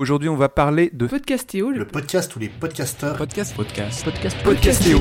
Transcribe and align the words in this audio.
Aujourd'hui, 0.00 0.28
on 0.28 0.36
va 0.36 0.48
parler 0.48 0.90
de 0.92 1.08
Podcastéo, 1.08 1.70
Le 1.70 1.84
podcast 1.84 2.36
où 2.36 2.38
les 2.38 2.48
podcasteurs 2.48 3.16
podcast, 3.16 3.56
podcast, 3.56 4.04
podcast, 4.04 4.36
Podcastéo. 4.44 5.00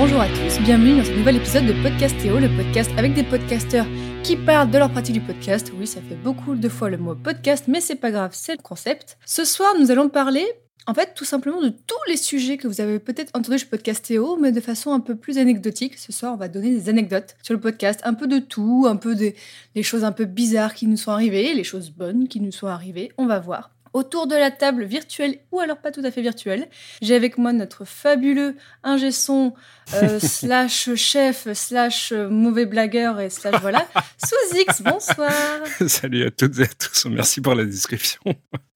Bonjour 0.00 0.22
à 0.22 0.28
tous, 0.28 0.58
bienvenue 0.60 0.96
dans 0.96 1.04
ce 1.04 1.10
nouvel 1.10 1.36
épisode 1.36 1.66
de 1.66 1.74
Podcastéo, 1.82 2.38
le 2.38 2.48
podcast 2.56 2.90
avec 2.96 3.12
des 3.12 3.22
podcasteurs 3.22 3.84
qui 4.24 4.34
parlent 4.34 4.70
de 4.70 4.78
leur 4.78 4.90
pratique 4.90 5.12
du 5.12 5.20
podcast. 5.20 5.70
Oui, 5.78 5.86
ça 5.86 6.00
fait 6.00 6.14
beaucoup 6.14 6.54
de 6.54 6.68
fois 6.70 6.88
le 6.88 6.96
mot 6.96 7.14
podcast, 7.14 7.66
mais 7.68 7.82
c'est 7.82 7.96
pas 7.96 8.10
grave, 8.10 8.30
c'est 8.32 8.56
le 8.56 8.62
concept. 8.62 9.18
Ce 9.26 9.44
soir, 9.44 9.74
nous 9.78 9.90
allons 9.90 10.08
parler, 10.08 10.46
en 10.86 10.94
fait, 10.94 11.12
tout 11.14 11.26
simplement 11.26 11.60
de 11.60 11.68
tous 11.68 12.00
les 12.08 12.16
sujets 12.16 12.56
que 12.56 12.66
vous 12.66 12.80
avez 12.80 12.98
peut-être 12.98 13.30
entendus 13.34 13.58
chez 13.58 13.66
Podcastéo, 13.66 14.38
mais 14.40 14.52
de 14.52 14.60
façon 14.62 14.92
un 14.92 15.00
peu 15.00 15.16
plus 15.16 15.36
anecdotique. 15.36 15.98
Ce 15.98 16.12
soir, 16.12 16.32
on 16.32 16.38
va 16.38 16.48
donner 16.48 16.70
des 16.70 16.88
anecdotes 16.88 17.36
sur 17.42 17.52
le 17.52 17.60
podcast, 17.60 18.00
un 18.02 18.14
peu 18.14 18.26
de 18.26 18.38
tout, 18.38 18.86
un 18.88 18.96
peu 18.96 19.14
des 19.14 19.34
choses 19.82 20.04
un 20.04 20.12
peu 20.12 20.24
bizarres 20.24 20.72
qui 20.72 20.86
nous 20.86 20.96
sont 20.96 21.10
arrivées, 21.10 21.52
les 21.52 21.64
choses 21.64 21.90
bonnes 21.90 22.26
qui 22.26 22.40
nous 22.40 22.52
sont 22.52 22.68
arrivées, 22.68 23.12
on 23.18 23.26
va 23.26 23.38
voir. 23.38 23.70
Autour 23.92 24.28
de 24.28 24.36
la 24.36 24.52
table 24.52 24.84
virtuelle 24.84 25.38
ou 25.50 25.58
alors 25.58 25.78
pas 25.78 25.90
tout 25.90 26.02
à 26.04 26.12
fait 26.12 26.22
virtuelle, 26.22 26.68
j'ai 27.02 27.16
avec 27.16 27.38
moi 27.38 27.52
notre 27.52 27.84
fabuleux 27.84 28.54
ingé 28.84 29.10
son 29.10 29.52
euh, 29.94 30.18
slash 30.20 30.94
chef 30.94 31.52
slash 31.54 32.12
euh, 32.12 32.28
mauvais 32.28 32.66
blagueur 32.66 33.18
et 33.18 33.30
slash 33.30 33.60
voilà, 33.60 33.88
sous 34.24 34.56
X, 34.56 34.82
bonsoir. 34.82 35.32
Salut 35.88 36.24
à 36.24 36.30
toutes 36.30 36.60
et 36.60 36.62
à 36.62 36.66
tous, 36.68 37.06
merci 37.06 37.40
pour 37.40 37.56
la 37.56 37.64
description. 37.64 38.20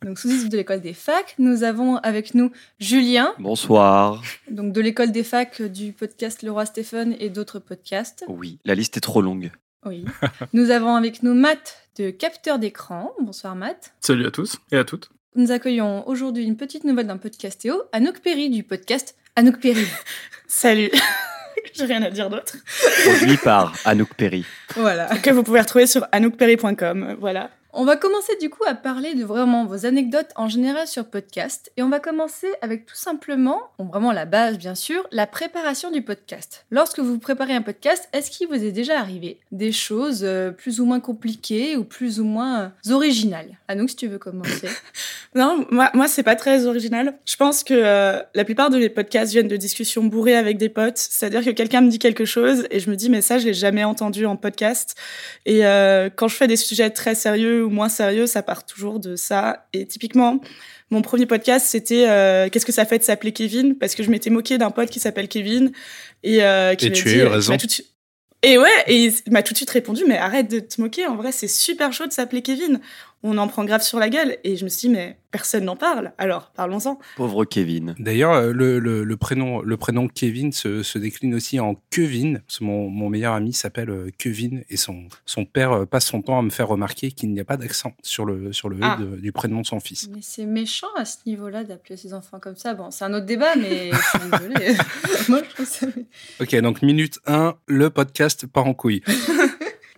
Donc 0.05 0.19
sous 0.19 0.31
X 0.31 0.49
de 0.49 0.57
l'école 0.57 0.81
des 0.81 0.95
facs, 0.95 1.37
nous 1.39 1.63
avons 1.63 1.97
avec 1.99 2.35
nous 2.35 2.51
Julien, 2.81 3.35
Bonsoir. 3.39 4.21
donc 4.51 4.73
de 4.73 4.81
l'école 4.81 5.13
des 5.13 5.23
facs 5.25 5.63
du 5.63 5.93
podcast 5.93 6.43
Le 6.43 6.51
Roi 6.51 6.67
Stephen 6.67 7.15
et 7.21 7.31
d'autres 7.31 7.61
podcasts. 7.61 8.25
Oui, 8.27 8.59
la 8.65 8.75
liste 8.75 8.97
est 8.97 9.01
trop 9.01 9.23
longue. 9.23 9.53
Oui. 9.87 10.05
nous 10.53 10.71
avons 10.71 10.97
avec 10.97 11.23
nous 11.23 11.35
Matt 11.35 11.84
de 11.97 12.11
Capteur 12.11 12.59
d'écran. 12.59 13.13
Bonsoir 13.21 13.55
Matt. 13.55 13.95
Salut 14.01 14.27
à 14.27 14.31
tous 14.31 14.59
et 14.73 14.77
à 14.77 14.85
toutes. 14.85 15.11
Nous 15.37 15.51
accueillons 15.53 16.07
aujourd'hui 16.09 16.45
une 16.45 16.57
petite 16.57 16.85
nouvelle 16.85 17.07
d'un 17.07 17.17
podcastéo, 17.19 17.83
Anouk 17.93 18.21
Perry 18.21 18.51
du 18.51 18.63
podcast 18.63 19.17
Anouk 19.37 19.61
Perry. 19.61 19.87
Salut 20.49 20.91
J'ai 21.75 21.85
rien 21.87 22.03
à 22.03 22.11
dire 22.11 22.31
d'autre. 22.31 22.57
Produit 23.05 23.37
par 23.37 23.75
Anouk 23.85 24.15
Perry. 24.15 24.45
voilà. 24.77 25.07
Que 25.23 25.31
vous 25.31 25.43
pouvez 25.43 25.61
retrouver 25.61 25.87
sur 25.87 26.07
anoukperry.com. 26.13 27.17
Voilà. 27.19 27.51
On 27.77 27.85
va 27.85 27.97
commencer 27.97 28.37
du 28.41 28.51
coup 28.51 28.63
à 28.69 28.75
parler 28.75 29.15
de 29.15 29.25
vraiment 29.25 29.67
vos 29.67 29.85
anecdotes 29.85 30.31
en 30.37 30.49
général 30.49 30.87
sur 30.87 31.07
podcast. 31.07 31.73
Et 31.77 31.83
on 31.83 31.89
va 31.89 31.99
commencer 31.99 32.47
avec 32.63 32.87
tout 32.87 32.95
simplement, 32.95 33.63
vraiment 33.81 34.13
la 34.13 34.27
base 34.27 34.59
bien 34.59 34.77
sûr, 34.77 35.05
la 35.11 35.27
préparation 35.27 35.91
du 35.91 36.01
podcast. 36.01 36.67
Lorsque 36.71 37.01
vous 37.01 37.19
préparez 37.19 37.53
un 37.53 37.63
podcast, 37.63 38.09
est-ce 38.13 38.31
qu'il 38.31 38.47
vous 38.47 38.63
est 38.63 38.71
déjà 38.71 39.01
arrivé 39.01 39.41
des 39.51 39.73
choses 39.73 40.21
euh, 40.23 40.53
plus 40.53 40.79
ou 40.79 40.85
moins 40.85 41.01
compliquées 41.01 41.77
ou 41.77 41.83
plus 41.83 42.21
ou 42.21 42.25
moins 42.25 42.73
euh, 42.87 42.93
originales? 42.93 43.59
Anouk, 43.67 43.91
si 43.91 43.97
tu 43.97 44.07
veux 44.07 44.19
commencer. 44.19 44.69
Non, 45.37 45.67
moi, 45.73 45.91
moi 45.95 46.07
c'est 46.07 46.23
pas 46.23 46.37
très 46.37 46.65
original. 46.65 47.19
Je 47.25 47.35
pense 47.35 47.65
que 47.65 47.75
euh, 47.75 48.23
la 48.37 48.45
plupart 48.45 48.71
de 48.71 48.79
mes 48.79 48.89
podcasts 48.89 49.33
viennent 49.33 49.49
de 49.49 49.57
discussions 49.57 50.05
bourrées 50.05 50.37
avec 50.37 50.59
des 50.59 50.69
potes. 50.69 50.99
C'est-à-dire 50.99 51.45
que 51.45 51.51
quelqu'un 51.51 51.81
me 51.81 51.91
dit 51.91 51.99
quelque 51.99 52.25
chose 52.25 52.69
et 52.71 52.79
je 52.79 52.89
me 52.89 52.95
dis, 52.95 53.11
mais 53.11 53.21
ça, 53.21 53.41
je 53.41 53.47
l'ai 53.47 53.53
jamais 53.53 53.83
entendu 53.83 54.27
en 54.27 54.37
podcast. 54.37 54.95
Et 55.45 55.63
quand 56.15 56.29
je 56.29 56.37
fais 56.37 56.47
des 56.47 56.55
sujets 56.55 56.89
très 56.91 57.17
sérieux 57.17 57.64
ou 57.65 57.71
moins 57.71 57.89
sérieux, 57.89 58.27
ça 58.27 58.43
part 58.43 58.67
toujours 58.67 59.01
de 59.01 59.17
ça. 59.17 59.67
Et 59.73 59.87
typiquement, 59.87 60.41
mon 60.91 61.03
premier 61.03 61.27
podcast, 61.27 61.67
c'était 61.69 62.09
euh, 62.09 62.49
Qu'est-ce 62.49 62.67
que 62.67 62.73
ça 62.73 62.85
fait 62.85 62.99
de 62.99 63.05
s'appeler 63.05 63.33
Kevin? 63.33 63.77
Parce 63.77 63.95
que 63.95 64.03
je 64.03 64.11
m'étais 64.11 64.31
moquée 64.31 64.59
d'un 64.59 64.71
pote 64.71 64.91
qui 64.91 65.01
s'appelle 65.01 65.29
Kevin. 65.29 65.73
Et, 66.23 66.43
euh, 66.45 66.75
qui 66.75 66.87
Et 66.87 66.93
tu 66.93 67.09
as 67.09 67.13
eu 67.13 67.15
qui 67.17 67.23
raison. 67.23 67.57
Et 68.43 68.59
ouais, 68.59 68.85
et 68.87 69.07
il 69.07 69.33
m'a 69.33 69.43
tout 69.43 69.55
de 69.55 69.57
suite 69.57 69.71
répondu, 69.71 70.05
mais 70.07 70.19
arrête 70.19 70.51
de 70.51 70.61
te 70.61 70.79
moquer, 70.79 71.07
en 71.07 71.17
vrai, 71.17 71.33
c'est 71.33 71.49
super 71.49 71.95
chaud 71.95 72.07
de 72.07 72.13
s'appeler 72.13 72.43
Kevin. 72.43 72.79
On 73.27 73.39
en 73.39 73.49
prend 73.49 73.65
grave 73.65 73.83
sur 73.83 73.99
la 73.99 74.11
gueule. 74.11 74.37
Et 74.45 74.57
je 74.57 74.65
me 74.65 74.69
suis 74.69 74.89
dit, 74.89 74.95
mais 74.95 75.17
personne 75.31 75.65
n'en 75.65 75.77
parle. 75.77 76.13
Alors, 76.19 76.53
parlons-en. 76.55 76.99
Pauvre 77.17 77.45
Kevin. 77.47 77.95
D'ailleurs, 77.99 78.33
euh, 78.35 78.53
le, 78.53 78.79
le- 78.79 79.03
le 79.03 79.17
prénom, 79.17 79.63
le 79.63 79.77
prénom 79.79 80.09
Kevin 80.09 80.53
se, 80.53 80.83
se 80.83 80.99
décline 80.99 81.35
aussi 81.35 81.59
en 81.59 81.75
Kevin. 81.91 82.41
Parce 82.47 82.59
que 82.59 82.65
Mon, 82.65 82.91
mon 82.91 83.09
meilleur 83.09 83.33
ami 83.33 83.55
s'appelle 83.55 83.89
euh, 83.89 84.11
Kevin 84.19 84.63
et 84.69 84.77
son, 84.77 85.05
son 85.25 85.47
père 85.47 85.73
euh, 85.73 85.87
passe 85.87 86.05
son 86.07 86.21
temps 86.21 86.39
à 86.39 86.43
me 86.43 86.51
faire 86.51 86.69
remarquer 86.69 87.13
qu'il 87.13 87.33
n'y 87.33 87.41
a 87.41 87.45
pas 87.47 87.57
d'accent 87.57 87.95
sur 88.03 88.27
le, 88.27 88.53
sur 88.53 88.69
le 88.69 88.77
E 88.77 88.81
Ah. 88.83 88.99
de- 89.01 89.17
du 89.17 89.33
prénom 89.33 89.63
de 89.63 89.67
son 89.67 89.81
fils. 89.81 90.09
Mais 90.13 90.21
c'est 90.21 90.45
méchant 90.45 90.87
à 90.97 91.07
ce 91.07 91.17
niveau-là 91.27 91.65
d'appeler 91.65 91.97
ses 91.97 92.13
enfants 92.13 92.39
comme 92.39 92.57
ça. 92.57 92.75
Bon, 92.75 92.91
c'est 92.91 93.05
un 93.07 93.15
autre 93.15 93.27
débat, 93.27 93.57
mais 93.57 93.91
je 93.91 93.97
suis 93.97 94.31
désolée. 94.31 94.77
Moi, 95.31 95.41
je 95.49 95.55
trouve 95.55 95.67
ça... 95.67 95.87
Ok, 96.41 96.55
donc 96.61 96.83
minute 96.83 97.19
1, 97.27 97.55
le 97.69 97.89
podcast 97.89 98.47
part 98.47 98.67
en 98.67 98.75
couille. 98.75 99.03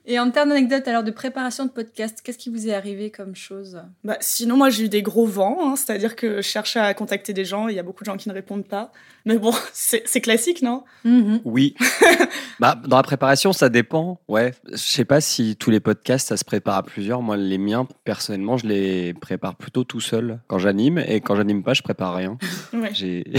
Et 0.08 0.20
en 0.20 0.30
termes 0.30 0.50
d'anecdotes, 0.50 0.86
alors 0.86 1.02
de 1.02 1.10
préparation 1.10 1.64
de 1.64 1.70
podcast, 1.70 2.20
qu'est-ce 2.22 2.38
qui 2.38 2.48
vous 2.48 2.68
est 2.68 2.72
arrivé 2.72 3.10
comme 3.10 3.34
chose? 3.34 3.82
Bah, 4.04 4.16
sinon, 4.20 4.56
moi, 4.56 4.70
j'ai 4.70 4.84
eu 4.84 4.88
des 4.88 5.02
gros 5.02 5.26
vents, 5.26 5.58
hein, 5.60 5.74
c'est-à-dire 5.74 6.14
que 6.14 6.36
je 6.36 6.42
cherchais 6.42 6.78
à 6.78 6.94
contacter 6.94 7.32
des 7.32 7.44
gens, 7.44 7.68
et 7.68 7.72
il 7.72 7.76
y 7.76 7.80
a 7.80 7.82
beaucoup 7.82 8.04
de 8.04 8.06
gens 8.06 8.16
qui 8.16 8.28
ne 8.28 8.34
répondent 8.34 8.66
pas. 8.66 8.92
Mais 9.24 9.36
bon, 9.36 9.52
c'est 9.72 10.20
classique, 10.20 10.62
non? 10.62 10.84
Mhm. 11.04 11.40
Oui. 11.44 11.74
bah, 12.60 12.80
dans 12.86 12.98
la 12.98 13.02
préparation, 13.02 13.52
ça 13.52 13.68
dépend. 13.68 14.20
Ouais. 14.28 14.54
Je 14.70 14.76
sais 14.76 15.04
pas 15.04 15.20
si 15.20 15.56
tous 15.56 15.70
les 15.70 15.80
podcasts, 15.80 16.28
ça 16.28 16.36
se 16.36 16.44
prépare 16.44 16.76
à 16.76 16.82
plusieurs. 16.84 17.20
Moi, 17.20 17.36
les 17.36 17.58
miens, 17.58 17.88
personnellement, 18.04 18.56
je 18.56 18.68
les 18.68 19.12
prépare 19.14 19.56
plutôt 19.56 19.82
tout 19.82 20.00
seul 20.00 20.38
quand 20.46 20.60
j'anime. 20.60 20.98
Et 20.98 21.20
quand 21.20 21.34
j'anime 21.34 21.64
pas, 21.64 21.74
je 21.74 21.82
prépare 21.82 22.14
rien. 22.14 22.38
Ouais. 22.72 22.92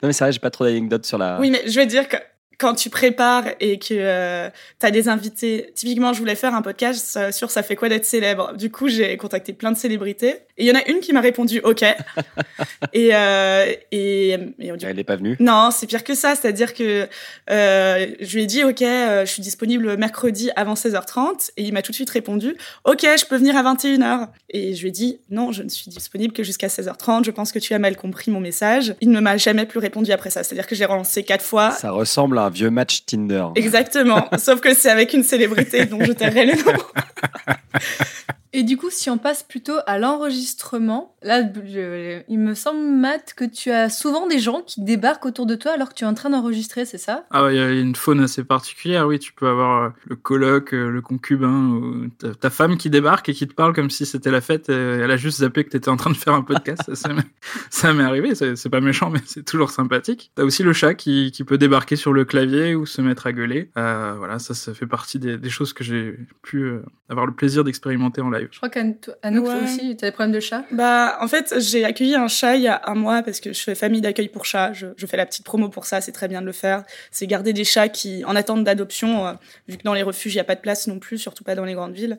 Non, 0.00 0.06
mais 0.06 0.12
c'est 0.12 0.22
vrai, 0.22 0.32
j'ai 0.32 0.38
pas 0.38 0.50
trop 0.50 0.64
d'anecdotes 0.64 1.04
sur 1.04 1.18
la. 1.18 1.40
Oui, 1.40 1.50
mais 1.50 1.62
je 1.66 1.80
veux 1.80 1.86
dire 1.86 2.08
que 2.08 2.16
quand 2.58 2.74
tu 2.74 2.90
prépares 2.90 3.44
et 3.60 3.78
que 3.78 4.48
tu 4.48 4.86
as 4.86 4.90
des 4.90 5.08
invités, 5.08 5.70
typiquement, 5.74 6.12
je 6.12 6.18
voulais 6.18 6.34
faire 6.34 6.54
un 6.54 6.62
podcast 6.62 7.16
euh, 7.16 7.32
sur 7.32 7.50
ça 7.50 7.62
fait 7.62 7.76
quoi 7.76 7.88
d'être 7.88 8.04
célèbre. 8.04 8.54
Du 8.56 8.70
coup, 8.70 8.88
j'ai 8.88 9.16
contacté 9.16 9.52
plein 9.52 9.72
de 9.72 9.76
célébrités. 9.76 10.36
Et 10.56 10.64
il 10.64 10.66
y 10.66 10.72
en 10.72 10.74
a 10.74 10.86
une 10.88 10.98
qui 11.00 11.12
m'a 11.12 11.20
répondu 11.20 11.60
OK. 11.60 11.82
et, 12.92 13.10
euh, 13.12 13.72
et, 13.92 14.30
et 14.58 14.72
on 14.72 14.76
dit 14.76 14.86
Elle 14.86 14.98
est 14.98 15.04
pas 15.04 15.16
venue. 15.16 15.36
Non, 15.38 15.70
c'est 15.70 15.86
pire 15.86 16.02
que 16.02 16.14
ça. 16.14 16.34
C'est-à-dire 16.34 16.74
que 16.74 17.06
euh, 17.50 18.06
je 18.20 18.34
lui 18.34 18.42
ai 18.42 18.46
dit, 18.46 18.64
OK, 18.64 18.82
euh, 18.82 19.24
je 19.24 19.30
suis 19.30 19.42
disponible 19.42 19.96
mercredi 19.96 20.50
avant 20.56 20.74
16h30. 20.74 21.50
Et 21.56 21.62
il 21.62 21.72
m'a 21.72 21.82
tout 21.82 21.92
de 21.92 21.96
suite 21.96 22.10
répondu, 22.10 22.56
OK, 22.84 23.02
je 23.02 23.24
peux 23.24 23.36
venir 23.36 23.56
à 23.56 23.62
21h. 23.62 24.28
Et 24.50 24.74
je 24.74 24.82
lui 24.82 24.88
ai 24.88 24.92
dit, 24.92 25.20
non, 25.30 25.52
je 25.52 25.62
ne 25.62 25.68
suis 25.68 25.90
disponible 25.90 26.32
que 26.32 26.42
jusqu'à 26.42 26.66
16h30. 26.66 27.24
Je 27.24 27.30
pense 27.30 27.52
que 27.52 27.60
tu 27.60 27.72
as 27.74 27.78
mal 27.78 27.96
compris 27.96 28.30
mon 28.30 28.40
message. 28.40 28.94
Il 29.00 29.10
ne 29.10 29.20
m'a 29.20 29.36
jamais 29.36 29.64
plus 29.64 29.78
répondu 29.78 30.10
après 30.10 30.30
ça. 30.30 30.42
C'est-à-dire 30.42 30.66
que 30.66 30.74
j'ai 30.74 30.84
relancé 30.84 31.22
quatre 31.22 31.44
fois. 31.44 31.70
Ça 31.70 31.92
ressemble 31.92 32.38
à 32.38 32.47
un 32.48 32.50
vieux 32.50 32.70
match 32.70 33.04
Tinder. 33.04 33.46
Exactement. 33.54 34.28
Sauf 34.38 34.60
que 34.60 34.74
c'est 34.74 34.90
avec 34.90 35.12
une 35.12 35.22
célébrité 35.22 35.84
dont 35.84 36.02
je 36.02 36.12
tairai 36.12 36.46
le 36.46 36.54
nom. 36.54 36.72
Et 38.52 38.62
du 38.62 38.76
coup, 38.76 38.88
si 38.90 39.10
on 39.10 39.18
passe 39.18 39.42
plutôt 39.42 39.76
à 39.86 39.98
l'enregistrement, 39.98 41.14
là, 41.22 41.42
je- 41.66 42.22
il 42.28 42.38
me 42.38 42.54
semble, 42.54 42.80
Matt, 42.80 43.34
que 43.34 43.44
tu 43.44 43.70
as 43.70 43.90
souvent 43.90 44.26
des 44.26 44.38
gens 44.38 44.62
qui 44.62 44.82
débarquent 44.82 45.26
autour 45.26 45.46
de 45.46 45.54
toi 45.54 45.72
alors 45.72 45.90
que 45.90 45.94
tu 45.94 46.04
es 46.04 46.06
en 46.06 46.14
train 46.14 46.30
d'enregistrer, 46.30 46.84
c'est 46.84 46.98
ça? 46.98 47.24
Ah 47.30 47.44
ouais, 47.44 47.54
il 47.54 47.58
y 47.58 47.60
a 47.62 47.70
une 47.72 47.94
faune 47.96 48.20
assez 48.20 48.44
particulière, 48.44 49.06
oui. 49.06 49.18
Tu 49.18 49.32
peux 49.32 49.48
avoir 49.48 49.82
euh, 49.84 49.88
le 50.06 50.16
coloc, 50.16 50.72
euh, 50.72 50.88
le 50.90 51.02
concubin, 51.02 51.68
ou 51.68 52.08
ta, 52.18 52.34
ta 52.34 52.50
femme 52.50 52.76
qui 52.78 52.88
débarque 52.90 53.28
et 53.28 53.34
qui 53.34 53.46
te 53.46 53.54
parle 53.54 53.72
comme 53.74 53.90
si 53.90 54.06
c'était 54.06 54.30
la 54.30 54.40
fête. 54.40 54.68
et 54.68 54.72
elle 54.72 55.10
a 55.10 55.16
juste 55.16 55.38
zappé 55.40 55.64
que 55.64 55.70
t'étais 55.70 55.88
en 55.90 55.96
train 55.96 56.10
de 56.10 56.16
faire 56.16 56.34
un 56.34 56.42
podcast. 56.42 56.82
ça 56.86 56.94
ça 57.08 57.12
m'est- 57.12 57.22
ça 57.70 57.92
m'est 57.92 58.04
arrivé, 58.04 58.34
c'est 58.34 58.70
pas 58.70 58.80
méchant, 58.80 59.10
mais 59.10 59.20
c'est 59.26 59.44
toujours 59.44 59.70
sympathique. 59.70 60.30
T'as 60.34 60.44
aussi 60.44 60.62
le 60.62 60.72
chat 60.72 60.94
qui, 60.94 61.32
qui 61.32 61.44
peut 61.44 61.58
débarquer 61.58 61.96
sur 61.96 62.12
le 62.12 62.24
clavier 62.24 62.74
ou 62.74 62.86
se 62.86 63.00
mettre 63.02 63.26
à 63.26 63.32
gueuler. 63.32 63.70
Euh, 63.76 64.14
voilà, 64.18 64.38
ça, 64.38 64.54
ça 64.54 64.74
fait 64.74 64.86
partie 64.86 65.18
des, 65.18 65.36
des 65.38 65.50
choses 65.50 65.72
que 65.72 65.82
j'ai 65.84 66.18
pu 66.42 66.62
euh, 66.62 66.82
avoir 67.08 67.26
le 67.26 67.32
plaisir 67.32 67.64
d'expérimenter 67.64 68.20
en 68.20 68.30
live. 68.30 68.37
Je 68.50 68.56
crois 68.56 68.68
qu'Anouk 68.68 69.46
Ouais. 69.46 69.54
aussi, 69.64 69.96
tu 69.96 70.04
as 70.04 70.08
des 70.08 70.12
problèmes 70.12 70.32
de 70.34 70.40
chat? 70.40 70.64
Bah, 70.70 71.18
en 71.20 71.28
fait, 71.28 71.54
j'ai 71.58 71.84
accueilli 71.84 72.14
un 72.14 72.28
chat 72.28 72.56
il 72.56 72.62
y 72.62 72.68
a 72.68 72.80
un 72.86 72.94
mois 72.94 73.22
parce 73.22 73.40
que 73.40 73.52
je 73.52 73.60
fais 73.62 73.74
famille 73.74 74.00
d'accueil 74.00 74.28
pour 74.28 74.44
chats. 74.44 74.72
Je, 74.72 74.88
je 74.96 75.06
fais 75.06 75.16
la 75.16 75.26
petite 75.26 75.44
promo 75.44 75.68
pour 75.68 75.84
ça, 75.84 76.00
c'est 76.00 76.12
très 76.12 76.28
bien 76.28 76.40
de 76.40 76.46
le 76.46 76.52
faire. 76.52 76.84
C'est 77.10 77.26
garder 77.26 77.52
des 77.52 77.64
chats 77.64 77.88
qui, 77.88 78.24
en 78.24 78.36
attente 78.36 78.64
d'adoption, 78.64 79.26
euh, 79.26 79.32
vu 79.68 79.76
que 79.76 79.82
dans 79.82 79.94
les 79.94 80.02
refuges, 80.02 80.32
il 80.34 80.36
n'y 80.36 80.40
a 80.40 80.44
pas 80.44 80.54
de 80.54 80.60
place 80.60 80.86
non 80.86 80.98
plus, 80.98 81.18
surtout 81.18 81.44
pas 81.44 81.54
dans 81.54 81.64
les 81.64 81.74
grandes 81.74 81.94
villes. 81.94 82.18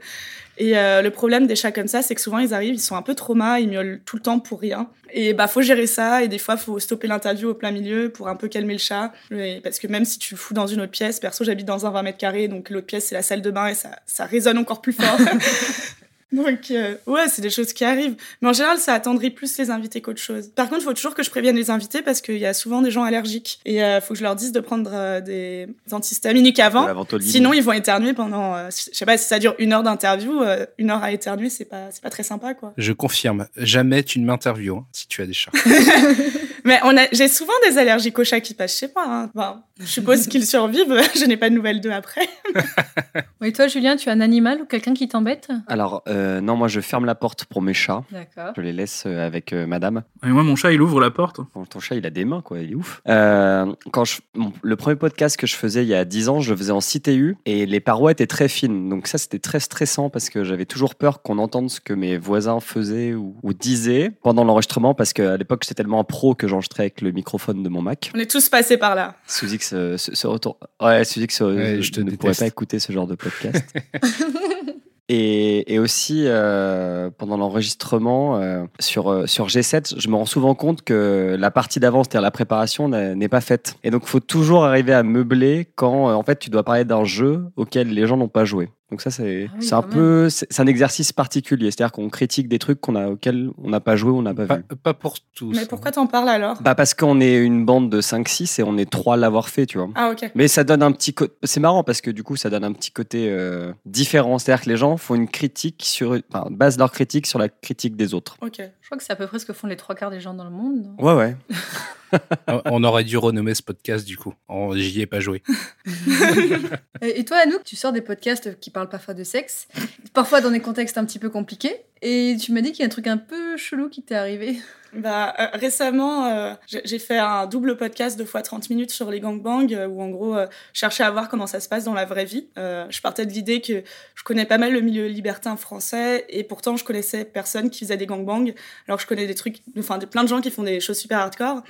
Et 0.57 0.77
euh, 0.77 1.01
le 1.01 1.10
problème 1.12 1.48
des 1.48 1.56
chats 1.56 1.71
comme 1.71 1.88
ça, 1.88 2.01
c'est 2.01 2.16
que 2.16 2.21
souvent, 2.21 2.39
ils 2.39 2.54
arrivent, 2.54 2.74
ils 2.75 2.80
sont 2.81 2.95
un 2.98 3.01
peu 3.01 3.16
traumas, 3.16 3.60
ils 3.60 3.69
miaulent 3.69 4.01
tout 4.06 4.18
le 4.18 4.21
temps 4.21 4.39
pour 4.39 4.60
rien. 4.60 4.89
Et 5.12 5.33
bah, 5.33 5.48
faut 5.48 5.62
gérer 5.62 5.88
ça, 5.88 6.21
et 6.24 6.27
des 6.27 6.38
fois, 6.38 6.57
faut 6.57 6.77
stopper 6.80 7.07
l'interview 7.07 7.50
au 7.50 7.54
plein 7.54 7.71
milieu 7.71 8.10
pour 8.10 8.27
un 8.27 8.36
peu 8.36 8.48
calmer 8.48 8.74
le 8.74 8.80
chat. 8.80 9.12
Et 9.31 9.60
parce 9.63 9.80
que 9.80 9.88
même 9.88 10.06
si 10.06 10.19
tu 10.19 10.33
le 10.36 10.38
fous 10.39 10.54
dans 10.54 10.68
une 10.68 10.81
autre 10.81 10.92
pièce, 10.92 11.19
perso, 11.19 11.44
j'habite 11.44 11.66
dans 11.66 11.86
un 11.86 11.89
20 11.92 12.04
mètres 12.04 12.18
carrés, 12.18 12.48
donc 12.48 12.69
l'autre 12.69 12.86
pièce, 12.88 13.06
c'est 13.06 13.16
la 13.16 13.21
salle 13.24 13.42
de 13.42 13.50
bain, 13.51 13.68
et 13.68 13.74
ça, 13.74 13.92
ça 14.06 14.25
résonne 14.25 14.57
encore 14.57 14.81
plus 14.81 14.94
fort. 14.94 15.18
Donc, 16.31 16.70
euh, 16.70 16.96
ouais, 17.08 17.28
c'est 17.28 17.42
des 17.42 17.50
choses 17.50 17.74
qui 17.74 17.84
arrivent. 17.84 18.16
Mais 18.42 18.50
en 18.50 18.54
général, 18.54 18.78
ça 18.78 18.94
attendrit 18.94 19.31
plus 19.31 19.58
les 19.58 19.72
invités 19.72 20.00
qu'autre 20.00 20.22
chose. 20.22 20.50
Par 20.56 20.70
contre, 20.70 20.81
il 20.81 20.84
faut 20.84 20.94
toujours 20.94 21.16
que 21.16 21.24
je 21.24 21.30
prévienne 21.30 21.56
les 21.56 21.72
invités 21.72 22.04
parce 22.04 22.22
qu'il 22.22 22.38
y 22.38 22.46
a 22.46 22.54
souvent 22.54 22.81
des 22.81 22.92
gens 22.92 23.04
allergiques. 23.04 23.60
Et 23.66 23.76
il 23.76 23.81
euh, 23.81 24.00
faut 24.00 24.14
que 24.14 24.20
je 24.20 24.24
leur 24.24 24.36
dise 24.36 24.52
de 24.52 24.60
prendre 24.60 24.92
euh, 24.94 25.22
des 25.22 25.68
antihistaminiques 25.92 26.60
avant. 26.60 26.88
Sinon, 27.20 27.54
ils 27.54 27.64
vont 27.64 27.72
éternuer 27.72 28.14
pendant, 28.14 28.56
euh, 28.56 28.70
je 28.70 28.96
sais 28.96 29.06
pas, 29.06 29.18
si 29.18 29.28
ça 29.28 29.40
dure 29.40 29.56
une 29.58 29.74
heure 29.74 29.84
d'interview, 29.84 30.44
une 30.78 30.92
heure 30.92 31.04
à 31.04 31.12
éternuer, 31.12 31.50
c'est 31.50 31.66
pas, 31.66 31.88
c'est 31.92 32.04
pas 32.04 32.12
très 32.12 32.24
sympa, 32.24 32.54
quoi. 32.54 32.74
Je 32.78 32.94
confirme. 32.94 33.48
Jamais 33.58 34.04
tu 34.04 34.20
ne 34.20 34.26
m'interviews 34.26 34.78
hein, 34.78 34.86
si 34.92 35.08
tu 35.08 35.22
as 35.24 35.26
des 35.26 35.34
chats. 35.34 35.52
Mais 36.69 36.80
on 36.83 36.95
a, 36.95 37.07
j'ai 37.12 37.27
souvent 37.27 37.54
des 37.68 37.80
allergiques 37.80 38.19
aux 38.19 38.24
chats 38.24 38.42
qui 38.42 38.54
passent 38.54 38.77
chez 38.77 38.89
moi. 38.95 39.04
Hein. 39.07 39.31
Bon, 39.33 39.56
je 39.80 39.88
suppose 39.88 40.27
qu'ils 40.31 40.45
survivent. 40.45 41.01
je 41.19 41.25
n'ai 41.25 41.36
pas 41.36 41.50
de 41.50 41.56
nouvelles 41.56 41.81
d'eux 41.81 41.92
après. 41.92 42.30
oui, 43.42 43.51
toi, 43.51 43.66
Julien, 43.66 43.95
tu 43.95 44.07
as 44.10 44.12
un 44.12 44.21
animal 44.21 44.62
ou 44.62 44.66
quelqu'un 44.66 44.94
qui 44.94 45.07
t'embête? 45.07 45.50
Alors, 45.66 46.04
euh, 46.07 46.42
non, 46.42 46.56
moi, 46.56 46.68
je 46.68 46.80
ferme 46.80 47.06
la 47.06 47.16
porte 47.16 47.45
pour 47.45 47.63
mes 47.63 47.74
chats. 47.74 48.04
D'accord. 48.12 48.54
Je 48.56 48.62
les 48.62 48.71
laisse 48.71 49.06
euh, 49.07 49.25
avec 49.25 49.51
euh, 49.51 49.66
madame. 49.66 50.04
Et 50.24 50.27
moi, 50.27 50.44
mon 50.44 50.56
chat, 50.56 50.71
il 50.71 50.80
ouvre 50.80 51.01
la 51.01 51.10
porte. 51.10 51.39
ton 51.71 51.80
chat, 51.80 51.95
il 51.95 52.06
a 52.06 52.12
des 52.12 52.24
mains, 52.24 52.42
quoi. 52.42 52.60
Il 52.60 52.74
est 52.74 52.75
ouf. 52.75 53.01
quand 53.06 54.06
je, 54.06 54.18
le 54.62 54.75
premier 54.75 54.95
podcast 54.95 55.38
que 55.38 55.48
je 55.48 55.56
faisais 55.56 55.81
il 55.81 55.89
y 55.89 55.95
a 55.95 56.06
10 56.06 56.30
ans, 56.30 56.39
je 56.39 56.51
le 56.51 56.57
faisais 56.57 56.71
en 56.71 56.81
CTU 56.81 57.36
et 57.48 57.66
les 57.66 57.80
parois 57.80 58.12
étaient 58.12 58.27
très 58.27 58.48
fines. 58.48 58.89
Donc, 58.89 59.07
ça, 59.07 59.18
c'était 59.18 59.39
très 59.39 59.60
stressant 59.60 60.12
parce 60.12 60.30
que 60.30 60.44
j'avais 60.44 60.66
toujours 60.66 60.94
peur 60.94 61.24
qu'on 61.24 61.39
entende 61.39 61.71
ce 61.71 61.80
que 61.80 61.94
mes 61.94 62.19
voisins 62.19 62.60
faisaient 62.60 63.16
ou, 63.16 63.36
ou 63.42 63.54
disaient 63.54 64.12
pendant 64.21 64.44
l'enregistrement 64.44 64.94
parce 64.94 65.13
qu'à 65.13 65.36
l'époque, 65.36 65.63
j'étais 65.63 65.74
tellement 65.74 66.04
pro 66.04 66.36
que 66.36 66.48
j'enregistrais 66.59 66.83
avec 66.83 67.01
le 67.01 67.11
microphone 67.11 67.63
de 67.63 67.69
mon 67.69 67.81
Mac. 67.81 68.11
On 68.15 68.19
est 68.19 68.29
tous 68.29 68.50
passés 68.50 68.77
par 68.77 68.95
là. 68.95 69.15
Suzix 69.27 69.59
se, 69.61 69.97
se, 69.97 70.27
retourne. 70.27 70.57
Ouais, 70.81 71.03
Suzix 71.06 71.38
je 71.39 72.01
ne 72.01 72.15
pourrais 72.15 72.33
pas 72.33 72.47
écouter 72.47 72.79
ce 72.79 72.91
genre 72.91 73.07
de 73.07 73.15
podcast. 73.15 73.65
Et, 75.11 75.73
et, 75.73 75.79
aussi, 75.79 76.25
euh, 76.27 77.09
pendant 77.09 77.35
l'enregistrement 77.35 78.38
euh, 78.38 78.65
sur, 78.79 79.11
euh, 79.11 79.25
sur 79.25 79.47
G7, 79.47 80.00
je 80.00 80.07
me 80.07 80.15
rends 80.15 80.27
souvent 80.27 80.53
compte 80.53 80.83
que 80.83 81.35
la 81.38 81.50
partie 81.50 81.79
d'avance, 81.79 82.06
c'est-à-dire 82.06 82.21
la 82.21 82.29
préparation, 82.29 82.88
n'est 82.89 83.27
pas 83.27 83.41
faite. 83.41 83.75
Et 83.83 83.89
donc, 83.89 84.03
il 84.06 84.09
faut 84.09 84.19
toujours 84.19 84.65
arriver 84.65 84.94
à 84.94 85.01
meubler 85.01 85.67
quand, 85.75 86.13
en 86.13 86.23
fait, 86.23 86.38
tu 86.38 86.51
dois 86.51 86.61
parler 86.61 86.85
d'un 86.85 87.06
jeu 87.06 87.45
auquel 87.56 87.89
les 87.89 88.06
gens 88.06 88.17
n'ont 88.17 88.27
pas 88.27 88.45
joué. 88.45 88.69
Donc 88.91 89.01
ça, 89.01 89.12
c'est 89.12 89.50
ah 89.71 89.77
un 89.77 89.81
peu, 89.83 90.30
c'est 90.30 90.59
un 90.59 90.65
exercice 90.65 91.13
particulier. 91.13 91.69
C'est-à-dire 91.69 91.91
qu'on 91.91 92.09
critique 92.09 92.47
des 92.47 92.57
trucs 92.57 92.81
qu'on 92.81 92.95
a, 92.95 93.09
auxquels 93.09 93.51
on 93.62 93.69
n'a 93.69 93.80
pas 93.80 93.95
joué 93.95 94.12
ou 94.12 94.18
on 94.18 94.21
n'a 94.24 94.33
pas, 94.33 94.45
vu. 94.45 94.63
Pas 94.81 94.94
pour 94.94 95.18
tous. 95.36 95.56
Mais 95.56 95.65
pourquoi 95.65 95.91
t'en 95.91 96.07
parles 96.07 96.30
alors? 96.30 96.62
Bah 96.62 96.74
parce 96.74 96.95
qu'on 96.95 97.21
est 97.21 97.38
une 97.38 97.65
bande 97.65 97.91
de 97.91 98.01
5-6 98.01 98.59
et 98.59 98.63
on 98.63 98.77
est 98.77 98.89
trois 98.89 99.13
à 99.13 99.18
l'avoir 99.18 99.50
fait, 99.50 99.68
tu 99.68 99.77
vois. 99.77 99.89
Ah 99.95 100.09
ok. 100.12 100.31
Mais 100.33 100.47
ça 100.47 100.63
donne 100.63 100.81
un 100.81 100.91
petit 100.91 101.13
côté... 101.13 101.33
C'est 101.44 101.59
marrant 101.59 101.83
parce 101.83 102.01
que 102.01 102.09
du 102.09 102.24
coup, 102.24 102.36
ça 102.36 102.50
donne 102.50 102.63
un 102.63 102.74
petit 102.74 102.91
côté 102.91 103.30
euh, 103.30 103.74
différent. 103.86 104.39
C'est-à-dire 104.39 104.63
que 104.63 104.69
les 104.69 104.77
gens 104.77 104.97
font 104.97 105.15
une 105.15 105.27
critique 105.27 105.83
sur... 105.85 106.18
Enfin, 106.31 106.47
basent 106.50 106.80
leur 106.80 106.92
critique 106.92 107.27
sur 107.27 107.38
la 107.38 107.50
critique 107.50 107.95
des 107.95 108.13
autres. 108.15 108.38
Ok. 108.42 108.57
Je 108.57 108.88
crois 108.88 108.97
que 108.97 109.03
c'est 109.03 109.13
à 109.13 109.15
peu 109.15 109.27
près 109.27 109.38
ce 109.38 109.45
que 109.45 109.53
font 109.53 109.68
les 109.68 109.77
trois 109.77 109.94
quarts 109.94 110.12
des 110.12 110.19
gens 110.19 110.33
dans 110.33 110.45
le 110.45 110.50
monde. 110.50 110.88
ouais, 111.00 111.13
ouais. 111.13 111.35
On 112.65 112.83
aurait 112.83 113.03
dû 113.03 113.17
renommer 113.17 113.56
ce 113.56 113.63
podcast 113.63 114.06
du 114.06 114.17
coup. 114.17 114.33
J'y 114.75 115.01
ai 115.01 115.06
pas 115.06 115.19
joué. 115.19 115.44
et 117.01 117.25
toi, 117.25 117.38
Anouk, 117.38 117.63
tu 117.63 117.75
sors 117.75 117.91
des 117.91 118.01
podcasts 118.01 118.59
qui 118.59 118.69
parlent 118.69 118.89
parfois 118.89 119.13
de 119.13 119.23
sexe, 119.23 119.67
parfois 120.13 120.41
dans 120.41 120.51
des 120.51 120.59
contextes 120.59 120.97
un 120.97 121.06
petit 121.06 121.19
peu 121.19 121.29
compliqués. 121.29 121.75
Et 122.01 122.38
tu 122.40 122.51
m'as 122.54 122.62
dit 122.62 122.72
qu'il 122.72 122.80
y 122.80 122.84
a 122.84 122.86
un 122.86 122.90
truc 122.90 123.07
un 123.07 123.18
peu 123.18 123.57
chelou 123.57 123.90
qui 123.90 124.01
t'est 124.04 124.16
arrivé. 124.16 124.60
Bah, 124.94 125.36
euh, 125.40 125.48
récemment, 125.54 126.25
euh, 126.25 126.54
j'ai 126.68 126.98
fait 126.98 127.19
un 127.19 127.46
double 127.46 127.78
podcast 127.78 128.18
de 128.18 128.25
fois 128.25 128.42
30 128.42 128.72
minutes 128.72 128.90
sur 128.90 129.12
les 129.12 129.19
gangbangs, 129.19 129.72
euh, 129.72 129.88
où 129.88 130.01
en 130.01 130.10
gros, 130.10 130.36
je 130.36 130.80
cherchais 130.80 131.04
à 131.04 131.12
voir 131.12 131.30
comment 131.30 131.46
ça 131.46 131.60
se 131.60 131.69
passe 131.69 131.84
dans 131.84 131.94
la 131.94 132.06
vraie 132.06 132.25
vie. 132.25 132.48
je 132.57 133.01
partais 133.01 133.28
de 133.28 133.31
l'idée 133.31 133.62
que 133.62 133.84
je 134.16 134.24
connais 134.24 134.46
pas 134.46 134.57
mal 134.57 134.74
le 134.74 134.81
milieu 134.81 135.06
libertin 135.06 135.57
français, 135.57 136.25
et 136.30 136.44
pourtant 136.44 136.75
je 136.75 136.84
connaissais 136.84 137.24
personne 137.24 137.69
qui 137.69 137.86
faisait 137.86 137.98
des 137.98 138.07
gangbangs, 138.07 138.52
alors 138.88 139.00
je 139.00 139.06
connais 139.06 139.28
des 139.28 139.36
trucs, 139.36 139.57
enfin 139.78 140.00
plein 140.00 140.24
de 140.24 140.30
gens 140.30 140.42
qui 140.42 140.50
font 140.50 140.63
des 140.63 140.80
choses 140.80 140.98
super 140.98 141.19
hardcore. 141.19 141.62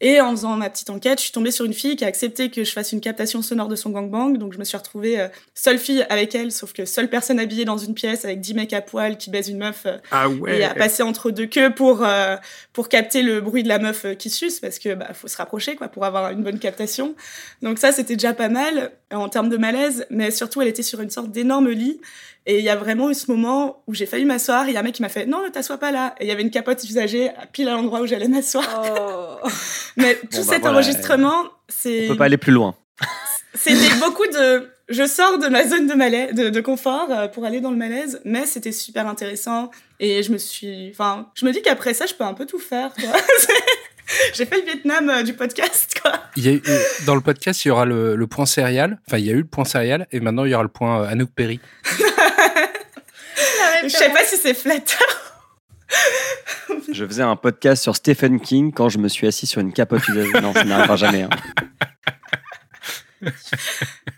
Et 0.00 0.20
en 0.20 0.30
faisant 0.32 0.56
ma 0.56 0.68
petite 0.68 0.90
enquête, 0.90 1.18
je 1.18 1.24
suis 1.24 1.32
tombée 1.32 1.50
sur 1.50 1.64
une 1.64 1.72
fille 1.72 1.96
qui 1.96 2.04
a 2.04 2.06
accepté 2.06 2.50
que 2.50 2.64
je 2.64 2.72
fasse 2.72 2.92
une 2.92 3.00
captation 3.00 3.40
sonore 3.40 3.68
de 3.68 3.76
son 3.76 3.90
gangbang. 3.90 4.36
Donc 4.36 4.52
je 4.52 4.58
me 4.58 4.64
suis 4.64 4.76
retrouvée 4.76 5.18
euh, 5.18 5.28
seule 5.54 5.78
fille 5.78 6.04
avec 6.10 6.34
elle, 6.34 6.52
sauf 6.52 6.74
que 6.74 6.84
seule 6.84 7.08
personne 7.08 7.40
habillée 7.40 7.64
dans 7.64 7.78
une 7.78 7.94
pièce 7.94 8.26
avec 8.26 8.40
10 8.40 8.54
mecs 8.54 8.72
à 8.74 8.82
poil 8.82 9.16
qui 9.16 9.30
baisent 9.30 9.48
une 9.48 9.58
meuf. 9.58 9.84
Euh, 9.86 9.96
ah 10.10 10.28
ouais. 10.28 10.58
Et 10.58 10.64
à 10.64 10.74
passer 10.74 11.02
entre 11.02 11.30
deux 11.30 11.46
queues 11.46 11.74
pour, 11.74 12.04
euh, 12.04 12.36
pour 12.74 12.90
capter 12.90 13.22
le 13.22 13.40
bruit 13.40 13.62
de 13.62 13.68
la 13.68 13.78
meuf 13.78 14.04
qui 14.18 14.28
suce, 14.28 14.60
parce 14.60 14.78
que 14.78 14.92
bah, 14.94 15.14
faut 15.14 15.28
se 15.28 15.36
rapprocher 15.38 15.76
quoi 15.76 15.88
pour 15.88 16.04
avoir 16.04 16.30
une 16.30 16.42
bonne 16.42 16.58
captation. 16.58 17.14
Donc 17.62 17.78
ça, 17.78 17.90
c'était 17.90 18.16
déjà 18.16 18.34
pas 18.34 18.50
mal 18.50 18.92
en 19.10 19.30
termes 19.30 19.48
de 19.48 19.56
malaise, 19.56 20.06
mais 20.10 20.30
surtout 20.30 20.60
elle 20.60 20.68
était 20.68 20.82
sur 20.82 21.00
une 21.00 21.10
sorte 21.10 21.30
d'énorme 21.30 21.70
lit 21.70 22.00
et 22.46 22.58
il 22.58 22.64
y 22.64 22.68
a 22.68 22.76
vraiment 22.76 23.10
eu 23.10 23.14
ce 23.14 23.30
moment 23.30 23.82
où 23.88 23.94
j'ai 23.94 24.06
failli 24.06 24.24
m'asseoir. 24.24 24.68
Il 24.68 24.74
y 24.74 24.76
a 24.76 24.80
un 24.80 24.82
mec 24.84 24.94
qui 24.94 25.02
m'a 25.02 25.08
fait 25.08 25.26
non, 25.26 25.42
ne 25.42 25.48
t'assois 25.48 25.78
pas 25.78 25.90
là. 25.90 26.14
Et 26.20 26.24
il 26.24 26.28
y 26.28 26.30
avait 26.30 26.42
une 26.42 26.50
capote 26.50 26.82
usagée 26.84 27.30
pile 27.52 27.68
à 27.68 27.72
l'endroit 27.72 28.00
où 28.00 28.06
j'allais 28.06 28.28
m'asseoir. 28.28 29.40
Oh. 29.44 29.48
Mais 29.96 30.14
tout 30.14 30.28
bah 30.38 30.42
cet 30.54 30.64
enregistrement, 30.64 31.44
c'est. 31.68 32.06
On 32.06 32.12
peut 32.12 32.18
pas 32.18 32.26
aller 32.26 32.36
plus 32.36 32.52
loin. 32.52 32.76
C'était 33.54 33.94
beaucoup 33.96 34.26
de. 34.26 34.70
Je 34.88 35.04
sors 35.04 35.38
de 35.38 35.48
ma 35.48 35.66
zone 35.66 35.88
de 35.88 35.94
malaise, 35.94 36.32
de, 36.32 36.60
confort 36.60 37.08
euh, 37.10 37.26
pour 37.26 37.44
aller 37.44 37.60
dans 37.60 37.72
le 37.72 37.76
malaise, 37.76 38.20
mais 38.24 38.46
c'était 38.46 38.70
super 38.70 39.08
intéressant. 39.08 39.72
Et 39.98 40.22
je 40.22 40.30
me 40.30 40.38
suis. 40.38 40.90
Enfin, 40.92 41.28
je 41.34 41.44
me 41.44 41.50
dis 41.50 41.60
qu'après 41.60 41.92
ça, 41.92 42.06
je 42.06 42.14
peux 42.14 42.22
un 42.22 42.34
peu 42.34 42.46
tout 42.46 42.60
faire. 42.60 42.92
J'ai 44.34 44.46
fait 44.46 44.56
le 44.58 44.64
Vietnam 44.64 45.10
euh, 45.10 45.22
du 45.22 45.34
podcast, 45.34 45.98
quoi. 46.00 46.12
Il 46.36 46.46
y 46.46 46.54
a 46.54 46.60
dans 47.06 47.14
le 47.14 47.20
podcast, 47.20 47.64
il 47.64 47.68
y 47.68 47.70
aura 47.70 47.84
le, 47.84 48.16
le 48.16 48.26
point 48.26 48.46
céréal. 48.46 48.98
Enfin, 49.06 49.18
il 49.18 49.26
y 49.26 49.30
a 49.30 49.32
eu 49.32 49.38
le 49.38 49.46
point 49.46 49.64
céréal 49.64 50.06
et 50.12 50.20
maintenant 50.20 50.44
il 50.44 50.50
y 50.50 50.54
aura 50.54 50.62
le 50.62 50.68
point 50.68 51.02
euh, 51.02 51.08
Anouk 51.08 51.30
Perry. 51.30 51.60
Je 53.82 53.88
sais 53.88 54.10
pas 54.10 54.24
si 54.24 54.36
c'est 54.36 54.54
flatteur. 54.54 55.06
je 56.92 57.04
faisais 57.06 57.22
un 57.22 57.36
podcast 57.36 57.82
sur 57.82 57.94
Stephen 57.94 58.40
King 58.40 58.72
quand 58.72 58.88
je 58.88 58.98
me 58.98 59.08
suis 59.08 59.26
assis 59.26 59.46
sur 59.46 59.60
une 59.60 59.72
capote 59.72 60.02
Non, 60.42 60.52
ça 60.52 60.64
n'arrivera 60.64 60.96
jamais. 60.96 61.22
Hein. 61.22 61.30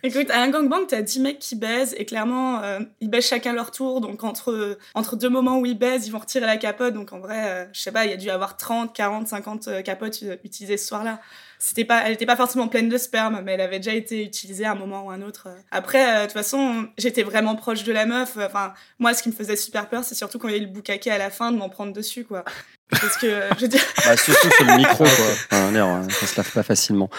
Écoute, 0.08 0.30
à 0.30 0.40
un 0.40 0.48
gangbang, 0.48 0.86
t'as 0.88 1.02
10 1.02 1.20
mecs 1.20 1.38
qui 1.38 1.54
baisent 1.54 1.94
et 1.98 2.06
clairement, 2.06 2.62
euh, 2.62 2.78
ils 3.02 3.10
baisent 3.10 3.26
chacun 3.26 3.52
leur 3.52 3.70
tour. 3.70 4.00
Donc, 4.00 4.24
entre, 4.24 4.78
entre 4.94 5.16
deux 5.16 5.28
moments 5.28 5.58
où 5.58 5.66
ils 5.66 5.78
baisent, 5.78 6.06
ils 6.06 6.10
vont 6.10 6.18
retirer 6.18 6.46
la 6.46 6.56
capote. 6.56 6.94
Donc, 6.94 7.12
en 7.12 7.18
vrai, 7.18 7.46
euh, 7.46 7.66
je 7.74 7.80
sais 7.82 7.92
pas, 7.92 8.06
il 8.06 8.10
y 8.10 8.14
a 8.14 8.16
dû 8.16 8.30
avoir 8.30 8.56
30, 8.56 8.94
40, 8.94 9.28
50 9.28 9.82
capotes 9.82 10.20
euh, 10.22 10.36
utilisées 10.44 10.78
ce 10.78 10.86
soir-là 10.86 11.20
c'était 11.58 11.84
pas, 11.84 12.02
elle 12.06 12.12
était 12.12 12.26
pas 12.26 12.36
forcément 12.36 12.68
pleine 12.68 12.88
de 12.88 12.98
sperme, 12.98 13.42
mais 13.44 13.54
elle 13.54 13.60
avait 13.60 13.78
déjà 13.78 13.92
été 13.92 14.24
utilisée 14.24 14.64
à 14.64 14.72
un 14.72 14.74
moment 14.76 15.06
ou 15.06 15.10
un 15.10 15.22
autre. 15.22 15.48
Après, 15.72 16.08
euh, 16.08 16.20
de 16.20 16.24
toute 16.24 16.32
façon, 16.32 16.88
j'étais 16.96 17.24
vraiment 17.24 17.56
proche 17.56 17.82
de 17.82 17.92
la 17.92 18.06
meuf. 18.06 18.36
Enfin, 18.36 18.74
moi, 18.98 19.12
ce 19.12 19.22
qui 19.22 19.28
me 19.28 19.34
faisait 19.34 19.56
super 19.56 19.88
peur, 19.88 20.04
c'est 20.04 20.14
surtout 20.14 20.38
quand 20.38 20.48
il 20.48 20.52
y 20.52 20.58
a 20.58 20.62
eu 20.62 20.66
le 20.66 20.72
boucaquet 20.72 21.10
à 21.10 21.18
la 21.18 21.30
fin, 21.30 21.50
de 21.50 21.56
m'en 21.56 21.68
prendre 21.68 21.92
dessus, 21.92 22.24
quoi. 22.24 22.44
Parce 22.90 23.18
que, 23.18 23.26
je 23.56 23.62
veux 23.62 23.68
dire... 23.68 23.82
Bah, 24.04 24.16
surtout 24.16 24.50
sur 24.50 24.64
le 24.64 24.76
micro, 24.76 25.04
quoi. 25.04 25.08
Enfin, 25.50 25.74
hein, 25.74 26.06
ça 26.08 26.26
se 26.26 26.36
lave 26.36 26.50
pas 26.52 26.62
facilement. 26.62 27.10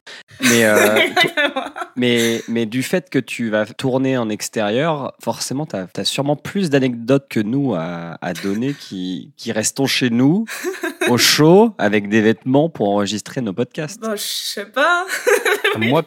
Mais, 0.41 0.65
euh, 0.65 0.99
mais, 1.95 2.41
mais 2.47 2.65
du 2.65 2.81
fait 2.81 3.09
que 3.09 3.19
tu 3.19 3.49
vas 3.49 3.65
tourner 3.65 4.17
en 4.17 4.29
extérieur, 4.29 5.13
forcément, 5.21 5.65
tu 5.65 5.75
as, 5.75 6.05
sûrement 6.05 6.35
plus 6.35 6.69
d'anecdotes 6.69 7.27
que 7.29 7.39
nous 7.39 7.75
à, 7.75 8.17
à 8.21 8.33
donner 8.33 8.73
qui, 8.73 9.31
qui 9.37 9.51
restons 9.51 9.85
chez 9.85 10.09
nous, 10.09 10.45
au 11.09 11.17
chaud, 11.17 11.73
avec 11.77 12.09
des 12.09 12.21
vêtements 12.21 12.69
pour 12.69 12.89
enregistrer 12.89 13.41
nos 13.41 13.53
podcasts. 13.53 13.99
Bon, 13.99 14.15
je 14.15 14.21
sais 14.23 14.65
pas. 14.65 15.05
moi, 15.77 16.03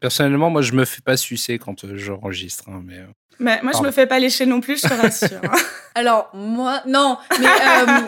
personnellement, 0.00 0.50
moi, 0.50 0.62
je 0.62 0.72
me 0.72 0.84
fais 0.84 1.02
pas 1.02 1.16
sucer 1.16 1.58
quand 1.58 1.84
euh, 1.84 1.96
j'enregistre. 1.96 2.64
Hein, 2.68 2.82
mais... 2.84 2.98
Euh, 2.98 3.06
mais 3.38 3.60
moi, 3.62 3.72
je 3.76 3.82
me 3.82 3.90
fais 3.90 4.06
pas 4.06 4.18
lécher 4.20 4.46
non 4.46 4.60
plus, 4.60 4.80
je 4.80 4.88
te 4.88 4.94
rassure. 4.94 5.40
Hein. 5.42 5.58
Alors, 5.94 6.30
moi, 6.32 6.80
non, 6.86 7.18
mais. 7.40 7.46
Euh... 7.46 7.98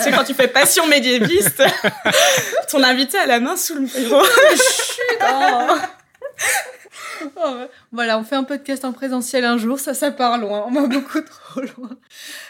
c'est 0.00 0.10
quand 0.10 0.24
tu 0.24 0.34
fais 0.34 0.48
passion 0.48 0.86
médiéviste, 0.88 1.62
ton 2.68 2.82
invité 2.82 3.16
a 3.18 3.26
la 3.26 3.38
main 3.38 3.56
sous 3.56 3.74
le 3.74 3.82
bureau. 3.82 4.24
oh. 5.22 5.76
Oh, 7.36 7.54
voilà, 7.92 8.18
on 8.18 8.24
fait 8.24 8.36
un 8.36 8.44
podcast 8.44 8.84
en 8.84 8.92
présentiel 8.92 9.44
un 9.44 9.58
jour, 9.58 9.78
ça, 9.78 9.94
ça 9.94 10.10
part 10.10 10.38
loin, 10.38 10.64
on 10.66 10.70
va 10.72 10.86
beaucoup 10.86 11.20
trop 11.20 11.60
loin. 11.60 11.90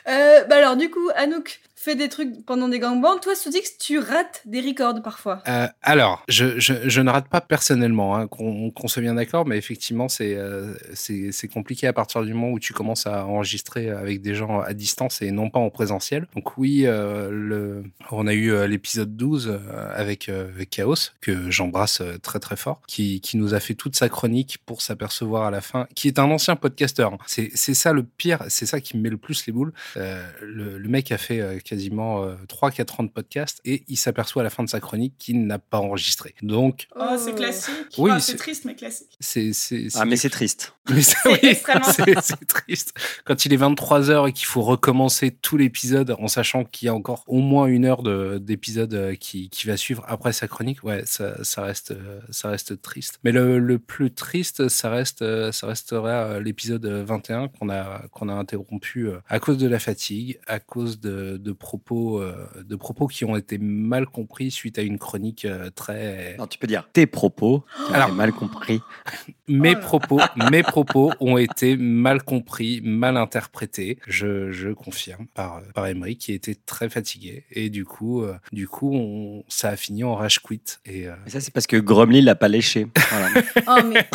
Euh, 0.08 0.44
bah 0.44 0.56
alors, 0.56 0.76
du 0.76 0.90
coup, 0.90 1.08
Anouk, 1.14 1.60
fais 1.86 1.94
des 1.94 2.08
trucs 2.08 2.44
pendant 2.44 2.68
des 2.68 2.80
gangbangs. 2.80 3.18
Toi, 3.18 3.36
Soudix, 3.36 3.78
tu 3.78 4.00
rates 4.00 4.42
des 4.44 4.60
records 4.60 5.00
parfois. 5.04 5.40
Euh, 5.46 5.68
alors, 5.82 6.24
je, 6.26 7.00
ne 7.00 7.10
rate 7.10 7.28
pas 7.28 7.40
personnellement, 7.40 8.16
hein, 8.16 8.26
qu'on 8.26 8.88
soit 8.88 9.02
bien 9.02 9.14
d'accord, 9.14 9.46
mais 9.46 9.56
effectivement, 9.56 10.08
euh, 10.20 10.74
c'est 10.94 11.48
compliqué 11.48 11.86
à 11.86 11.92
partir 11.92 12.24
du 12.24 12.34
moment 12.34 12.50
où 12.50 12.58
tu 12.58 12.72
commences 12.72 13.06
à 13.06 13.24
enregistrer 13.24 13.90
avec 13.90 14.20
des 14.20 14.34
gens 14.34 14.60
à 14.60 14.74
distance 14.74 15.22
et 15.22 15.30
non 15.30 15.48
pas 15.48 15.60
en 15.60 15.70
présentiel. 15.70 16.26
Donc 16.34 16.58
oui, 16.58 16.82
euh, 16.86 17.82
on 18.10 18.26
a 18.26 18.34
eu 18.34 18.66
l'épisode 18.66 19.16
12 19.16 19.48
euh, 19.48 19.58
avec 19.94 20.28
Chaos, 20.70 21.12
que 21.20 21.52
j'embrasse 21.52 22.02
très 22.20 22.40
très 22.40 22.56
fort, 22.56 22.82
qui, 22.88 23.20
qui 23.20 23.36
nous 23.36 23.54
a 23.54 23.60
fait 23.60 23.74
toute 23.74 23.94
sa 23.94 24.08
chronique 24.08 24.58
pour 24.66 24.82
s'apercevoir 24.82 25.44
à 25.44 25.52
la 25.52 25.60
fin, 25.60 25.86
qui 25.94 26.08
est 26.08 26.18
un 26.18 26.30
ancien 26.32 26.56
podcasteur. 26.56 27.12
Hein. 27.12 27.18
C'est 27.26 27.74
ça 27.74 27.92
le 27.92 28.02
pire, 28.02 28.42
c'est 28.48 28.66
ça 28.66 28.80
qui 28.80 28.96
me 28.96 29.02
met 29.02 29.10
le 29.10 29.18
plus 29.18 29.46
les 29.46 29.52
boules. 29.52 29.72
Le, 29.94 30.78
le, 30.78 30.88
mec 30.88 31.12
a 31.12 31.18
fait 31.18 31.60
quasiment 31.80 32.24
euh, 32.24 32.34
3-4 32.48 33.00
ans 33.00 33.04
de 33.04 33.10
podcast 33.10 33.60
et 33.66 33.84
il 33.88 33.96
s'aperçoit 33.96 34.40
à 34.40 34.44
la 34.44 34.50
fin 34.50 34.64
de 34.64 34.68
sa 34.68 34.80
chronique 34.80 35.14
qu'il 35.18 35.46
n'a 35.46 35.58
pas 35.58 35.78
enregistré. 35.78 36.34
Donc. 36.42 36.88
Oh, 36.96 37.16
c'est 37.18 37.34
classique. 37.34 37.74
Oui, 37.98 38.10
c'est 38.20 38.36
triste, 38.36 38.64
mais 38.64 38.74
classique. 38.74 39.14
C'est, 39.20 39.52
ah, 39.94 40.04
mais 40.06 40.16
c'est 40.16 40.30
triste. 40.30 40.72
Mais 40.88 41.02
ça, 41.02 41.16
C'est 41.24 41.28
oui, 41.32 41.38
extrêmement- 41.42 42.20
c'est 42.22 42.46
triste. 42.46 42.94
Quand 43.24 43.44
il 43.44 43.52
est 43.52 43.56
23h 43.56 44.28
et 44.28 44.32
qu'il 44.32 44.46
faut 44.46 44.62
recommencer 44.62 45.32
tout 45.32 45.56
l'épisode 45.56 46.14
en 46.20 46.28
sachant 46.28 46.62
qu'il 46.64 46.86
y 46.86 46.88
a 46.88 46.94
encore 46.94 47.24
au 47.26 47.40
moins 47.40 47.66
une 47.66 47.84
heure 47.84 48.04
de- 48.04 48.38
d'épisode 48.38 48.94
euh, 48.94 49.14
qui, 49.16 49.50
qui 49.50 49.66
va 49.66 49.76
suivre 49.76 50.04
après 50.06 50.32
sa 50.32 50.46
chronique, 50.46 50.84
ouais, 50.84 51.02
ça, 51.04 51.42
ça, 51.42 51.62
reste, 51.62 51.90
euh, 51.90 52.20
ça 52.30 52.50
reste 52.50 52.80
triste. 52.82 53.18
Mais 53.24 53.32
le, 53.32 53.58
le 53.58 53.80
plus 53.80 54.12
triste, 54.14 54.68
ça, 54.68 54.88
reste, 54.88 55.22
euh, 55.22 55.50
ça 55.50 55.66
resterait 55.66 56.12
euh, 56.36 56.40
l'épisode 56.40 56.86
21 56.86 57.48
qu'on 57.48 57.68
a, 57.68 58.04
qu'on 58.12 58.28
a 58.28 58.34
interrompu 58.34 59.08
à 59.28 59.40
cause 59.40 59.58
de 59.58 59.66
la 59.66 59.80
fatigue, 59.80 60.38
à 60.46 60.60
cause 60.60 61.00
de, 61.00 61.36
de, 61.36 61.50
propos, 61.66 62.20
euh, 62.20 62.46
de 62.64 62.76
propos 62.76 63.08
qui 63.08 63.24
ont 63.24 63.34
été 63.36 63.58
mal 63.58 64.06
compris 64.06 64.52
suite 64.52 64.78
à 64.78 64.82
une 64.82 64.98
chronique 64.98 65.44
euh, 65.44 65.68
très... 65.74 66.36
Non, 66.38 66.46
tu 66.46 66.58
peux 66.58 66.68
dire 66.68 66.88
tes 66.92 67.06
propos. 67.06 67.64
Tu 67.88 67.92
as 67.92 67.96
Alors- 67.96 68.12
mal 68.14 68.32
compris. 68.32 68.80
Mes 69.48 69.74
Oh 69.76 69.80
propos, 69.80 70.20
mes 70.50 70.62
propos 70.64 71.12
ont 71.20 71.36
été 71.38 71.76
mal 71.76 72.22
compris, 72.22 72.80
mal 72.82 73.16
interprétés. 73.16 73.98
Je, 74.06 74.50
je 74.50 74.70
confirme 74.70 75.26
par 75.34 75.62
par 75.72 75.86
Emery 75.86 76.16
qui 76.16 76.32
était 76.32 76.56
très 76.56 76.88
fatigué 76.88 77.44
et 77.52 77.70
du 77.70 77.84
coup, 77.84 78.22
euh, 78.22 78.34
du 78.52 78.66
coup, 78.66 78.92
on, 78.92 79.44
ça 79.48 79.68
a 79.70 79.76
fini 79.76 80.02
en 80.04 80.14
rage 80.16 80.40
quit. 80.40 80.60
Et 80.84 81.06
euh, 81.08 81.14
Mais 81.24 81.30
ça, 81.30 81.40
c'est 81.40 81.52
parce 81.52 81.66
que 81.68 81.76
Grumly 81.76 82.22
l'a 82.22 82.34
pas 82.34 82.48
léché. 82.48 82.86
Voilà. 83.10 83.28
Oh, 83.68 83.80
mais 83.92 84.06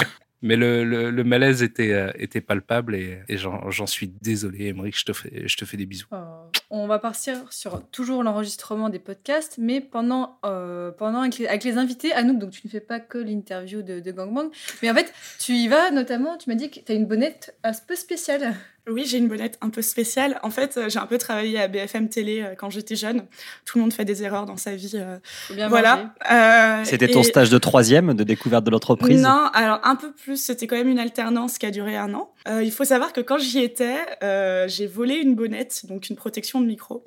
mais 0.42 0.56
le, 0.56 0.84
le, 1.12 1.24
malaise 1.24 1.62
était 1.62 1.94
euh, 1.94 2.12
était 2.16 2.42
palpable 2.42 2.96
et, 2.96 3.24
j'en 3.30 3.88
suis 3.88 4.08
désolé, 4.08 4.68
Emery. 4.68 4.92
Je 4.92 5.06
te 5.06 5.14
fais 5.14 5.48
je 5.48 5.58
te 5.58 5.66
fais 5.66 5.78
des 5.78 5.86
bisous. 5.86 6.08
Euh, 6.14 6.24
on 6.70 6.88
va 6.88 7.00
partir 7.00 7.38
sur 7.52 7.86
toujours 7.90 8.24
l'enregistrement 8.24 8.90
des 8.90 9.00
podcasts, 9.00 9.58
mais 9.58 9.82
pendant, 9.82 10.40
euh, 10.46 10.92
pendant 10.92 11.22
avec, 11.22 11.38
les, 11.38 11.48
avec 11.48 11.64
les 11.64 11.78
invités, 11.78 12.14
Anouk, 12.14 12.40
donc 12.40 12.52
tu 12.52 12.62
ne 12.66 12.72
fais 12.72 12.80
pas 12.80 13.00
que 13.00 13.18
l'interview 13.18 13.82
de, 13.82 14.00
de 14.00 14.12
Gangbang, 14.12 14.50
mais 14.82 14.90
en 14.90 14.96
fait, 14.96 15.14
tu 15.40 15.54
y 15.54 15.68
vas 15.68 15.92
notamment, 15.92 16.38
tu 16.38 16.50
m'as 16.50 16.56
dit 16.56 16.70
que 16.72 16.80
tu 16.80 16.92
as 16.92 16.96
une 16.96 17.06
bonnette 17.06 17.56
un 17.64 17.72
peu 17.74 17.96
spéciale. 17.96 18.56
Oui, 18.90 19.06
j'ai 19.06 19.18
une 19.20 19.28
bonnette 19.28 19.58
un 19.62 19.70
peu 19.70 19.82
spéciale. 19.82 20.40
En 20.44 20.50
fait, 20.50 20.76
euh, 20.78 20.90
j'ai 20.90 21.00
un 21.00 21.06
peu 21.06 21.18
travaillé 21.18 21.60
à 21.60 21.68
BFM 21.68 22.10
Télé 22.10 22.42
euh, 22.42 22.56
quand 22.58 22.70
j'étais 22.70 22.96
jeune. 22.96 23.26
Tout 23.66 23.78
le 23.78 23.84
monde 23.84 23.94
fait 23.94 24.06
des 24.06 24.24
erreurs 24.24 24.46
dans 24.46 24.58
sa 24.58 24.76
vie. 24.76 24.94
euh, 24.96 25.18
Faut 25.24 25.54
bien 25.54 25.70
voilà. 25.70 26.14
Euh, 26.32 26.84
C'était 26.84 27.08
ton 27.08 27.22
et- 27.22 27.26
stage 27.26 27.50
de 27.52 27.58
troisième 27.60 28.14
de 28.16 28.24
découverte 28.24 28.64
de 28.64 28.72
l'entreprise? 28.72 29.22
Non, 29.22 29.50
alors 29.54 29.80
un 29.84 29.96
peu 29.96 30.12
plus. 30.12 30.38
C'était 30.44 30.66
quand 30.68 30.76
même 30.78 30.90
une 30.90 31.00
alternance 31.00 31.58
qui 31.60 31.66
a 31.68 31.72
duré 31.72 31.96
un 31.96 32.14
an. 32.16 32.34
Euh, 32.48 32.64
il 32.64 32.72
faut 32.72 32.84
savoir 32.86 33.14
que 33.14 33.22
quand 33.22 33.38
j'y 33.38 33.60
étais, 33.60 33.98
euh, 34.24 34.68
j'ai 34.68 34.88
volé 34.88 35.16
une 35.16 35.36
bonnette, 35.36 35.86
donc 35.86 36.10
une 36.10 36.16
protection 36.16 36.60
de 36.60 36.66
micro. 36.66 37.06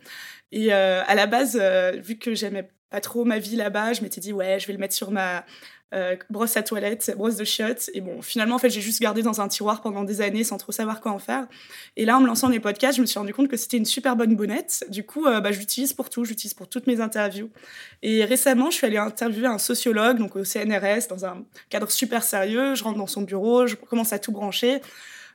Et 0.53 0.73
euh, 0.73 1.03
à 1.07 1.15
la 1.17 1.27
base, 1.27 1.59
euh, 1.61 1.93
vu 2.01 2.17
que 2.19 2.35
j'aimais 2.35 2.69
pas 2.91 3.01
trop 3.01 3.25
ma 3.25 3.41
vie 3.41 3.57
là-bas, 3.57 3.93
je 3.95 4.03
m'étais 4.03 4.21
dit 4.21 4.33
ouais, 4.33 4.61
je 4.61 4.69
vais 4.69 4.73
le 4.73 4.79
mettre 4.79 4.95
sur 4.95 5.11
ma 5.11 5.45
euh, 5.93 6.17
brosse 6.31 6.57
à 6.57 6.63
toilette, 6.63 7.13
brosse 7.17 7.37
de 7.37 7.45
chiottes. 7.45 7.91
Et 7.95 8.01
bon, 8.01 8.21
finalement, 8.23 8.57
en 8.57 8.59
fait, 8.59 8.71
j'ai 8.71 8.81
juste 8.81 9.01
gardé 9.01 9.23
dans 9.23 9.41
un 9.41 9.49
tiroir 9.49 9.81
pendant 9.81 10.03
des 10.03 10.21
années 10.21 10.43
sans 10.43 10.59
trop 10.59 10.73
savoir 10.73 11.01
quoi 11.01 11.13
en 11.13 11.19
faire. 11.19 11.47
Et 11.97 12.05
là, 12.05 12.17
en 12.17 12.21
me 12.21 12.27
lançant 12.27 12.49
les 12.49 12.59
podcasts, 12.59 12.97
je 12.97 13.01
me 13.01 13.07
suis 13.07 13.19
rendu 13.19 13.33
compte 13.33 13.49
que 13.49 13.57
c'était 13.57 13.77
une 13.77 13.85
super 13.85 14.17
bonne 14.17 14.35
bonnette. 14.35 14.85
Du 14.89 15.05
coup, 15.05 15.27
euh, 15.27 15.41
bah, 15.41 15.53
je 15.53 15.61
l'utilise 15.61 15.93
pour 15.93 16.11
tout. 16.11 16.25
J'utilise 16.25 16.55
pour 16.55 16.69
toutes 16.69 16.87
mes 16.87 17.01
interviews. 17.01 17.51
Et 18.03 18.25
récemment, 18.25 18.71
je 18.71 18.77
suis 18.77 18.87
allée 18.87 18.97
interviewer 18.97 19.47
un 19.47 19.59
sociologue, 19.59 20.19
donc 20.19 20.37
au 20.37 20.45
CNRS, 20.45 21.09
dans 21.09 21.25
un 21.25 21.45
cadre 21.69 21.91
super 21.91 22.25
sérieux. 22.25 22.75
Je 22.75 22.83
rentre 22.83 22.99
dans 22.99 23.07
son 23.07 23.23
bureau, 23.23 23.67
je 23.67 23.77
commence 23.77 24.13
à 24.13 24.19
tout 24.19 24.33
brancher. 24.33 24.81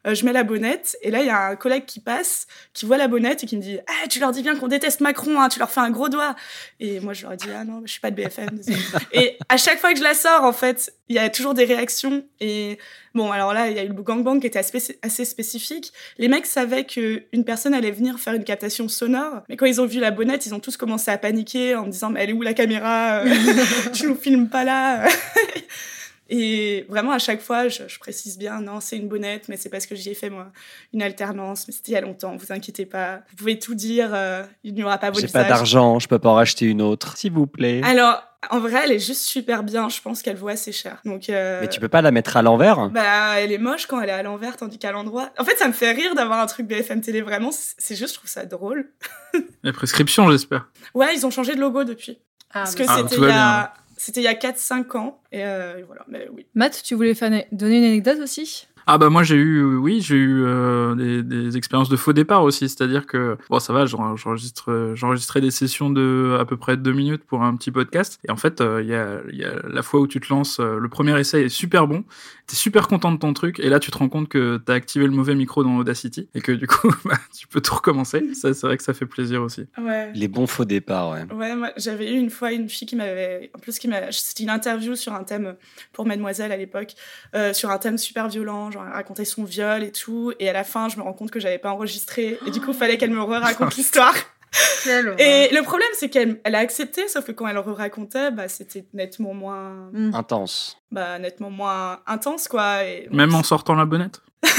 Euh, 0.07 0.15
je 0.15 0.25
mets 0.25 0.31
la 0.31 0.43
bonnette 0.43 0.97
et 1.01 1.11
là 1.11 1.19
il 1.19 1.27
y 1.27 1.29
a 1.29 1.47
un 1.47 1.55
collègue 1.55 1.85
qui 1.85 1.99
passe, 1.99 2.47
qui 2.73 2.85
voit 2.85 2.97
la 2.97 3.07
bonnette 3.07 3.43
et 3.43 3.47
qui 3.47 3.57
me 3.57 3.61
dit 3.61 3.79
ah 3.87 4.07
tu 4.09 4.19
leur 4.19 4.31
dis 4.31 4.41
bien 4.41 4.55
qu'on 4.55 4.67
déteste 4.67 5.01
Macron, 5.01 5.41
hein, 5.41 5.49
tu 5.49 5.59
leur 5.59 5.69
fais 5.69 5.81
un 5.81 5.89
gros 5.89 6.07
doigt. 6.07 6.35
Et 6.79 6.99
moi 7.01 7.13
je 7.13 7.23
leur 7.23 7.35
dis 7.35 7.49
ah 7.53 7.65
non 7.65 7.81
je 7.85 7.91
suis 7.91 7.99
pas 7.99 8.11
de 8.11 8.15
BFM. 8.15 8.61
et 9.13 9.37
à 9.49 9.57
chaque 9.57 9.79
fois 9.79 9.91
que 9.91 9.99
je 9.99 10.03
la 10.03 10.13
sors 10.13 10.43
en 10.43 10.53
fait 10.53 10.93
il 11.09 11.15
y 11.15 11.19
a 11.19 11.29
toujours 11.29 11.53
des 11.53 11.65
réactions 11.65 12.23
et 12.39 12.77
bon 13.13 13.31
alors 13.31 13.53
là 13.53 13.69
il 13.69 13.75
y 13.75 13.79
a 13.79 13.83
eu 13.83 13.89
le 13.89 13.93
gangbang 13.93 14.39
qui 14.39 14.47
était 14.47 14.59
assez, 14.59 15.25
spécifique. 15.25 15.91
Les 16.17 16.29
mecs 16.29 16.45
savaient 16.45 16.85
que 16.85 17.23
une 17.33 17.43
personne 17.43 17.73
allait 17.73 17.91
venir 17.91 18.19
faire 18.19 18.33
une 18.33 18.45
captation 18.45 18.87
sonore, 18.87 19.41
mais 19.49 19.57
quand 19.57 19.65
ils 19.65 19.81
ont 19.81 19.85
vu 19.85 19.99
la 19.99 20.11
bonnette 20.11 20.45
ils 20.45 20.53
ont 20.53 20.59
tous 20.59 20.77
commencé 20.77 21.11
à 21.11 21.17
paniquer 21.17 21.75
en 21.75 21.85
me 21.85 21.91
disant 21.91 22.09
mais 22.09 22.23
elle 22.23 22.29
est 22.29 22.33
où 22.33 22.41
la 22.41 22.53
caméra? 22.53 23.23
Tu 23.93 24.07
nous 24.07 24.15
filmes 24.15 24.49
pas 24.49 24.63
là? 24.63 25.07
Et 26.29 26.85
vraiment, 26.89 27.11
à 27.11 27.19
chaque 27.19 27.41
fois, 27.41 27.67
je, 27.67 27.83
je 27.87 27.99
précise 27.99 28.37
bien, 28.37 28.61
non, 28.61 28.79
c'est 28.79 28.97
une 28.97 29.07
bonnette, 29.07 29.49
mais 29.49 29.57
c'est 29.57 29.69
parce 29.69 29.85
que 29.87 29.95
j'y 29.95 30.09
ai 30.09 30.13
fait, 30.13 30.29
moi, 30.29 30.51
une 30.93 31.01
alternance, 31.01 31.67
mais 31.67 31.73
c'était 31.73 31.91
il 31.91 31.95
y 31.95 31.97
a 31.97 32.01
longtemps, 32.01 32.35
vous 32.35 32.51
inquiétez 32.51 32.85
pas. 32.85 33.21
Vous 33.31 33.37
pouvez 33.37 33.57
tout 33.57 33.73
dire, 33.73 34.11
euh, 34.13 34.43
il 34.63 34.73
n'y 34.75 34.83
aura 34.83 34.99
pas 34.99 35.09
votre 35.09 35.21
J'ai 35.25 35.31
pas 35.31 35.43
d'argent, 35.43 35.99
je 35.99 36.07
peux 36.07 36.19
pas 36.19 36.29
en 36.29 36.35
racheter 36.35 36.65
une 36.65 36.81
autre, 36.81 37.17
s'il 37.17 37.31
vous 37.31 37.47
plaît. 37.47 37.81
Alors, 37.83 38.21
en 38.51 38.59
vrai, 38.59 38.81
elle 38.85 38.91
est 38.91 38.99
juste 38.99 39.23
super 39.23 39.63
bien, 39.63 39.89
je 39.89 39.99
pense 40.01 40.21
qu'elle 40.21 40.37
vaut 40.37 40.47
assez 40.47 40.71
cher. 40.71 41.01
Donc, 41.03 41.29
euh, 41.29 41.61
Mais 41.61 41.67
tu 41.67 41.79
peux 41.79 41.89
pas 41.89 42.01
la 42.01 42.11
mettre 42.11 42.37
à 42.37 42.41
l'envers 42.41 42.89
bah, 42.89 43.39
elle 43.39 43.51
est 43.51 43.57
moche 43.57 43.85
quand 43.87 43.99
elle 43.99 44.09
est 44.09 44.13
à 44.13 44.23
l'envers, 44.23 44.55
tandis 44.55 44.77
qu'à 44.77 44.91
l'endroit. 44.91 45.31
En 45.37 45.43
fait, 45.43 45.57
ça 45.57 45.67
me 45.67 45.73
fait 45.73 45.91
rire 45.91 46.15
d'avoir 46.15 46.39
un 46.39 46.45
truc 46.45 46.67
BFM 46.67 47.01
Télé, 47.01 47.21
vraiment, 47.21 47.49
c'est 47.51 47.95
juste, 47.95 48.13
je 48.13 48.19
trouve 48.19 48.29
ça 48.29 48.45
drôle. 48.45 48.91
La 49.63 49.73
prescription, 49.73 50.29
j'espère. 50.31 50.67
Ouais, 50.93 51.13
ils 51.15 51.25
ont 51.25 51.31
changé 51.31 51.55
de 51.55 51.59
logo 51.59 51.83
depuis. 51.83 52.19
Ah, 52.51 52.59
Parce 52.63 52.75
que 52.75 52.83
Ah, 52.87 52.97
c'était 53.03 53.17
il 53.17 53.27
y 53.27 53.31
a... 53.31 53.73
C'était 54.01 54.21
il 54.21 54.23
y 54.23 54.27
a 54.27 54.33
4-5 54.33 54.95
ans, 54.95 55.21
et 55.33 55.43
euh, 55.43 55.83
voilà, 55.85 56.05
mais 56.07 56.29
oui. 56.31 56.47
Matt, 56.55 56.81
tu 56.85 56.95
voulais 56.95 57.13
donner 57.51 57.77
une 57.79 57.83
anecdote 57.83 58.19
aussi? 58.19 58.68
Ah 58.91 58.97
bah 58.97 59.09
moi 59.11 59.21
j'ai 59.21 59.35
eu 59.35 59.75
oui 59.75 60.01
j'ai 60.01 60.15
eu 60.15 60.43
euh, 60.45 60.95
des, 60.95 61.21
des 61.21 61.57
expériences 61.57 61.89
de 61.89 61.95
faux 61.95 62.11
départ 62.11 62.41
aussi 62.41 62.67
c'est-à-dire 62.67 63.05
que 63.05 63.37
bon 63.49 63.59
ça 63.59 63.71
va 63.71 63.85
j'en- 63.85 64.15
j'enregistre 64.15 64.93
j'enregistrais 64.95 65.41
des 65.41 65.51
sessions 65.51 65.91
de 65.91 66.35
à 66.39 66.45
peu 66.45 66.57
près 66.57 66.75
deux 66.75 66.93
minutes 66.93 67.23
pour 67.23 67.43
un 67.43 67.55
petit 67.55 67.69
podcast 67.69 68.19
et 68.27 68.31
en 68.31 68.35
fait 68.35 68.61
euh, 68.61 68.81
il 68.81 68.87
y 68.89 68.95
a 68.95 69.19
il 69.31 69.37
y 69.37 69.45
a 69.45 69.53
la 69.67 69.83
fois 69.83 69.99
où 69.99 70.07
tu 70.07 70.19
te 70.19 70.33
lances 70.33 70.59
euh, 70.59 70.79
le 70.79 70.89
premier 70.89 71.17
essai 71.19 71.43
est 71.43 71.49
super 71.49 71.85
bon 71.87 72.03
t'es 72.47 72.55
super 72.55 72.87
content 72.87 73.11
de 73.11 73.17
ton 73.19 73.31
truc 73.33 73.59
et 73.59 73.69
là 73.69 73.79
tu 73.79 73.91
te 73.91 73.97
rends 73.99 74.09
compte 74.09 74.27
que 74.27 74.57
t'as 74.57 74.73
activé 74.73 75.05
le 75.05 75.11
mauvais 75.11 75.35
micro 75.35 75.63
dans 75.63 75.77
Audacity 75.77 76.27
et 76.33 76.41
que 76.41 76.51
du 76.51 76.65
coup 76.65 76.91
bah, 77.05 77.19
tu 77.37 77.47
peux 77.47 77.61
tout 77.61 77.75
recommencer 77.75 78.33
ça 78.33 78.55
c'est 78.55 78.65
vrai 78.65 78.75
que 78.77 78.83
ça 78.83 78.95
fait 78.95 79.05
plaisir 79.05 79.43
aussi 79.43 79.67
Ouais. 79.77 80.11
Les 80.15 80.27
bons 80.27 80.47
faux 80.47 80.65
départs, 80.65 81.11
ouais. 81.11 81.23
Ouais, 81.33 81.55
moi, 81.55 81.71
j'avais 81.77 82.11
eu 82.13 82.17
une 82.17 82.29
fois 82.29 82.51
une 82.51 82.69
fille 82.69 82.87
qui 82.87 82.95
m'avait. 82.95 83.49
En 83.55 83.59
plus, 83.59 83.77
qui 83.79 83.87
m'a. 83.87 84.11
C'était 84.11 84.43
une 84.43 84.49
interview 84.49 84.95
sur 84.95 85.13
un 85.13 85.23
thème 85.23 85.55
pour 85.93 86.05
Mademoiselle 86.05 86.51
à 86.51 86.57
l'époque, 86.57 86.93
euh, 87.35 87.53
sur 87.53 87.69
un 87.69 87.77
thème 87.77 87.97
super 87.97 88.27
violent, 88.29 88.71
genre 88.71 88.78
racontait 88.79 89.25
son 89.25 89.43
viol 89.43 89.83
et 89.83 89.91
tout. 89.91 90.33
Et 90.39 90.49
à 90.49 90.53
la 90.53 90.63
fin, 90.63 90.89
je 90.89 90.97
me 90.97 91.03
rends 91.03 91.13
compte 91.13 91.31
que 91.31 91.39
j'avais 91.39 91.57
pas 91.57 91.71
enregistré. 91.71 92.39
Et 92.45 92.51
du 92.51 92.59
coup, 92.61 92.71
il 92.71 92.77
fallait 92.77 92.97
qu'elle 92.97 93.11
me 93.11 93.21
raconte 93.21 93.75
l'histoire. 93.77 94.15
Et 95.19 95.49
le 95.51 95.61
problème, 95.61 95.89
c'est 95.93 96.09
qu'elle 96.09 96.39
elle 96.43 96.55
a 96.55 96.59
accepté, 96.59 97.07
sauf 97.07 97.23
que 97.23 97.31
quand 97.31 97.47
elle 97.47 97.57
racontait, 97.57 98.31
bah, 98.31 98.47
c'était 98.47 98.85
nettement 98.93 99.35
moins. 99.35 99.91
Mm. 99.93 100.15
Intense. 100.15 100.77
Bah, 100.91 101.19
nettement 101.19 101.51
moins 101.51 101.99
intense, 102.07 102.47
quoi. 102.47 102.83
Et, 102.83 103.07
bon, 103.11 103.17
même 103.17 103.35
en 103.35 103.43
sortant 103.43 103.75
la 103.75 103.85
bonnette? 103.85 104.21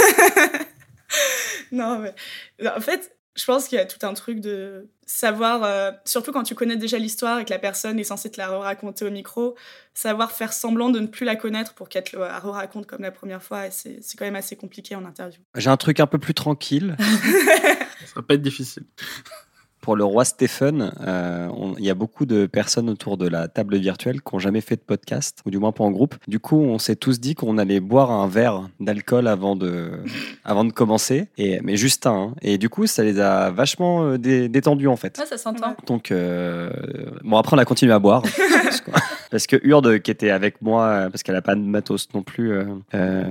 Non, 1.73 1.99
mais 1.99 2.13
en 2.69 2.81
fait, 2.81 3.17
je 3.37 3.45
pense 3.45 3.69
qu'il 3.69 3.79
y 3.79 3.81
a 3.81 3.87
tout 3.87 4.05
un 4.05 4.13
truc 4.15 4.41
de 4.41 4.89
savoir, 5.07 5.63
euh, 5.65 5.91
surtout 6.05 6.33
quand 6.33 6.43
tu 6.43 6.55
connais 6.55 6.77
déjà 6.77 6.99
l'histoire 6.99 7.39
et 7.39 7.45
que 7.45 7.51
la 7.51 7.59
personne 7.59 7.99
est 7.99 8.05
censée 8.05 8.31
te 8.31 8.39
la 8.39 8.49
raconter 8.59 9.05
au 9.05 9.11
micro, 9.11 9.57
savoir 9.95 10.33
faire 10.33 10.53
semblant 10.53 10.91
de 10.91 11.01
ne 11.01 11.07
plus 11.07 11.25
la 11.25 11.37
connaître 11.37 11.75
pour 11.75 11.89
qu'elle 11.89 12.05
te 12.05 12.17
la 12.17 12.39
raconte 12.39 12.87
comme 12.87 13.03
la 13.03 13.13
première 13.13 13.43
fois. 13.43 13.67
Et 13.67 13.71
c'est 13.71 13.99
c'est 14.03 14.17
quand 14.17 14.25
même 14.25 14.37
assez 14.37 14.57
compliqué 14.57 14.95
en 14.95 15.05
interview. 15.05 15.41
J'ai 15.57 15.71
un 15.71 15.77
truc 15.77 16.01
un 16.01 16.07
peu 16.07 16.19
plus 16.19 16.35
tranquille. 16.35 16.97
ça 16.99 18.15
va 18.17 18.23
pas 18.23 18.35
être 18.35 18.43
difficile 18.43 18.85
Pour 19.81 19.97
le 19.97 20.05
roi 20.05 20.25
Stephen, 20.27 20.93
euh, 21.07 21.49
on- 21.57 21.75
il 21.79 21.85
y 21.85 21.91
a 21.91 21.95
beaucoup 21.95 22.27
de 22.27 22.45
personnes 22.47 22.91
autour 22.91 23.17
de 23.17 23.27
la 23.27 23.49
table 23.49 23.77
virtuelle 23.79 24.21
qui 24.21 24.35
n'ont 24.35 24.39
jamais 24.39 24.61
fait 24.61 24.77
de 24.77 24.83
podcast, 24.83 25.39
ou 25.47 25.51
du 25.51 25.59
moins 25.59 25.73
pas 25.73 25.85
en 25.85 25.91
groupe. 25.91 26.15
Du 26.29 26.39
coup, 26.39 26.59
on 26.61 26.79
s'est 26.79 26.97
tous 26.97 27.19
dit 27.19 27.35
qu'on 27.35 27.57
allait 27.57 27.81
boire 27.81 28.11
un 28.11 28.29
verre 28.29 28.69
d'alcool 28.79 29.27
avant 29.27 29.57
de, 29.57 29.91
avant 30.45 30.65
de 30.65 30.73
commencer, 30.73 31.29
et, 31.39 31.61
mais 31.63 31.77
juste 31.77 32.07
un. 32.07 32.11
hein. 32.13 32.35
Et 32.43 32.59
du 32.59 32.69
coup, 32.69 32.87
ça 32.87 33.03
les 33.03 33.21
a 33.21 33.51
vachement 33.51 34.05
euh, 34.05 34.19
dé- 34.19 34.49
détendus 34.51 34.89
en 34.89 34.97
fait. 34.97 35.19
Ah, 35.23 35.27
ça 35.27 35.39
s'entend. 35.39 35.75
Donc, 35.87 36.11
euh, 36.13 36.71
bon, 37.25 37.37
après, 37.39 37.57
on 37.57 37.59
a 37.59 37.65
continué 37.65 37.93
à 37.93 37.99
boire. 37.99 38.23
parce, 38.65 38.81
que, 38.83 38.91
parce 39.31 39.47
que 39.47 39.57
Urde, 39.67 39.99
qui 40.01 40.11
était 40.11 40.31
avec 40.31 40.61
moi, 40.61 41.09
parce 41.11 41.23
qu'elle 41.23 41.35
n'a 41.37 41.43
pas 41.43 41.55
de 41.55 41.61
matos 41.63 42.07
non 42.15 42.23
plus, 42.23 42.53
euh, 42.95 43.25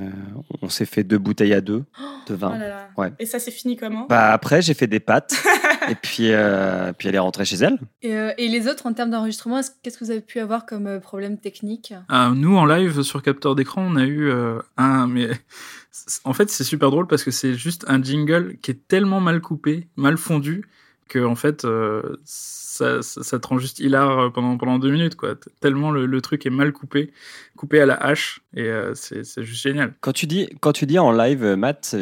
on 0.61 0.69
s'est 0.69 0.85
fait 0.85 1.03
deux 1.03 1.17
bouteilles 1.19 1.53
à 1.53 1.61
deux 1.61 1.83
de 2.27 2.33
vin. 2.35 2.53
Oh 2.55 2.59
là 2.59 2.67
là. 2.67 2.87
Ouais. 2.97 3.11
Et 3.19 3.25
ça 3.25 3.39
s'est 3.39 3.51
fini 3.51 3.75
comment? 3.77 4.07
Bah, 4.09 4.31
après, 4.31 4.61
j'ai 4.61 4.73
fait 4.73 4.87
des 4.87 4.99
pâtes, 4.99 5.35
et 5.89 5.95
puis, 5.95 6.31
euh, 6.31 6.93
puis 6.97 7.07
elle 7.09 7.15
est 7.15 7.19
rentrée 7.19 7.45
chez 7.45 7.57
elle. 7.57 7.79
Et, 8.01 8.15
euh, 8.15 8.31
et 8.37 8.47
les 8.47 8.67
autres, 8.67 8.85
en 8.85 8.93
termes 8.93 9.09
d'enregistrement, 9.09 9.59
est-ce- 9.59 9.71
qu'est-ce 9.83 9.97
que 9.97 10.05
vous 10.05 10.11
avez 10.11 10.21
pu 10.21 10.39
avoir 10.39 10.65
comme 10.65 10.87
euh, 10.87 10.99
problème 10.99 11.37
technique? 11.37 11.93
Euh, 12.11 12.29
nous, 12.29 12.55
en 12.55 12.65
live 12.65 13.01
sur 13.01 13.21
capteur 13.21 13.55
d'écran, 13.55 13.83
on 13.87 13.95
a 13.95 14.05
eu 14.05 14.29
euh, 14.29 14.59
un. 14.77 15.07
Mais 15.07 15.29
en 16.23 16.33
fait, 16.33 16.49
c'est 16.49 16.63
super 16.63 16.91
drôle 16.91 17.07
parce 17.07 17.23
que 17.23 17.31
c'est 17.31 17.53
juste 17.55 17.85
un 17.87 18.01
jingle 18.01 18.57
qui 18.61 18.71
est 18.71 18.87
tellement 18.87 19.19
mal 19.19 19.41
coupé, 19.41 19.87
mal 19.95 20.17
fondu, 20.17 20.65
que 21.07 21.19
en 21.25 21.35
fait 21.35 21.65
euh, 21.65 22.17
ça, 22.23 23.01
ça, 23.01 23.23
ça, 23.23 23.39
te 23.39 23.47
rend 23.47 23.57
juste 23.57 23.79
hilar 23.79 24.31
pendant 24.31 24.57
pendant 24.57 24.77
deux 24.77 24.91
minutes 24.91 25.15
quoi. 25.15 25.33
Tellement 25.59 25.89
le, 25.91 26.05
le 26.05 26.21
truc 26.21 26.45
est 26.45 26.51
mal 26.51 26.71
coupé, 26.71 27.11
coupé 27.57 27.81
à 27.81 27.87
la 27.87 27.95
hache 27.95 28.41
et 28.55 28.61
euh, 28.61 28.93
c'est 28.93 29.23
juste 29.43 29.63
génial. 29.63 29.95
Quand 30.01 30.13
tu 30.13 30.27
dis 30.27 30.47
quand 30.61 30.71
tu 30.71 30.85
dis 30.85 30.99
en 30.99 31.11
live, 31.11 31.43
Matt, 31.57 31.95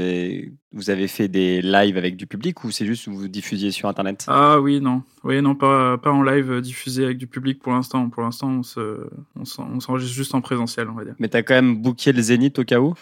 vous 0.74 0.89
avez 0.89 1.07
fait 1.07 1.27
des 1.27 1.62
lives 1.62 1.97
avec 1.97 2.17
du 2.17 2.27
public 2.27 2.63
ou 2.63 2.71
c'est 2.71 2.86
juste 2.86 3.07
vous 3.07 3.27
diffusiez 3.27 3.71
sur 3.71 3.88
internet? 3.88 4.25
Ah 4.27 4.59
oui 4.59 4.81
non, 4.81 5.01
oui 5.24 5.41
non 5.41 5.55
pas 5.55 5.97
pas 5.97 6.12
en 6.12 6.21
live 6.21 6.59
diffusé 6.62 7.05
avec 7.05 7.17
du 7.17 7.25
public 7.25 7.59
pour 7.62 7.71
l'instant. 7.71 8.09
Pour 8.09 8.24
l'instant 8.24 8.50
on 8.50 8.63
se 8.63 9.07
on 9.36 9.79
s'enregistre 9.79 10.13
juste 10.13 10.36
en 10.36 10.41
présentiel 10.41 10.89
on 10.89 10.93
va 10.93 11.05
dire. 11.05 11.15
Mais 11.19 11.29
t'as 11.29 11.41
quand 11.41 11.53
même 11.53 11.81
booké 11.81 12.12
le 12.12 12.21
Zénith 12.21 12.59
au 12.59 12.65
cas 12.65 12.79
où? 12.79 12.95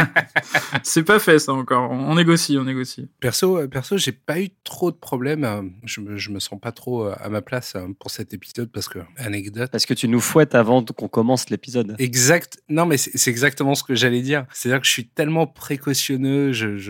C'est 0.82 1.04
pas 1.04 1.20
fait 1.20 1.38
ça 1.38 1.52
encore. 1.52 1.90
On, 1.90 2.16
négocie 2.16 2.58
on 2.58 2.64
négocie. 2.64 3.08
Perso 3.20 3.66
perso 3.68 3.96
j'ai 3.96 4.12
pas 4.12 4.40
eu 4.40 4.48
trop 4.64 4.90
de 4.90 4.96
problèmes. 4.96 5.72
Je 5.84 6.00
me 6.00 6.18
je 6.18 6.30
me 6.30 6.40
sens 6.40 6.58
pas 6.60 6.72
trop 6.72 7.04
à 7.04 7.28
ma 7.28 7.42
place 7.42 7.76
pour 8.00 8.10
cet 8.10 8.34
épisode 8.34 8.70
parce 8.72 8.88
que 8.88 8.98
anecdote. 9.18 9.70
Parce 9.70 9.86
que 9.86 9.94
tu 9.94 10.08
nous 10.08 10.20
fouettes 10.20 10.56
avant 10.56 10.84
qu'on 10.84 11.08
commence 11.08 11.48
l'épisode. 11.48 11.94
Exact. 11.98 12.60
Non 12.68 12.86
mais 12.86 12.96
c'est 12.96 13.30
exactement 13.30 13.76
ce 13.76 13.84
que 13.84 13.94
j'allais 13.94 14.22
dire. 14.22 14.46
C'est-à-dire 14.52 14.80
que 14.80 14.86
je 14.86 14.92
suis 14.92 15.06
tellement 15.06 15.46
précautionneux. 15.46 16.52
Je, 16.52 16.76
je 16.76 16.87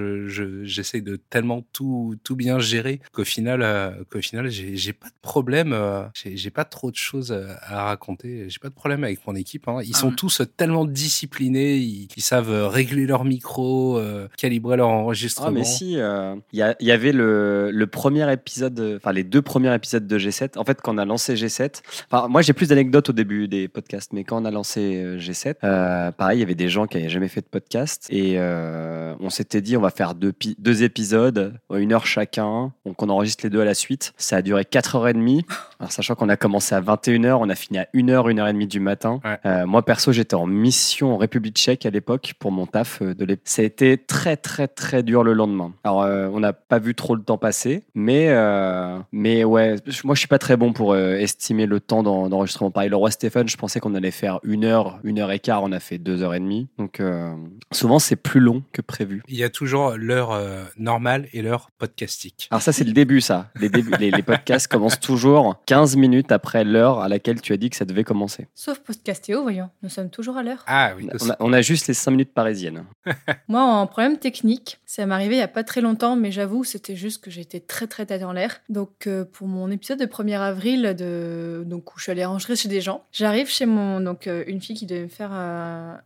j'essaie 0.65 1.01
de 1.01 1.17
tellement 1.17 1.65
tout, 1.73 2.17
tout 2.25 2.37
bien 2.37 2.59
gérer 2.59 3.01
qu'au 3.13 3.25
final, 3.25 3.63
euh, 3.63 3.91
qu'au 4.11 4.21
final, 4.21 4.49
j'ai 4.49 4.93
pas 4.93 5.09
de 5.09 5.21
problème, 5.23 5.73
euh, 5.73 6.05
j'ai 6.15 6.51
pas 6.51 6.65
trop 6.65 6.91
de 6.91 6.97
choses 6.97 7.33
à 7.33 7.85
raconter. 7.85 8.47
J'ai 8.49 8.59
pas 8.59 8.69
de 8.69 8.75
problème 8.75 9.05
avec 9.05 9.27
mon 9.27 9.35
équipe. 9.35 9.69
Hein. 9.69 9.81
Ils 9.85 9.93
ah 9.95 9.99
sont 9.99 10.11
tous 10.11 10.43
tellement 10.57 10.85
disciplinés, 10.85 11.77
ils, 11.77 12.09
savent 12.23 12.69
régler 12.69 13.07
leur 13.07 13.25
micro, 13.25 13.97
euh, 13.97 14.29
calibrer 14.37 14.77
leur 14.77 14.89
enregistrement. 14.89 15.49
Ah, 15.49 15.51
mais 15.51 15.65
si, 15.65 15.93
il 15.93 16.39
y, 16.53 16.85
y, 16.85 16.91
avait 16.91 17.13
le, 17.13 17.71
le 17.71 17.87
premier 17.87 18.31
épisode, 18.33 18.97
enfin 18.97 19.13
les 19.13 19.25
deux 19.25 19.41
premiers 19.41 19.75
épisodes 19.75 20.07
de 20.07 20.19
G7. 20.19 20.59
En 20.59 20.65
fait, 20.65 20.81
quand 20.83 20.95
on 20.95 20.99
a 20.99 21.05
lancé 21.05 21.35
G7, 21.35 21.83
moi 22.29 22.43
j'ai 22.43 22.53
plus 22.53 22.69
d'anecdotes 22.69 23.11
au 23.11 23.13
début 23.13 23.49
des 23.49 23.69
podcasts, 23.69 24.13
mais 24.13 24.25
quand 24.25 24.43
on 24.43 24.45
a 24.45 24.51
lancé 24.51 25.17
G7, 25.19 26.13
pareil, 26.13 26.39
il 26.39 26.41
y 26.41 26.45
avait 26.45 26.55
des 26.55 26.69
gens 26.69 26.87
qui 26.87 26.99
n'avaient 26.99 27.09
jamais 27.09 27.29
fait 27.29 27.41
de 27.41 27.47
podcast 27.47 28.07
et 28.11 28.39
on 28.39 29.31
s'était 29.31 29.61
dit 29.61 29.77
on 29.77 29.81
va 29.81 29.88
faire 29.91 30.15
deux, 30.15 30.33
deux 30.59 30.83
épisodes, 30.83 31.59
une 31.75 31.93
heure 31.93 32.07
chacun. 32.07 32.73
Donc 32.87 33.03
on 33.03 33.09
enregistre 33.09 33.45
les 33.45 33.51
deux 33.51 33.61
à 33.61 33.65
la 33.65 33.75
suite. 33.75 34.13
Ça 34.17 34.37
a 34.37 34.43
duré 34.43 34.63
4h30. 34.63 35.45
Alors, 35.81 35.93
sachant 35.93 36.15
qu'on 36.15 36.29
a 36.29 36.37
commencé 36.37 36.75
à 36.75 36.81
21h, 36.81 37.39
on 37.41 37.49
a 37.49 37.55
fini 37.55 37.79
à 37.79 37.87
1h, 37.95 38.33
1h30 38.35 38.67
du 38.67 38.81
matin. 38.81 39.21
Euh, 39.47 39.67
moi 39.67 39.85
perso, 39.85 40.13
j'étais 40.13 40.35
en 40.35 40.47
mission 40.47 41.15
en 41.15 41.17
République 41.17 41.57
tchèque 41.57 41.87
à 41.87 41.91
l'époque 41.91 42.35
pour 42.39 42.51
mon 42.51 42.67
taf. 42.67 43.01
Euh, 43.03 43.15
de 43.15 43.39
ça 43.45 43.63
a 43.63 43.65
été 43.65 43.99
très 43.99 44.37
très 44.37 44.67
très 44.67 45.03
dur 45.03 45.23
le 45.23 45.35
lendemain. 45.35 45.73
Alors 45.85 46.03
euh, 46.03 46.29
on 46.33 46.41
n'a 46.41 46.53
pas 46.53 46.79
vu 46.79 46.95
trop 46.95 47.15
le 47.15 47.23
temps 47.23 47.39
passer, 47.39 47.85
mais, 47.95 48.29
mais 49.13 49.45
ouais, 49.45 49.77
moi 50.05 50.15
je 50.15 50.19
suis 50.19 50.29
pas 50.29 50.39
très 50.39 50.57
bon 50.57 50.73
pour 50.73 50.97
estimer 50.97 51.67
le 51.67 51.81
temps 51.81 52.03
d'enregistrement. 52.03 52.71
Pareil, 52.71 52.91
le 52.91 52.97
roi 52.97 53.11
Stéphane, 53.11 53.49
je 53.49 53.57
pensais 53.57 53.81
qu'on 53.81 53.95
allait 53.95 54.11
faire 54.11 54.41
une 54.43 54.65
heure, 54.65 54.99
une 55.05 55.19
heure 55.19 55.31
et 55.31 55.39
quart, 55.39 55.63
on 55.63 55.73
a 55.73 55.81
fait 55.81 55.99
deux 55.99 56.23
heures 56.23 56.35
et 56.35 56.41
demie. 56.41 56.69
Donc 56.79 57.03
souvent 57.73 57.99
c'est 57.99 58.17
plus 58.17 58.41
long 58.41 58.63
que 58.73 58.83
prévu. 58.83 59.23
Il 59.29 59.37
y 59.37 59.45
a 59.45 59.51
toujours 59.51 59.78
l'heure 59.97 60.33
euh, 60.33 60.65
normale 60.77 61.29
et 61.33 61.43
l'heure 61.43 61.71
podcastique. 61.79 62.49
Alors 62.51 62.63
ça, 62.63 62.73
c'est 62.73 62.85
le 62.85 62.93
début, 62.93 63.21
ça. 63.21 63.51
Les, 63.57 63.69
les, 63.69 64.23
podcasts 64.23 64.67
commencent 64.71 65.01
toujours 65.01 65.63
15 65.67 65.97
minutes 65.97 66.33
après 66.33 66.65
l'heure 66.65 67.01
à 67.01 67.09
laquelle 67.09 67.41
tu 67.41 67.53
as 67.53 67.57
dit 67.57 67.71
que 67.71 67.77
ça 67.77 67.85
devait 67.85 68.05
commencer. 68.05 68.49
Sauf 68.55 68.79
Podcastéo, 68.81 69.43
voyons. 69.43 69.71
Nous 69.83 69.89
sommes 69.89 70.11
toujours 70.11 70.37
à 70.37 70.43
l'heure. 70.43 70.65
Ah 70.67 70.93
oui. 70.97 71.09
On 71.41 71.53
a, 71.53 71.61
juste 71.61 71.87
les 71.89 71.95
5 71.95 72.11
minutes 72.11 72.33
parisiennes. 72.33 72.85
Moi, 73.49 73.63
en 73.63 73.87
problème 73.87 74.19
technique, 74.19 74.79
ça 74.87 75.07
m'est 75.07 75.15
arrivé 75.15 75.35
il 75.35 75.39
n'y 75.39 75.45
a 75.45 75.49
pas 75.49 75.65
très 75.65 75.81
longtemps, 75.81 76.17
mais 76.17 76.33
j'avoue, 76.33 76.65
c'était 76.65 76.97
juste 76.97 77.23
que 77.23 77.31
j'étais 77.31 77.61
très 77.61 77.87
très 77.87 78.07
tête 78.07 78.23
en 78.23 78.33
l'air. 78.33 78.61
Donc 78.69 79.07
euh, 79.07 79.25
pour 79.25 79.47
mon 79.47 79.71
épisode 79.71 79.99
de 79.99 80.07
1er 80.07 80.39
avril, 80.39 80.95
de... 80.99 81.63
donc, 81.67 81.95
où 81.95 81.99
je 81.99 82.05
suis 82.05 82.13
allée 82.13 82.25
ranger 82.25 82.57
chez 82.57 82.69
des 82.69 82.81
gens, 82.81 83.05
j'arrive 83.13 83.49
chez 83.49 83.67
mon 83.67 84.01
donc 84.01 84.27
euh, 84.27 84.45
une 84.47 84.61
fille 84.61 84.77
qui 84.77 84.87
devait 84.87 85.03
me 85.03 85.09
faire 85.09 85.33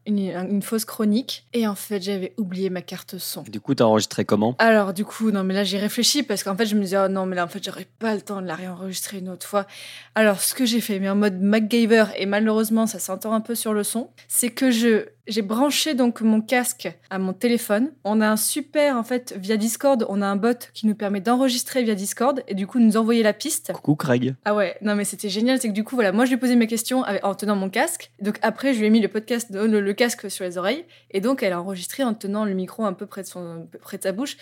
une, 0.07 0.19
une, 0.19 0.63
fausse 0.63 0.85
chronique. 0.85 1.47
Et 1.53 1.67
en 1.67 1.75
fait, 1.75 2.03
j'avais 2.03 2.35
oublié 2.37 2.71
ma 2.71 2.83
carte 2.83 3.19
son. 3.19 3.43
Du 3.43 3.61
coup, 3.63 3.75
tu 3.75 3.83
enregistré 3.83 4.25
comment? 4.25 4.55
Alors, 4.59 4.93
du 4.93 5.05
coup, 5.05 5.31
non, 5.31 5.45
mais 5.45 5.55
là, 5.55 5.65
j'ai 5.65 5.79
réfléchi 5.79 6.23
parce 6.23 6.43
qu'en 6.43 6.57
fait, 6.57 6.67
je 6.67 6.75
me 6.75 6.83
disais, 6.83 6.99
oh 6.99 7.09
non, 7.09 7.27
mais 7.27 7.37
là, 7.37 7.45
en 7.45 7.49
fait, 7.49 7.65
j'aurais 7.65 7.87
pas 7.99 8.15
le 8.15 8.21
temps 8.21 8.43
de 8.43 8.47
la 8.47 8.55
réenregistrer 8.55 9.19
une 9.19 9.29
autre 9.29 9.47
fois. 9.47 9.67
Alors, 10.15 10.41
ce 10.41 10.55
que 10.55 10.67
j'ai 10.67 10.81
fait, 10.81 10.99
mais 10.99 11.09
en 11.09 11.17
mode 11.17 11.41
MacGyver, 11.41 12.07
et 12.17 12.27
malheureusement, 12.27 12.87
ça 12.87 12.99
s'entend 12.99 13.33
un 13.33 13.41
peu 13.41 13.55
sur 13.55 13.73
le 13.73 13.85
son, 13.85 14.11
c'est 14.29 14.51
que 14.51 14.71
je 14.71 15.07
j'ai 15.29 15.43
branché 15.43 15.95
donc 15.95 16.21
mon 16.21 16.41
casque 16.41 16.93
à 17.09 17.19
mon 17.19 17.33
téléphone. 17.33 17.93
On 18.05 18.21
a 18.21 18.29
un 18.29 18.37
super, 18.37 18.97
en 18.97 19.05
fait, 19.05 19.35
via 19.39 19.57
Discord, 19.57 20.05
on 20.09 20.21
a 20.21 20.27
un 20.27 20.37
bot 20.37 20.59
qui 20.75 20.87
nous 20.87 20.95
permet 20.95 21.21
d'enregistrer 21.21 21.85
via 21.85 21.95
Discord 21.95 22.43
et 22.49 22.55
du 22.55 22.67
coup 22.67 22.81
nous 22.81 22.97
envoyer 22.97 23.23
la 23.23 23.33
piste. 23.33 23.73
Coucou 23.73 23.95
Craig. 23.95 24.35
Ah 24.45 24.55
ouais, 24.55 24.77
non 24.83 24.95
mais 24.97 25.05
c'était 25.05 25.29
génial, 25.29 25.61
c'est 25.61 25.69
que 25.69 25.73
du 25.73 25.85
coup, 25.85 25.95
voilà, 25.95 26.13
moi 26.13 26.25
je 26.25 26.31
lui 26.31 26.37
ai 26.37 26.41
posé 26.41 26.57
mes 26.57 26.67
questions 26.67 27.05
en 27.23 27.35
tenant 27.35 27.55
mon 27.55 27.71
casque. 27.71 28.11
Donc 28.21 28.39
après, 28.43 28.75
je 28.75 28.81
lui 28.81 28.87
ai 28.87 28.91
mis 28.91 29.01
le 29.01 29.09
podcast, 29.09 29.49
le, 29.53 29.81
le, 29.81 29.93
casque 29.93 30.31
sur 30.31 30.45
les 30.45 30.59
oreilles 30.59 30.85
et 31.11 31.21
donc 31.21 31.43
elle 31.43 31.53
a 31.53 31.61
enregistré 31.61 32.03
en 32.03 32.15
tenant 32.15 32.45
le 32.45 32.55
micro 32.55 32.85
un 32.85 32.93
peu 32.93 33.07
près 33.07 33.23
de, 33.23 33.29
son, 33.29 33.69
près 33.81 33.99
de 33.99 34.03
sa 34.03 34.13
bouche. 34.13 34.37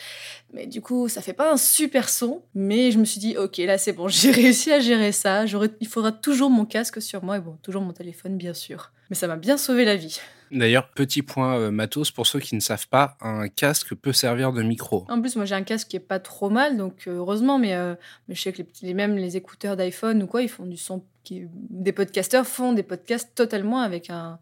Mais 0.55 0.67
du 0.67 0.81
coup, 0.81 1.09
ça 1.09 1.21
fait 1.21 1.33
pas 1.35 1.53
un 1.53 1.57
super 1.57 2.09
son, 2.09 2.43
mais 2.55 2.91
je 2.91 2.99
me 2.99 3.05
suis 3.05 3.21
dit, 3.21 3.37
ok, 3.37 3.59
là 3.59 3.77
c'est 3.77 3.93
bon, 3.93 4.09
j'ai 4.09 4.31
réussi 4.31 4.73
à 4.73 4.81
gérer 4.81 5.13
ça. 5.13 5.45
Il 5.45 5.89
faudra 5.89 6.13
toujours 6.13 6.49
mon 6.49 6.65
casque 6.65 7.03
sur 7.03 7.23
moi 7.23 7.37
et 7.37 7.41
bon, 7.41 7.59
toujours 7.63 7.83
mon 7.83 7.93
téléphone, 7.93 8.37
bien 8.37 8.55
sûr. 8.55 8.93
Mais 9.11 9.17
ça 9.17 9.27
m'a 9.27 9.37
bien 9.37 9.57
sauvé 9.57 9.85
la 9.85 9.97
vie. 9.97 10.21
D'ailleurs, 10.51 10.89
petit 10.89 11.23
point 11.23 11.59
euh, 11.59 11.71
matos 11.71 12.11
pour 12.11 12.27
ceux 12.27 12.41
qui 12.41 12.55
ne 12.55 12.61
savent 12.61 12.89
pas, 12.89 13.17
un 13.21 13.49
casque 13.49 13.95
peut 13.95 14.13
servir 14.13 14.53
de 14.53 14.63
micro. 14.63 15.05
En 15.09 15.21
plus, 15.21 15.37
moi 15.37 15.45
j'ai 15.45 15.55
un 15.55 15.63
casque 15.63 15.89
qui 15.89 15.97
est 15.97 16.01
pas 16.01 16.19
trop 16.19 16.51
mal, 16.51 16.77
donc 16.77 17.05
euh, 17.07 17.17
heureusement, 17.17 17.59
mais, 17.59 17.75
euh, 17.75 17.95
mais, 18.29 18.35
je 18.35 18.43
sais 18.43 18.53
que 18.53 18.59
les, 18.59 18.65
petits, 18.65 18.93
les 18.93 19.37
écouteurs 19.37 19.77
d'iPhone 19.77 20.23
ou 20.23 20.27
quoi, 20.27 20.43
ils 20.43 20.49
font 20.49 20.67
du 20.67 20.77
son. 20.77 21.05
Qui, 21.23 21.47
des 21.53 21.93
podcasteurs 21.93 22.47
font 22.47 22.73
des 22.73 22.83
podcasts 22.83 23.35
totalement 23.35 23.81
avec 23.81 24.09
un, 24.09 24.39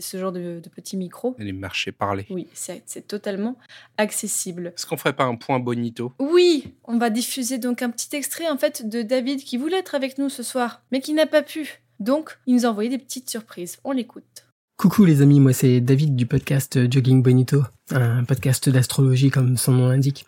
ce 0.00 0.16
genre 0.16 0.32
de, 0.32 0.60
petits 0.74 0.96
micros. 0.96 1.36
Et 1.38 1.44
les 1.44 1.52
marchés 1.52 1.92
parlés. 1.92 2.26
Oui, 2.30 2.48
c'est 2.52 3.06
totalement 3.06 3.56
accessible. 3.96 4.72
Est-ce 4.76 4.86
qu'on 4.86 4.96
ferait 4.96 5.12
pas 5.12 5.22
un 5.22 5.36
point 5.36 5.60
bonito? 5.60 6.12
Oui, 6.18 6.74
on 6.82 6.98
va 6.98 7.10
diffuser 7.10 7.58
donc 7.58 7.80
un 7.80 7.90
petit 7.90 8.16
extrait 8.16 8.50
en 8.50 8.58
fait 8.58 8.88
de 8.88 9.02
David 9.02 9.44
qui 9.44 9.56
voulait 9.56 9.78
être 9.78 9.94
avec 9.94 10.18
nous 10.18 10.30
ce 10.30 10.42
soir, 10.42 10.82
mais 10.90 10.98
qui 10.98 11.12
n'a 11.12 11.26
pas 11.26 11.42
pu. 11.42 11.80
Donc, 12.00 12.38
il 12.46 12.54
nous 12.56 12.66
a 12.66 12.70
envoyé 12.70 12.90
des 12.90 12.98
petites 12.98 13.30
surprises. 13.30 13.78
On 13.84 13.92
l'écoute. 13.92 14.49
Coucou 14.80 15.04
les 15.04 15.20
amis, 15.20 15.40
moi 15.40 15.52
c'est 15.52 15.82
David 15.82 16.16
du 16.16 16.24
podcast 16.24 16.90
Jogging 16.90 17.22
Bonito, 17.22 17.64
un 17.90 18.24
podcast 18.24 18.70
d'astrologie 18.70 19.28
comme 19.28 19.58
son 19.58 19.72
nom 19.72 19.88
l'indique. 19.88 20.24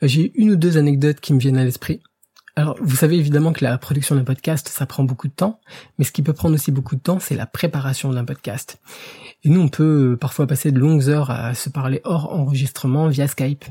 J'ai 0.00 0.32
une 0.36 0.52
ou 0.52 0.56
deux 0.56 0.78
anecdotes 0.78 1.20
qui 1.20 1.34
me 1.34 1.38
viennent 1.38 1.58
à 1.58 1.64
l'esprit. 1.64 2.00
Alors, 2.56 2.78
vous 2.80 2.96
savez 2.96 3.16
évidemment 3.18 3.52
que 3.52 3.62
la 3.62 3.76
production 3.76 4.14
d'un 4.14 4.24
podcast, 4.24 4.68
ça 4.68 4.86
prend 4.86 5.04
beaucoup 5.04 5.28
de 5.28 5.34
temps, 5.34 5.60
mais 5.98 6.06
ce 6.06 6.12
qui 6.12 6.22
peut 6.22 6.32
prendre 6.32 6.54
aussi 6.54 6.72
beaucoup 6.72 6.96
de 6.96 7.02
temps, 7.02 7.20
c'est 7.20 7.34
la 7.34 7.44
préparation 7.44 8.10
d'un 8.10 8.24
podcast. 8.24 8.80
Et 9.42 9.50
nous, 9.50 9.60
on 9.60 9.68
peut 9.68 10.16
parfois 10.18 10.46
passer 10.46 10.72
de 10.72 10.78
longues 10.78 11.10
heures 11.10 11.30
à 11.30 11.52
se 11.52 11.68
parler 11.68 12.00
hors 12.04 12.32
enregistrement 12.32 13.08
via 13.08 13.28
Skype. 13.28 13.66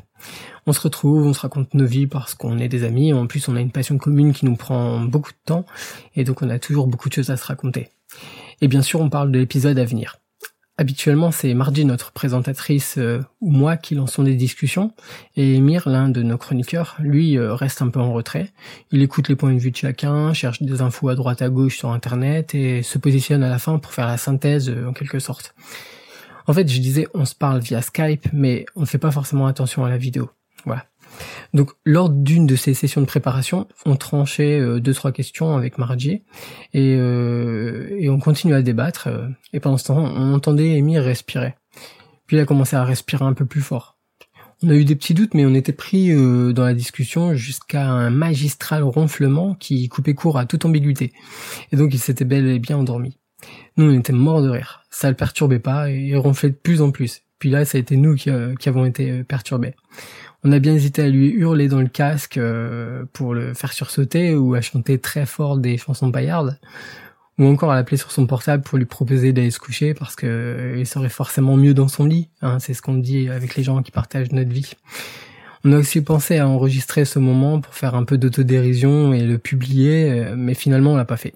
On 0.67 0.73
se 0.73 0.82
retrouve, 0.82 1.26
on 1.26 1.34
se 1.34 1.39
raconte 1.39 1.73
nos 1.73 1.88
vies 1.88 2.06
parce 2.06 2.36
qu'on 2.36 2.60
est 2.60 2.69
des 2.69 2.84
amis, 2.84 3.13
en 3.13 3.26
plus 3.26 3.47
on 3.47 3.56
a 3.56 3.62
une 3.62 3.71
passion 3.71 3.97
commune 3.97 4.32
qui 4.34 4.45
nous 4.45 4.58
prend 4.58 4.99
beaucoup 4.99 5.32
de 5.32 5.43
temps, 5.43 5.65
et 6.15 6.23
donc 6.23 6.43
on 6.43 6.52
a 6.52 6.60
toujours 6.60 6.86
beaucoup 6.86 7.10
de 7.10 7.15
choses 7.15 7.32
à 7.32 7.38
se 7.38 7.47
raconter. 7.47 7.89
Et 8.63 8.69
bien 8.69 8.82
sûr, 8.82 9.02
on 9.02 9.10
parle 9.10 9.30
de 9.30 9.39
l'épisode 9.39 9.78
à 9.78 9.84
venir. 9.84 10.19
Habituellement, 10.78 11.32
c'est 11.32 11.54
Margie, 11.54 11.84
notre 11.84 12.13
présentatrice, 12.13 12.95
euh, 12.97 13.19
ou 13.41 13.52
moi 13.52 13.76
qui 13.76 13.93
lançons 13.93 14.23
des 14.23 14.36
discussions, 14.36 14.93
et 15.36 15.56
Emir, 15.56 15.89
l'un 15.89 16.08
de 16.08 16.23
nos 16.23 16.38
chroniqueurs, 16.38 16.95
lui, 16.99 17.38
euh, 17.38 17.56
reste 17.56 17.82
un 17.82 17.89
peu 17.89 17.99
en 17.99 18.13
retrait. 18.13 18.54
Il 18.93 19.02
écoute 19.02 19.28
les 19.28 19.36
points 19.36 19.52
de 19.52 19.60
vue 19.60 19.71
de 19.71 19.76
chacun, 19.76 20.32
cherche 20.32 20.63
des 20.63 20.82
infos 20.82 21.10
à 21.10 21.15
droite 21.15 21.41
à 21.41 21.49
gauche 21.49 21.78
sur 21.78 21.91
Internet, 21.91 22.56
et 22.56 22.84
se 22.84 22.97
positionne 22.97 23.43
à 23.43 23.49
la 23.49 23.60
fin 23.60 23.80
pour 23.80 23.91
faire 23.91 24.08
la 24.08 24.15
synthèse, 24.15 24.69
euh, 24.69 24.88
en 24.88 24.93
quelque 24.93 25.19
sorte. 25.19 25.54
En 26.47 26.54
fait, 26.54 26.65
je 26.71 26.80
disais, 26.80 27.06
on 27.13 27.26
se 27.26 27.36
parle 27.36 27.60
via 27.60 27.82
Skype, 27.82 28.30
mais 28.32 28.65
on 28.78 28.82
ne 28.82 28.86
fait 28.86 28.97
pas 28.97 29.12
forcément 29.12 29.47
attention 29.47 29.84
à 29.84 29.89
la 29.89 29.97
vidéo. 29.97 30.30
Voilà. 30.63 30.86
Donc, 31.54 31.71
lors 31.86 32.10
d'une 32.10 32.47
de 32.47 32.56
ces 32.56 32.73
sessions 32.73 33.02
de 33.02 33.06
préparation, 33.06 33.67
on 33.86 33.95
tranchait 33.95 34.60
euh, 34.60 34.80
deux 34.80 34.93
trois 34.93 35.12
questions 35.12 35.56
avec 35.56 35.78
Margie 35.78 36.23
et, 36.73 36.95
euh, 36.97 38.10
on 38.10 38.19
continue 38.19 38.54
à 38.54 38.62
débattre. 38.62 39.08
Euh, 39.08 39.28
et 39.54 39.60
pendant 39.60 39.78
ce 39.78 39.86
temps, 39.86 39.97
on 39.97 40.34
entendait 40.34 40.78
Emir 40.78 41.04
respirer. 41.04 41.56
Puis 42.28 42.38
il 42.38 42.39
a 42.39 42.45
commencé 42.45 42.76
à 42.76 42.84
respirer 42.84 43.26
un 43.26 43.34
peu 43.34 43.45
plus 43.45 43.62
fort. 43.62 43.93
On 44.65 44.69
a 44.69 44.76
eu 44.76 44.86
des 44.86 44.95
petits 44.95 45.13
doutes, 45.13 45.34
mais 45.34 45.45
on 45.45 45.54
était 45.54 45.73
pris 45.73 46.12
euh, 46.12 46.54
dans 46.54 46.63
la 46.63 46.73
discussion 46.73 47.36
jusqu'à 47.36 47.86
un 47.86 48.10
magistral 48.10 48.82
ronflement 48.84 49.56
qui 49.56 49.89
coupait 49.89 50.13
court 50.13 50.38
à 50.38 50.45
toute 50.45 50.63
ambiguïté. 50.63 51.12
Et 51.73 51.76
donc 51.76 51.93
il 51.93 51.99
s'était 51.99 52.23
bel 52.23 52.47
et 52.47 52.60
bien 52.60 52.78
endormi. 52.78 53.19
Nous, 53.76 53.91
on 53.91 53.99
était 53.99 54.13
morts 54.13 54.41
de 54.41 54.49
rire. 54.49 54.86
Ça 54.89 55.10
le 55.10 55.17
perturbait 55.17 55.60
pas 55.60 55.89
et 55.89 55.97
il 55.97 56.15
ronflait 56.15 56.52
de 56.52 56.56
plus 56.56 56.82
en 56.82 56.91
plus. 56.91 57.23
Puis 57.43 57.49
là, 57.49 57.65
ça 57.65 57.77
a 57.77 57.82
été 57.82 57.97
nous 57.97 58.15
qui, 58.15 58.29
qui 58.58 58.69
avons 58.69 58.86
été 58.86 59.21
perturbés. 59.25 59.75
On 60.45 60.53
a 60.53 60.60
bien 60.60 60.75
hésité 60.75 61.01
à 61.01 61.10
lui 61.10 61.27
hurler 61.27 61.67
dans 61.67 61.82
le 61.82 61.89
casque 61.89 62.38
euh, 62.38 63.03
pour 63.12 63.34
le 63.34 63.53
faire 63.53 63.73
sursauter 63.73 64.34
ou 64.34 64.53
à 64.53 64.62
chanter 64.62 64.97
très 64.97 65.25
fort 65.25 65.58
des 65.58 65.75
chansons 65.75 66.10
paillardes 66.10 66.58
ou 67.38 67.45
encore 67.45 67.73
à 67.73 67.75
l'appeler 67.75 67.97
sur 67.97 68.13
son 68.13 68.27
portable 68.27 68.63
pour 68.63 68.77
lui 68.77 68.86
proposer 68.86 69.34
d'aller 69.34 69.51
se 69.51 69.60
coucher 69.60 69.93
parce 69.93 70.15
que 70.15 70.25
euh, 70.25 70.77
il 70.79 70.88
serait 70.88 71.10
forcément 71.10 71.58
mieux 71.58 71.73
dans 71.73 71.89
son 71.89 72.06
lit. 72.06 72.29
Hein, 72.41 72.60
c'est 72.60 72.73
ce 72.73 72.82
qu'on 72.82 72.93
dit 72.95 73.27
avec 73.27 73.58
les 73.58 73.63
gens 73.63 73.84
qui 73.84 73.91
partagent 73.91 74.32
notre 74.32 74.51
vie. 74.51 74.71
On 75.65 75.73
a 75.73 75.77
aussi 75.79 75.99
pensé 75.99 76.38
à 76.38 76.47
enregistrer 76.47 77.03
ce 77.03 77.19
moment 77.19 77.60
pour 77.60 77.73
faire 77.73 77.95
un 77.95 78.06
peu 78.06 78.17
d'autodérision 78.17 79.13
et 79.13 79.23
le 79.23 79.38
publier, 79.38 80.12
euh, 80.12 80.36
mais 80.38 80.53
finalement 80.53 80.93
on 80.93 80.95
l'a 80.95 81.03
pas 81.03 81.17
fait. 81.17 81.34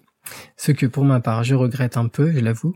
Ce 0.55 0.71
que 0.71 0.85
pour 0.85 1.03
ma 1.03 1.19
part 1.19 1.43
je 1.43 1.53
regrette 1.53 1.97
un 1.97 2.07
peu, 2.07 2.31
je 2.31 2.39
l'avoue. 2.39 2.75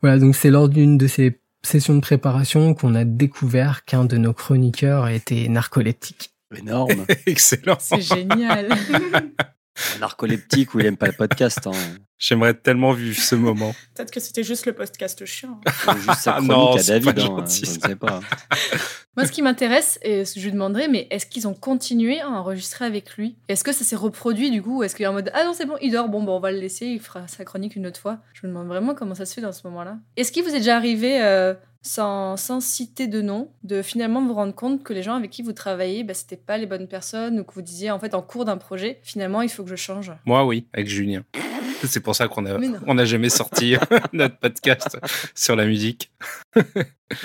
Voilà, 0.00 0.18
donc 0.18 0.34
c'est 0.34 0.50
lors 0.50 0.68
d'une 0.68 0.98
de 0.98 1.06
ces 1.06 1.38
sessions 1.64 1.94
de 1.94 2.00
préparation 2.00 2.74
qu'on 2.74 2.94
a 2.94 3.04
découvert 3.04 3.84
qu'un 3.84 4.04
de 4.04 4.16
nos 4.16 4.32
chroniqueurs 4.32 5.08
était 5.08 5.48
narcoleptique. 5.48 6.30
Énorme. 6.56 7.06
Excellent. 7.26 7.78
C'est 7.80 8.00
génial. 8.02 8.68
Un 9.96 9.98
narcoleptique 10.00 10.74
où 10.74 10.80
il 10.80 10.86
aime 10.86 10.96
pas 10.96 11.06
le 11.06 11.12
podcast. 11.12 11.66
Hein. 11.66 11.72
J'aimerais 12.18 12.54
tellement 12.54 12.92
vivre 12.92 13.18
ce 13.20 13.34
moment. 13.34 13.74
Peut-être 13.94 14.10
que 14.10 14.20
c'était 14.20 14.44
juste 14.44 14.66
le 14.66 14.74
podcast 14.74 15.24
chiant. 15.24 15.60
Ou 15.88 15.92
juste 15.96 16.20
sa 16.20 16.32
Ah 16.32 16.34
chronique 16.34 16.50
non, 16.50 16.74
à 16.74 16.78
c'est 16.78 17.00
David. 17.00 17.14
pas 17.14 17.22
hein, 17.22 17.26
gentil, 17.26 17.64
je 17.64 17.70
ne 17.70 17.80
sais 17.80 17.96
pas. 17.96 18.20
Moi, 19.16 19.26
ce 19.26 19.32
qui 19.32 19.42
m'intéresse, 19.42 19.98
et 20.02 20.24
ce 20.24 20.34
que 20.34 20.40
je 20.40 20.44
lui 20.46 20.52
demanderais, 20.52 20.88
mais 20.88 21.06
est-ce 21.10 21.26
qu'ils 21.26 21.46
ont 21.46 21.52
continué 21.54 22.20
à 22.20 22.30
enregistrer 22.30 22.84
avec 22.86 23.16
lui? 23.16 23.36
Est-ce 23.48 23.62
que 23.64 23.72
ça 23.72 23.84
s'est 23.84 23.96
reproduit 23.96 24.50
du 24.50 24.62
coup 24.62 24.78
ou 24.78 24.82
Est-ce 24.84 24.94
qu'il 24.96 25.04
est 25.04 25.08
en 25.08 25.12
mode 25.12 25.30
Ah 25.34 25.44
non, 25.44 25.52
c'est 25.52 25.66
bon, 25.66 25.76
il 25.82 25.90
dort, 25.92 26.08
bon, 26.08 26.22
bah, 26.22 26.32
on 26.32 26.40
va 26.40 26.50
le 26.52 26.58
laisser, 26.58 26.86
il 26.86 27.00
fera 27.00 27.26
sa 27.28 27.44
chronique 27.44 27.76
une 27.76 27.86
autre 27.86 28.00
fois? 28.00 28.18
Je 28.32 28.46
me 28.46 28.52
demande 28.52 28.68
vraiment 28.68 28.94
comment 28.94 29.14
ça 29.14 29.26
se 29.26 29.34
fait 29.34 29.40
dans 29.42 29.52
ce 29.52 29.66
moment-là. 29.66 29.98
Est-ce 30.16 30.32
qu'il 30.32 30.42
vous 30.44 30.50
est 30.50 30.58
déjà 30.58 30.76
arrivé, 30.76 31.20
euh, 31.22 31.52
sans, 31.82 32.36
sans 32.36 32.60
citer 32.60 33.08
de 33.08 33.20
nom, 33.20 33.50
de 33.64 33.82
finalement 33.82 34.24
vous 34.24 34.34
rendre 34.34 34.54
compte 34.54 34.82
que 34.82 34.92
les 34.92 35.02
gens 35.02 35.14
avec 35.14 35.30
qui 35.30 35.42
vous 35.42 35.52
travaillez, 35.52 36.04
bah, 36.04 36.14
c'était 36.14 36.36
pas 36.36 36.56
les 36.56 36.66
bonnes 36.66 36.88
personnes 36.88 37.40
ou 37.40 37.44
que 37.44 37.52
vous 37.54 37.62
disiez 37.62 37.90
en 37.90 37.98
fait 37.98 38.14
en 38.14 38.22
cours 38.22 38.44
d'un 38.44 38.56
projet, 38.56 39.00
finalement, 39.02 39.42
il 39.42 39.48
faut 39.48 39.64
que 39.64 39.70
je 39.70 39.76
change 39.76 40.12
Moi, 40.24 40.44
oui, 40.46 40.66
avec 40.72 40.88
Julien. 40.88 41.24
C'est 41.84 42.00
pour 42.00 42.14
ça 42.14 42.28
qu'on 42.28 42.46
a, 42.46 42.56
on 42.86 42.94
n'a 42.94 43.04
jamais 43.04 43.28
sorti 43.28 43.74
notre 44.12 44.38
podcast 44.38 44.96
sur 45.34 45.56
la 45.56 45.66
musique. 45.66 46.10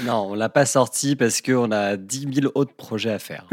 Non, 0.03 0.31
on 0.31 0.35
l'a 0.35 0.49
pas 0.49 0.65
sorti 0.65 1.15
parce 1.15 1.41
qu'on 1.41 1.71
a 1.71 1.95
10 1.95 2.27
000 2.41 2.51
autres 2.55 2.73
projets 2.73 3.13
à 3.13 3.19
faire. 3.19 3.47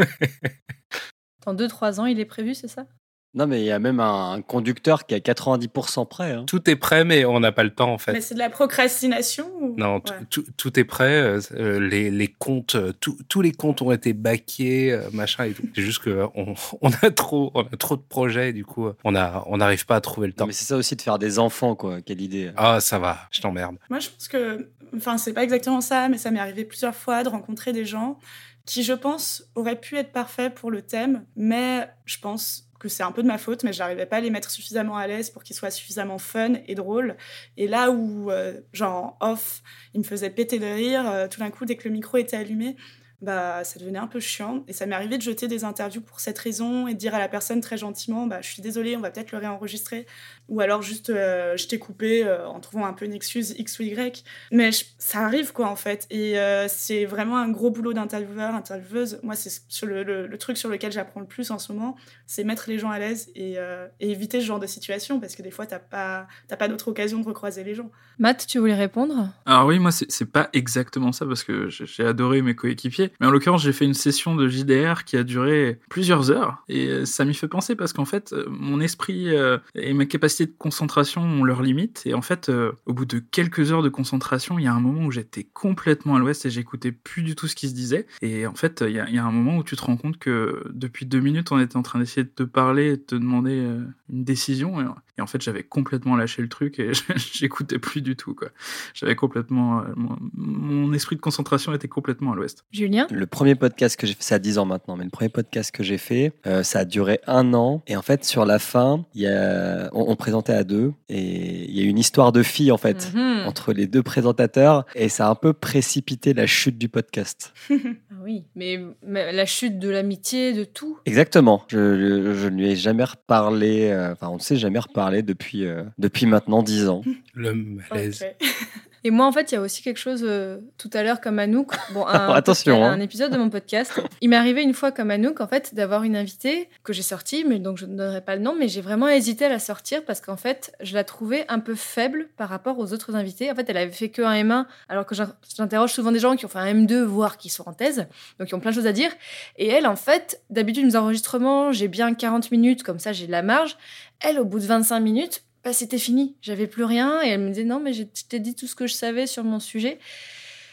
Dans 1.47 1.55
2-3 1.55 2.01
ans, 2.01 2.07
il 2.07 2.19
est 2.19 2.25
prévu, 2.25 2.57
c'est 2.57 2.67
ça? 2.67 2.87
Non, 3.35 3.47
mais 3.49 3.61
il 3.63 3.65
y 3.65 3.73
a 3.73 3.79
même 3.81 3.99
un, 4.01 4.41
conducteur 4.43 5.07
qui 5.07 5.15
est 5.15 5.29
à 5.29 5.33
90% 5.35 6.07
prêt. 6.09 6.33
hein. 6.33 6.45
Tout 6.47 6.71
est 6.71 6.77
prêt, 6.77 7.05
mais 7.05 7.25
on 7.25 7.41
n'a 7.41 7.51
pas 7.53 7.65
le 7.65 7.71
temps, 7.75 7.93
en 7.93 7.99
fait. 7.99 8.13
Mais 8.13 8.21
c'est 8.21 8.35
de 8.35 8.39
la 8.39 8.49
procrastination 8.51 9.51
ou... 9.61 9.75
Non, 9.77 10.01
tout- 10.01 10.13
Ouais. 10.41 10.47
tout, 10.57 10.79
est 10.81 10.85
prêt. 10.85 11.21
euh, 11.21 11.41
euh, 11.57 11.81
les, 11.81 12.11
les 12.11 12.29
comptes, 12.29 12.77
euh, 12.77 12.93
tous 13.01 13.41
les 13.41 13.53
comptes 13.53 13.83
ont 13.83 13.91
été 13.93 14.13
baqués, 14.13 14.99
machin 15.13 15.45
et 15.47 15.53
tout. 15.53 15.65
C'est 15.75 15.83
juste 15.83 16.03
que 16.03 16.27
on, 16.35 16.55
on 16.81 16.91
a 17.03 17.11
trop, 17.11 17.51
on 17.55 17.63
a 17.63 17.77
trop 17.77 17.97
de 17.97 18.03
projets, 18.09 18.53
du 18.53 18.65
coup, 18.65 18.89
on 19.05 19.15
a, 19.17 19.43
on 19.47 19.57
n'arrive 19.57 19.85
pas 19.87 19.97
à 19.97 20.01
trouver 20.01 20.29
le 20.29 20.33
Non, 20.33 20.37
temps. 20.37 20.47
mais 20.47 20.53
c'est 20.53 20.65
ça 20.67 20.77
aussi 20.77 20.95
de 20.97 21.03
faire 21.03 21.19
des 21.19 21.39
enfants, 21.39 21.75
quoi. 21.75 22.01
Quelle 22.03 22.21
idée. 22.21 22.53
Ah, 22.57 22.81
ça 22.81 22.99
va, 22.99 23.19
je 23.33 23.41
t'emmerde. 23.41 23.77
Moi, 23.91 23.99
je 23.99 24.11
pense 24.11 24.29
que, 24.29 24.69
enfin, 24.97 25.19
c'est 25.19 25.33
pas 25.33 25.43
exactement 25.43 25.81
ça, 25.81 26.09
mais 26.09 26.19
ça 26.19 26.31
m'est 26.31 26.39
arrivé 26.41 26.65
plusieurs 26.65 26.95
fois 26.95 27.25
de 27.25 27.29
rencontrer 27.29 27.73
des 27.73 27.85
gens 27.85 28.19
qui, 28.67 28.83
je 28.83 28.93
pense, 28.93 29.45
auraient 29.57 29.79
pu 29.81 29.97
être 29.97 30.13
parfaits 30.13 30.55
pour 30.55 30.71
le 30.71 30.81
thème, 30.83 31.25
mais 31.37 31.89
je 32.07 32.19
pense 32.19 32.69
c'est 32.89 33.03
un 33.03 33.13
peu 33.13 33.23
de 33.23 33.29
ma 33.29 33.39
faute, 33.39 33.65
mais 33.65 33.73
j'arrivais 33.73 34.07
pas 34.07 34.17
à 34.17 34.21
les 34.21 34.31
mettre 34.31 34.51
suffisamment 34.51 34.97
à 34.97 35.07
l'aise 35.07 35.31
pour 35.31 35.43
qu'ils 35.43 35.57
soient 35.57 35.71
suffisamment 35.71 36.19
fun 36.19 36.55
et 36.67 36.75
drôles. 36.75 37.17
Et 37.57 37.69
là 37.69 37.91
où, 37.91 38.31
euh, 38.31 38.61
genre, 38.73 39.17
off, 39.21 39.63
ils 39.95 39.99
me 39.99 40.05
faisaient 40.05 40.31
péter 40.31 40.59
de 40.59 40.67
rire, 40.67 41.09
euh, 41.09 41.29
tout 41.29 41.41
d'un 41.41 41.51
coup, 41.51 41.65
dès 41.65 41.77
que 41.77 41.89
le 41.89 41.95
micro 41.95 42.17
était 42.17 42.37
allumé, 42.37 42.77
bah, 43.21 43.65
ça 43.65 43.81
devenait 43.81 43.99
un 43.99 44.07
peu 44.07 44.21
chiant. 44.21 44.65
Et 44.69 44.73
ça 44.73 44.87
m'est 44.87 44.95
arrivé 44.95 45.17
de 45.17 45.23
jeter 45.23 45.49
des 45.49 45.65
interviews 45.65 46.03
pour 46.03 46.21
cette 46.21 46.39
raison 46.39 46.87
et 46.87 46.95
de 46.95 46.99
dire 46.99 47.15
à 47.15 47.19
la 47.19 47.29
personne 47.29 47.61
très 47.61 47.77
gentiment, 47.77 48.27
bah, 48.27 48.41
je 48.43 48.51
suis 48.53 48.63
désolée, 48.63 48.97
on 48.97 49.01
va 49.01 49.11
peut-être 49.11 49.33
le 49.33 49.39
réenregistrer. 49.39 50.07
Ou 50.49 50.61
alors 50.61 50.83
juste, 50.83 51.11
euh, 51.11 51.57
je 51.57 51.67
t'ai 51.67 51.79
coupé 51.79 52.25
euh, 52.25 52.47
en 52.47 52.61
trouvant 52.61 52.85
un 52.87 52.93
peu 52.93 53.05
une 53.07 53.15
excuse 53.15 53.55
X 53.59 53.79
ou 53.79 53.83
Y. 53.85 54.25
Mais 54.53 54.73
je- 54.73 54.85
ça 54.99 55.21
arrive, 55.21 55.53
quoi, 55.53 55.69
en 55.69 55.77
fait. 55.77 56.07
Et 56.11 56.39
euh, 56.39 56.67
c'est 56.69 57.05
vraiment 57.07 57.39
un 57.39 57.49
gros 57.49 57.71
boulot 57.71 57.93
d'intervieweur, 57.95 58.55
intervieweuse. 58.55 59.21
Moi, 59.23 59.37
c'est 59.37 59.51
sur 59.69 59.87
le, 59.87 60.03
le- 60.03 60.27
le 60.27 60.39
truc 60.39 60.57
sur 60.59 60.69
lequel 60.69 60.93
j'apprends 60.93 61.21
le 61.21 61.27
plus 61.27 61.51
en 61.51 61.59
ce 61.59 61.73
moment, 61.73 61.97
c'est 62.27 62.45
mettre 62.45 62.65
les 62.69 62.79
gens 62.79 62.91
à 62.91 62.99
l'aise 62.99 63.31
et, 63.35 63.55
euh, 63.59 63.87
et 64.01 64.11
éviter 64.11 64.41
ce 64.41 64.47
genre 64.47 64.61
de 64.61 64.67
situation, 64.67 65.21
parce 65.21 65.35
que 65.37 65.43
des 65.43 65.51
fois, 65.51 65.67
t'as 65.67 65.79
pas, 65.79 66.27
t'as 66.49 66.57
pas 66.57 66.69
d'autre 66.69 66.89
occasion 66.89 67.21
de 67.21 67.27
recroiser 67.27 67.65
les 67.65 67.75
gens. 67.75 67.91
Matt, 68.19 68.47
tu 68.47 68.59
voulais 68.59 68.75
répondre? 68.75 69.29
Alors 69.47 69.67
oui, 69.67 69.79
moi 69.79 69.91
c'est 69.93 70.31
pas 70.31 70.49
exactement 70.53 71.13
ça 71.13 71.27
parce 71.27 71.43
que 71.45 71.69
j'ai 71.69 72.05
adoré 72.05 72.43
mes 72.43 72.55
coéquipiers, 72.55 73.13
mais 73.21 73.27
en 73.27 73.31
l'occurrence 73.31 73.63
j'ai 73.63 73.73
fait 73.73 73.85
une 73.85 73.95
session 73.95 74.35
de 74.37 74.49
JDR 74.49 75.05
qui 75.05 75.17
a 75.17 75.23
duré 75.25 75.79
plusieurs 75.89 76.31
heures 76.31 76.63
et 76.69 77.07
ça 77.07 77.25
m'y 77.25 77.35
fait 77.35 77.49
penser 77.49 77.75
parce 77.77 77.93
qu'en 77.93 78.05
fait 78.05 78.35
mon 78.49 78.81
esprit 78.81 79.35
euh, 79.35 79.59
et 79.75 79.93
ma 79.95 80.07
capacité 80.07 80.34
de 80.43 80.55
concentration 80.59 81.23
ont 81.23 81.45
leurs 81.45 81.63
limites 81.63 82.03
et 82.07 82.15
en 82.15 82.23
fait 82.23 82.49
euh, 82.49 82.73
au 82.87 82.93
bout 82.93 83.05
de 83.05 83.19
quelques 83.19 83.73
heures 83.73 83.83
de 83.83 83.89
concentration 83.89 84.59
il 84.59 84.65
y 84.65 84.67
a 84.67 84.73
un 84.73 84.81
moment 84.81 85.07
où 85.07 85.11
j'étais 85.11 85.45
complètement 85.45 86.17
à 86.17 86.19
l'ouest 86.19 86.45
et 86.47 86.51
j'écoutais 86.51 86.93
plus 86.93 87.23
du 87.23 87.35
tout 87.37 87.47
ce 87.47 87.55
qui 87.55 87.69
se 87.69 87.75
disait. 87.75 88.07
Et 88.23 88.47
en 88.47 88.55
fait 88.55 88.85
il 88.87 88.93
y, 88.93 88.99
a, 88.99 89.25
un 89.25 89.33
moment 89.33 89.59
où 89.59 89.63
tu 89.63 89.77
te 89.77 89.83
rends 89.83 89.97
compte 89.97 90.19
que 90.19 90.65
depuis 90.73 91.07
deux 91.07 91.21
minutes 91.21 91.53
on 91.53 91.59
était 91.61 91.77
en 91.77 91.83
train 91.83 91.99
d'essayer 91.99 92.25
de 92.25 92.29
te 92.29 92.43
parler 92.43 92.97
de 92.97 93.03
te 93.03 93.15
demander 93.15 93.61
euh, 93.61 93.85
une 94.11 94.25
décision 94.25 94.81
et, 95.19 95.23
en 95.23 95.27
fait 95.27 95.41
j'avais 95.43 95.63
complètement 95.63 96.17
lâché 96.17 96.43
le 96.43 96.49
truc 96.49 96.79
et 96.79 96.93
j'écoutais 97.17 97.79
plus 97.79 98.03
du 98.03 98.17
tout 98.17 98.35
quoi. 98.35 98.49
J'avais 98.95 99.17
complètement. 99.17 99.81
euh, 99.81 99.85
mon, 99.97 100.17
mon 100.35 100.93
esprit 100.93 101.17
de 101.17 101.21
concentration 101.21 101.73
était 101.75 101.89
complètement 101.89 102.33
à 102.33 102.37
l'ouest. 102.37 102.65
Julien? 102.73 103.07
Le 103.11 103.27
premier 103.27 103.55
podcast 103.55 103.97
que 103.97 104.07
j'ai 104.07 104.15
fait, 104.15 104.23
ça 104.23 104.35
a 104.37 104.39
10 104.39 104.59
ans 104.59 104.65
maintenant, 104.67 104.97
mais 104.97 105.05
le 105.05 105.11
premier 105.11 105.29
podcast 105.29 105.71
que 105.71 105.83
j'ai 105.83 105.99
fait, 105.99 106.33
euh, 106.47 106.63
ça 106.63 106.81
a 106.81 106.85
duré 106.85 107.21
un 107.27 107.55
an. 107.55 107.83
Et 107.87 107.97
en 107.97 108.03
fait, 108.03 108.25
sur 108.25 108.45
la 108.45 108.59
fin, 108.59 109.05
il 109.15 109.23
y 109.23 109.27
a, 109.27 109.89
on, 109.93 110.11
on 110.11 110.17
présentait 110.17 110.53
à 110.53 110.65
deux 110.65 110.93
et 111.09 111.65
il 111.71 111.79
y 111.79 111.83
a 111.83 111.85
une 111.89 111.99
histoire 111.99 112.33
de 112.33 112.43
fille 112.43 112.73
en 112.73 112.79
fait. 112.79 113.13
Mhm. 113.15 113.47
entre 113.47 113.73
les 113.73 113.87
deux 113.87 114.03
présentateurs 114.03 114.85
et 114.95 115.09
ça 115.09 115.27
a 115.27 115.31
un 115.31 115.35
peu 115.35 115.53
précipité 115.53 116.33
la 116.35 116.47
chute 116.47 116.79
du 116.79 116.89
podcast. 116.89 117.53
Ah 118.11 118.27
oui, 118.27 118.45
mais, 118.55 118.81
mais 119.07 119.33
la 119.33 119.45
chute 119.45 119.79
de 119.79 119.89
l'amitié, 119.91 120.55
de 120.55 120.65
tout? 120.65 120.99
Exactement. 121.05 121.65
Je, 121.69 122.33
je 122.35 122.49
ne 122.49 122.57
lui 122.57 122.71
ai 122.71 122.77
jamais 122.77 123.05
reparlé, 123.05 123.91
euh, 123.91 124.13
enfin 124.13 124.29
on 124.29 124.37
ne 124.37 124.41
s'est 124.41 124.57
jamais 124.57 124.79
reparlé 124.79 125.04
depuis, 125.23 125.65
euh, 125.67 125.85
depuis 125.99 126.27
maintenant 126.27 126.63
10 126.63 126.89
ans. 126.89 127.03
Le 127.35 127.55
malaise. 127.55 128.25
Ok. 128.41 128.49
Et 129.07 129.11
moi, 129.11 129.27
en 129.27 129.33
fait, 129.33 129.53
il 129.53 129.57
y 129.57 129.59
a 129.59 129.61
aussi 129.61 129.83
quelque 129.83 129.99
chose 129.99 130.23
euh, 130.27 130.59
tout 130.79 130.89
à 130.95 131.03
l'heure 131.03 131.21
comme 131.21 131.39
Anouk. 131.39 131.73
Bon, 131.93 132.07
un, 132.07 132.29
Attention, 132.35 132.83
un 132.83 132.93
hein. 132.93 133.01
épisode 133.01 133.31
de 133.31 133.37
mon 133.37 133.51
podcast. 133.51 134.01
Il 134.23 134.31
m'est 134.31 134.37
arrivé 134.37 134.63
une 134.63 134.73
fois 134.73 134.93
comme 134.93 135.11
Anouk, 135.11 135.43
en 135.43 135.47
fait, 135.47 135.75
d'avoir 135.75 136.05
une 136.05 136.17
invitée 136.17 136.71
que 136.85 136.95
j'ai 136.95 137.03
sortie, 137.03 137.45
mais 137.45 137.59
donc 137.59 137.77
je 137.77 137.85
ne 137.85 137.95
donnerai 137.97 138.23
pas 138.23 138.35
le 138.35 138.41
nom, 138.41 138.55
mais 138.59 138.67
j'ai 138.67 138.81
vraiment 138.81 139.07
hésité 139.07 139.45
à 139.45 139.51
la 139.51 139.59
sortir 139.59 140.03
parce 140.07 140.23
qu'en 140.23 140.39
fait, 140.39 140.73
je 140.81 140.95
la 140.95 141.05
trouvais 141.05 141.45
un 141.49 141.59
peu 141.59 141.75
faible 141.75 142.29
par 142.39 142.49
rapport 142.49 142.79
aux 142.79 142.95
autres 142.95 143.15
invités. 143.15 143.51
En 143.51 143.55
fait, 143.55 143.69
elle 143.69 143.77
avait 143.77 143.93
fait 143.93 144.09
que 144.09 144.23
un 144.23 144.43
M1, 144.43 144.65
alors 144.89 145.05
que 145.05 145.15
j'in- 145.15 145.35
j'interroge 145.55 145.93
souvent 145.93 146.11
des 146.11 146.19
gens 146.19 146.35
qui 146.35 146.47
ont 146.47 146.49
fait 146.49 146.59
un 146.61 146.73
M2, 146.73 147.03
voire 147.03 147.37
qui 147.37 147.51
sont 147.51 147.69
en 147.69 147.75
thèse, 147.75 148.07
donc 148.39 148.49
qui 148.49 148.55
ont 148.55 148.61
plein 148.61 148.71
de 148.71 148.77
choses 148.77 148.87
à 148.87 148.93
dire. 148.93 149.11
Et 149.59 149.69
elle, 149.69 149.87
en 149.87 149.97
fait, 149.97 150.41
d'habitude, 150.49 150.87
mes 150.87 150.97
enregistrements, 150.97 151.73
j'ai 151.73 151.89
bien 151.89 152.15
40 152.15 152.51
minutes, 152.51 152.83
comme 152.83 152.99
ça, 152.99 153.13
j'ai 153.13 153.27
de 153.27 153.33
la 153.33 153.43
marge. 153.43 153.77
Elle, 154.21 154.41
au 154.41 154.47
bout 154.47 154.61
de 154.61 154.65
25 154.65 154.99
minutes, 155.01 155.43
bah, 155.65 155.73
c'était 155.73 155.99
fini. 155.99 156.37
J'avais 156.43 156.67
plus 156.67 156.85
rien. 156.85 157.23
Et 157.23 157.29
elle 157.29 157.41
me 157.41 157.49
disait, 157.49 157.65
non, 157.65 157.81
mais 157.81 157.93
j'ai- 157.93 158.09
je 158.15 158.25
t'ai 158.29 158.41
dit 158.41 158.55
tout 158.55 158.67
ce 158.67 158.75
que 158.75 158.87
je 158.87 158.95
savais 158.95 159.27
sur 159.27 159.45
mon 159.45 159.61
sujet. 159.61 159.99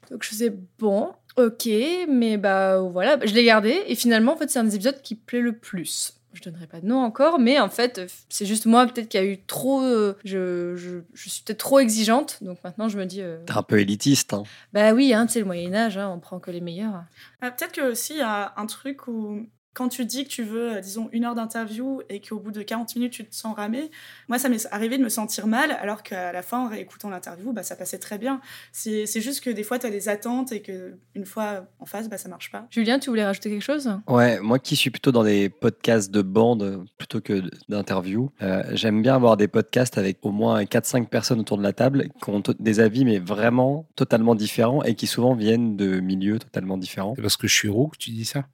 Donc 0.09 0.23
je 0.23 0.29
faisais, 0.29 0.53
bon, 0.79 1.13
ok, 1.37 1.69
mais 2.09 2.37
bah 2.37 2.79
voilà, 2.81 3.17
je 3.25 3.33
l'ai 3.33 3.43
gardé. 3.45 3.81
Et 3.87 3.95
finalement, 3.95 4.33
en 4.33 4.37
fait, 4.37 4.49
c'est 4.49 4.59
un 4.59 4.63
des 4.65 4.75
épisodes 4.75 5.01
qui 5.01 5.15
plaît 5.15 5.39
le 5.41 5.57
plus. 5.57 6.17
Je 6.33 6.41
donnerai 6.41 6.65
pas 6.65 6.79
de 6.79 6.85
nom 6.85 6.99
encore, 7.03 7.39
mais 7.39 7.59
en 7.59 7.67
fait, 7.67 8.01
c'est 8.29 8.45
juste 8.45 8.65
moi 8.65 8.85
peut-être 8.87 9.09
qui 9.09 9.17
a 9.17 9.23
eu 9.25 9.41
trop. 9.43 9.81
euh, 9.81 10.17
je, 10.23 10.75
je, 10.77 10.99
je 11.13 11.29
suis 11.29 11.43
peut-être 11.43 11.59
trop 11.59 11.79
exigeante, 11.79 12.37
donc 12.41 12.57
maintenant 12.63 12.87
je 12.87 12.97
me 12.97 13.05
dis. 13.05 13.21
euh, 13.21 13.37
T'es 13.45 13.51
un 13.57 13.63
peu 13.63 13.79
élitiste. 13.81 14.33
hein. 14.33 14.43
bah 14.71 14.93
oui, 14.93 15.13
hein, 15.13 15.25
tu 15.25 15.33
sais, 15.33 15.39
le 15.39 15.45
Moyen-Âge, 15.45 15.97
hein, 15.97 16.09
on 16.09 16.19
prend 16.21 16.39
que 16.39 16.49
les 16.49 16.61
meilleurs. 16.61 17.03
Ah, 17.41 17.51
Peut-être 17.51 17.73
que 17.73 17.81
aussi 17.91 18.13
il 18.13 18.19
y 18.19 18.21
a 18.21 18.53
un 18.55 18.65
truc 18.65 19.07
où 19.09 19.45
quand 19.73 19.87
tu 19.87 20.05
dis 20.05 20.25
que 20.25 20.29
tu 20.29 20.43
veux, 20.43 20.73
euh, 20.73 20.81
disons, 20.81 21.09
une 21.13 21.23
heure 21.23 21.35
d'interview 21.35 22.01
et 22.09 22.19
qu'au 22.19 22.39
bout 22.39 22.51
de 22.51 22.61
40 22.61 22.95
minutes 22.95 23.13
tu 23.13 23.25
te 23.25 23.33
sens 23.33 23.55
ramé, 23.55 23.89
moi 24.27 24.37
ça 24.37 24.49
m'est 24.49 24.67
arrivé 24.71 24.97
de 24.97 25.03
me 25.03 25.09
sentir 25.09 25.47
mal 25.47 25.71
alors 25.71 26.03
qu'à 26.03 26.33
la 26.33 26.41
fin 26.41 26.65
en 26.65 26.67
réécoutant 26.67 27.09
l'interview, 27.09 27.53
bah, 27.53 27.63
ça 27.63 27.75
passait 27.75 27.99
très 27.99 28.17
bien. 28.17 28.41
C'est 28.73 29.05
juste 29.21 29.43
que 29.43 29.49
des 29.49 29.63
fois 29.63 29.79
tu 29.79 29.85
as 29.85 29.89
des 29.89 30.09
attentes 30.09 30.51
et 30.51 30.61
que 30.61 30.97
une 31.15 31.25
fois 31.25 31.67
en 31.79 31.85
face, 31.85 32.09
bah, 32.09 32.17
ça 32.17 32.27
marche 32.27 32.51
pas. 32.51 32.67
Julien, 32.69 32.99
tu 32.99 33.09
voulais 33.09 33.23
rajouter 33.23 33.49
quelque 33.49 33.63
chose? 33.63 33.89
Ouais, 34.07 34.39
moi 34.41 34.59
qui 34.59 34.75
suis 34.75 34.89
plutôt 34.89 35.11
dans 35.11 35.23
des 35.23 35.49
podcasts 35.49 36.11
de 36.11 36.21
bande 36.21 36.85
plutôt 36.97 37.21
que 37.21 37.43
d'interviews, 37.69 38.31
euh, 38.41 38.63
j'aime 38.71 39.01
bien 39.01 39.15
avoir 39.15 39.37
des 39.37 39.47
podcasts 39.47 39.97
avec 39.97 40.17
au 40.23 40.31
moins 40.31 40.63
4-5 40.63 41.07
personnes 41.07 41.39
autour 41.39 41.57
de 41.57 41.63
la 41.63 41.73
table 41.73 42.09
qui 42.21 42.29
ont 42.29 42.43
des 42.59 42.79
avis 42.81 43.05
mais 43.05 43.19
vraiment 43.19 43.87
totalement 43.95 44.35
différents 44.35 44.83
et 44.83 44.95
qui 44.95 45.07
souvent 45.07 45.33
viennent 45.33 45.77
de 45.77 46.01
milieux 46.01 46.39
totalement 46.39 46.77
différents. 46.77 47.13
C'est 47.15 47.21
parce 47.21 47.37
que 47.37 47.47
je 47.47 47.55
suis 47.55 47.69
roux 47.69 47.87
que 47.87 47.97
tu 47.97 48.11
dis 48.11 48.25
ça? 48.25 48.45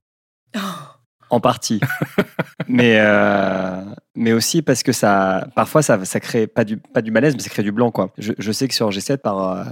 En 1.30 1.40
partie. 1.40 1.80
mais, 2.68 2.98
euh, 3.00 3.82
mais 4.16 4.32
aussi 4.34 4.62
parce 4.62 4.84
que 4.84 4.92
ça, 4.92 5.48
parfois, 5.56 5.82
ça, 5.82 6.04
ça 6.06 6.20
crée 6.20 6.48
pas 6.48 6.63
du, 6.63 6.78
pas 6.78 7.02
du 7.02 7.12
malaise, 7.12 7.36
mais 7.36 7.42
ça 7.42 7.50
crée 7.50 7.63
du 7.63 7.72
blanc. 7.72 7.92
Quoi. 7.92 8.12
Je, 8.18 8.34
je 8.38 8.52
sais 8.52 8.68
que 8.68 8.74
sur 8.74 8.90
G7, 8.90 9.18
par, 9.18 9.58
euh, 9.58 9.63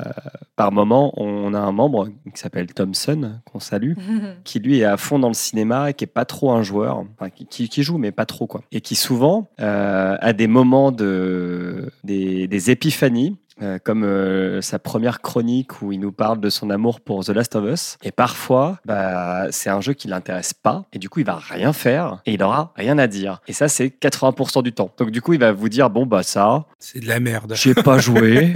par 0.55 0.71
moment, 0.71 1.13
on 1.17 1.53
a 1.53 1.59
un 1.59 1.71
membre 1.71 2.07
qui 2.33 2.39
s'appelle 2.41 2.67
Thompson, 2.73 3.39
qu'on 3.51 3.59
salue, 3.59 3.93
qui 4.43 4.59
lui 4.59 4.79
est 4.79 4.85
à 4.85 4.97
fond 4.97 5.19
dans 5.19 5.29
le 5.29 5.33
cinéma 5.33 5.89
et 5.89 5.93
qui 5.93 6.03
est 6.03 6.07
pas 6.07 6.25
trop 6.25 6.51
un 6.51 6.61
joueur, 6.63 7.03
enfin, 7.17 7.29
qui, 7.29 7.45
qui- 7.45 7.69
qui 7.69 7.83
joue, 7.83 7.97
mais 7.97 8.11
pas 8.11 8.25
trop. 8.25 8.47
Quoi. 8.47 8.61
Et 8.71 8.81
qui 8.81 8.95
souvent 8.95 9.47
euh, 9.61 10.17
a 10.19 10.33
des 10.33 10.47
moments 10.47 10.91
de, 10.91 11.89
des, 12.03 12.47
des 12.47 12.71
épiphanies 12.71 13.37
euh, 13.61 13.79
comme 13.83 14.03
euh, 14.03 14.61
sa 14.61 14.79
première 14.79 15.21
chronique 15.21 15.81
où 15.81 15.91
il 15.91 15.99
nous 15.99 16.11
parle 16.11 16.39
de 16.39 16.49
son 16.49 16.69
amour 16.69 16.99
pour 16.99 17.23
The 17.23 17.29
Last 17.29 17.55
of 17.55 17.65
Us. 17.71 17.97
Et 18.03 18.11
parfois, 18.11 18.79
bah, 18.85 19.47
c'est 19.51 19.69
un 19.69 19.81
jeu 19.81 19.93
qui 19.93 20.07
l'intéresse 20.07 20.53
pas, 20.53 20.85
et 20.91 20.99
du 20.99 21.09
coup, 21.09 21.19
il 21.19 21.25
va 21.25 21.35
rien 21.35 21.71
faire, 21.71 22.21
et 22.25 22.33
il 22.33 22.43
aura 22.43 22.73
rien 22.75 22.97
à 22.97 23.07
dire. 23.07 23.41
Et 23.47 23.53
ça, 23.53 23.67
c'est 23.67 23.87
80% 23.87 24.61
du 24.63 24.73
temps. 24.73 24.91
Donc 24.97 25.11
du 25.11 25.21
coup, 25.21 25.33
il 25.33 25.39
va 25.39 25.51
vous 25.51 25.69
dire, 25.69 25.89
bon, 25.89 26.05
bah 26.05 26.23
ça, 26.23 26.65
C'est 26.79 26.99
de 26.99 27.07
la 27.07 27.19
merde. 27.19 27.53
j'ai 27.55 27.73
pas 27.73 27.97
joué. 27.97 28.53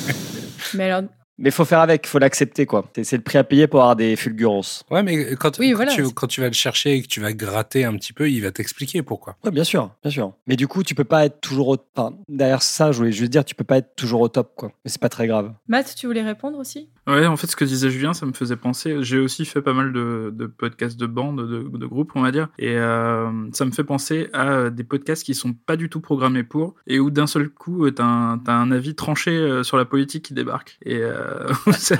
Mais 0.74 0.90
alors, 0.90 1.08
Mais 1.38 1.50
faut 1.50 1.64
faire 1.64 1.80
avec, 1.80 2.06
faut 2.06 2.18
l'accepter, 2.18 2.66
quoi. 2.66 2.90
C'est- 3.02 3.16
le 3.16 3.22
prix 3.22 3.38
à 3.38 3.44
payer 3.44 3.66
pour 3.66 3.80
avoir 3.80 3.96
des 3.96 4.16
fulgurances. 4.16 4.84
Ouais, 4.90 5.02
mais 5.02 5.34
quand, 5.36 5.58
Oui, 5.58 5.70
quand 5.70 5.76
voilà. 5.76 5.92
tu, 5.92 6.02
quand 6.12 6.26
tu 6.26 6.40
vas 6.40 6.48
le 6.48 6.52
chercher 6.52 6.94
et 6.94 7.02
que 7.02 7.06
tu 7.08 7.20
vas 7.20 7.32
gratter 7.32 7.84
un 7.84 7.94
petit 7.96 8.12
peu, 8.12 8.30
il 8.30 8.40
va 8.40 8.50
t'expliquer 8.50 9.02
pourquoi. 9.02 9.36
Ouais, 9.44 9.50
bien 9.50 9.64
sûr, 9.64 9.90
bien 10.02 10.10
sûr. 10.10 10.32
Mais 10.46 10.56
du 10.56 10.66
coup, 10.68 10.82
tu 10.82 10.94
peux 10.94 11.04
pas 11.04 11.24
être 11.26 11.40
toujours 11.40 11.68
au... 11.68 11.76
Enfin, 11.96 12.16
derrière 12.28 12.62
ça, 12.62 12.92
je 12.92 12.98
voulais 12.98 13.12
juste 13.12 13.30
dire, 13.30 13.44
tu 13.44 13.54
peux 13.54 13.64
pas 13.64 13.78
être 13.78 13.94
toujours 13.96 14.20
au 14.20 14.28
top, 14.28 14.52
quoi. 14.56 14.72
Mais 14.84 14.90
c'est 14.90 15.00
pas 15.00 15.08
très 15.08 15.26
grave. 15.26 15.52
Matt, 15.68 15.94
tu 15.96 16.06
voulais 16.06 16.22
répondre 16.22 16.58
aussi? 16.58 16.88
Ouais, 17.06 17.26
en 17.26 17.36
fait, 17.36 17.46
ce 17.46 17.56
que 17.56 17.64
disait 17.64 17.90
Julien, 17.90 18.12
ça 18.14 18.26
me 18.26 18.32
faisait 18.32 18.56
penser. 18.56 18.96
J'ai 19.02 19.18
aussi 19.18 19.44
fait 19.44 19.62
pas 19.62 19.72
mal 19.72 19.92
de, 19.92 20.30
de 20.34 20.46
podcasts 20.46 20.98
de 20.98 21.06
bandes, 21.06 21.40
de, 21.48 21.62
de 21.78 21.86
groupes, 21.86 22.12
on 22.14 22.20
va 22.22 22.30
dire, 22.32 22.48
et 22.58 22.76
euh, 22.76 23.30
ça 23.52 23.64
me 23.64 23.70
fait 23.70 23.84
penser 23.84 24.28
à 24.34 24.68
des 24.70 24.84
podcasts 24.84 25.24
qui 25.24 25.34
sont 25.34 25.52
pas 25.54 25.76
du 25.76 25.88
tout 25.88 26.00
programmés 26.00 26.42
pour, 26.42 26.74
et 26.86 26.98
où 27.00 27.10
d'un 27.10 27.26
seul 27.26 27.48
coup, 27.48 27.86
euh, 27.86 27.90
t'as 27.92 28.04
un, 28.04 28.38
t'as 28.38 28.52
un 28.54 28.70
avis 28.70 28.94
tranché 28.94 29.30
euh, 29.30 29.62
sur 29.62 29.76
la 29.78 29.84
politique 29.86 30.26
qui 30.26 30.34
débarque, 30.34 30.78
et 30.84 30.96
euh, 30.98 31.27
où, 31.66 31.72
ça, 31.72 31.96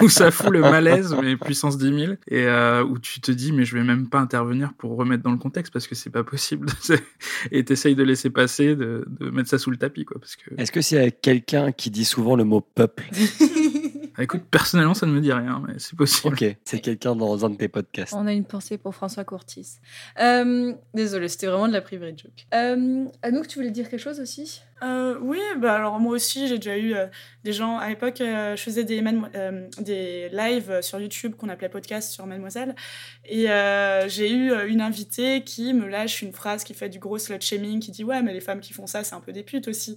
où 0.00 0.08
ça 0.08 0.30
fout 0.30 0.50
le 0.50 0.60
malaise, 0.60 1.14
mais 1.22 1.36
puissance 1.36 1.78
10 1.78 1.84
000, 1.84 2.12
et 2.28 2.44
euh, 2.46 2.82
où 2.84 2.98
tu 2.98 3.20
te 3.20 3.30
dis, 3.30 3.52
mais 3.52 3.64
je 3.64 3.76
vais 3.76 3.84
même 3.84 4.08
pas 4.08 4.20
intervenir 4.20 4.72
pour 4.74 4.96
remettre 4.96 5.22
dans 5.22 5.32
le 5.32 5.38
contexte 5.38 5.72
parce 5.72 5.86
que 5.86 5.94
c'est 5.94 6.10
pas 6.10 6.24
possible, 6.24 6.68
et 7.52 7.64
t'essayes 7.64 7.94
de 7.94 8.02
laisser 8.02 8.30
passer, 8.30 8.76
de, 8.76 9.04
de 9.20 9.30
mettre 9.30 9.48
ça 9.48 9.58
sous 9.58 9.70
le 9.70 9.76
tapis, 9.76 10.04
quoi, 10.04 10.18
parce 10.20 10.36
que. 10.36 10.50
Est-ce 10.56 10.72
que 10.72 10.80
c'est 10.80 11.12
quelqu'un 11.20 11.72
qui 11.72 11.90
dit 11.90 12.04
souvent 12.04 12.36
le 12.36 12.44
mot 12.44 12.60
peuple? 12.60 13.04
écoute, 14.22 14.42
personnellement, 14.50 14.94
ça 14.94 15.06
ne 15.06 15.12
me 15.12 15.20
dit 15.20 15.32
rien, 15.32 15.62
mais 15.66 15.74
c'est 15.78 15.96
possible. 15.96 16.34
Ok, 16.34 16.56
c'est 16.64 16.80
quelqu'un 16.80 17.14
dans 17.14 17.44
un 17.44 17.50
de 17.50 17.56
tes 17.56 17.68
podcasts. 17.68 18.14
On 18.14 18.26
a 18.26 18.32
une 18.32 18.44
pensée 18.44 18.78
pour 18.78 18.94
François 18.94 19.24
Courtis. 19.24 19.78
Euh, 20.20 20.74
désolé, 20.94 21.28
c'était 21.28 21.46
vraiment 21.46 21.68
de 21.68 21.72
la 21.72 21.80
privée 21.80 22.12
de 22.12 22.18
joke. 22.18 22.46
Euh, 22.54 23.04
Anouk, 23.22 23.48
tu 23.48 23.58
voulais 23.58 23.70
dire 23.70 23.88
quelque 23.88 24.00
chose 24.00 24.20
aussi? 24.20 24.62
Euh, 24.82 25.18
oui, 25.20 25.40
bah 25.58 25.74
alors 25.74 25.98
moi 25.98 26.12
aussi 26.12 26.46
j'ai 26.46 26.58
déjà 26.58 26.76
eu 26.76 26.94
euh, 26.94 27.06
des 27.42 27.52
gens 27.52 27.78
à 27.78 27.88
l'époque 27.88 28.20
euh, 28.20 28.54
je 28.54 28.62
faisais 28.62 28.84
des 28.84 29.02
euh, 29.34 30.28
lives 30.30 30.80
sur 30.82 31.00
YouTube 31.00 31.34
qu'on 31.34 31.48
appelait 31.48 31.68
podcast 31.68 32.12
sur 32.12 32.26
Mademoiselle 32.26 32.76
et 33.24 33.50
euh, 33.50 34.08
j'ai 34.08 34.30
eu 34.32 34.52
une 34.68 34.80
invitée 34.80 35.42
qui 35.42 35.74
me 35.74 35.88
lâche 35.88 36.22
une 36.22 36.32
phrase 36.32 36.62
qui 36.62 36.74
fait 36.74 36.88
du 36.88 37.00
gros 37.00 37.18
slut 37.18 37.40
shaming 37.40 37.80
qui 37.80 37.90
dit 37.90 38.04
ouais 38.04 38.22
mais 38.22 38.32
les 38.32 38.40
femmes 38.40 38.60
qui 38.60 38.72
font 38.72 38.86
ça 38.86 39.02
c'est 39.02 39.16
un 39.16 39.20
peu 39.20 39.32
des 39.32 39.42
putes 39.42 39.66
aussi 39.66 39.96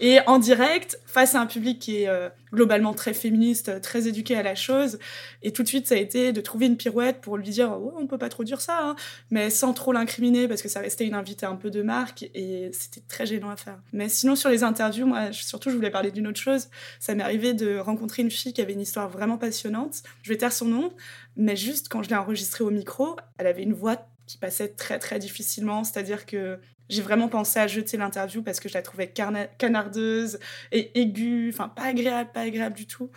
et 0.00 0.18
en 0.26 0.38
direct 0.38 0.98
face 1.06 1.34
à 1.34 1.40
un 1.40 1.46
public 1.46 1.78
qui 1.78 2.02
est 2.02 2.08
euh, 2.08 2.28
globalement 2.52 2.94
très 2.94 3.14
féministe 3.14 3.68
euh, 3.68 3.80
très 3.80 4.08
éduqué 4.08 4.36
à 4.36 4.42
la 4.42 4.54
chose 4.54 4.98
et 5.42 5.52
tout 5.52 5.62
de 5.62 5.68
suite 5.68 5.86
ça 5.86 5.94
a 5.94 5.98
été 5.98 6.32
de 6.32 6.40
trouver 6.40 6.66
une 6.66 6.76
pirouette 6.76 7.20
pour 7.20 7.36
lui 7.36 7.50
dire 7.50 7.70
ouais, 7.80 7.92
on 7.96 8.06
peut 8.06 8.18
pas 8.18 8.28
trop 8.28 8.44
dire 8.44 8.60
ça 8.60 8.78
hein 8.80 8.96
mais 9.30 9.50
sans 9.50 9.72
trop 9.72 9.92
l'incriminer 9.92 10.48
parce 10.48 10.62
que 10.62 10.68
ça 10.68 10.80
restait 10.80 11.06
une 11.06 11.14
invitée 11.14 11.46
un 11.46 11.56
peu 11.56 11.70
de 11.70 11.82
marque 11.82 12.24
et 12.34 12.70
c'était 12.72 13.02
très 13.06 13.26
gênant 13.26 13.50
à 13.50 13.56
faire. 13.56 13.78
Mais 13.92 14.08
sinon 14.08 14.36
sur 14.36 14.50
les 14.50 14.62
interviews, 14.62 15.06
moi 15.06 15.32
surtout 15.32 15.70
je 15.70 15.76
voulais 15.76 15.90
parler 15.90 16.10
d'une 16.10 16.26
autre 16.26 16.40
chose. 16.40 16.68
Ça 17.00 17.14
m'est 17.14 17.22
arrivé 17.22 17.54
de 17.54 17.78
rencontrer 17.78 18.22
une 18.22 18.30
fille 18.30 18.52
qui 18.52 18.60
avait 18.60 18.72
une 18.72 18.80
histoire 18.80 19.08
vraiment 19.08 19.38
passionnante. 19.38 20.02
Je 20.22 20.30
vais 20.30 20.38
taire 20.38 20.52
son 20.52 20.66
nom, 20.66 20.92
mais 21.36 21.56
juste 21.56 21.88
quand 21.88 22.02
je 22.02 22.10
l'ai 22.10 22.16
enregistrée 22.16 22.64
au 22.64 22.70
micro, 22.70 23.16
elle 23.38 23.46
avait 23.46 23.62
une 23.62 23.74
voix 23.74 23.96
qui 24.26 24.38
passait 24.38 24.68
très 24.68 24.98
très 24.98 25.18
difficilement, 25.18 25.84
c'est-à-dire 25.84 26.26
que 26.26 26.58
j'ai 26.88 27.02
vraiment 27.02 27.28
pensé 27.28 27.58
à 27.58 27.66
jeter 27.66 27.96
l'interview 27.96 28.42
parce 28.42 28.60
que 28.60 28.68
je 28.68 28.74
la 28.74 28.82
trouvais 28.82 29.12
canardeuse 29.58 30.38
et 30.72 30.98
aiguë, 31.00 31.50
enfin 31.52 31.68
pas 31.68 31.84
agréable, 31.84 32.30
pas 32.32 32.42
agréable 32.42 32.76
du 32.76 32.86
tout. 32.86 33.10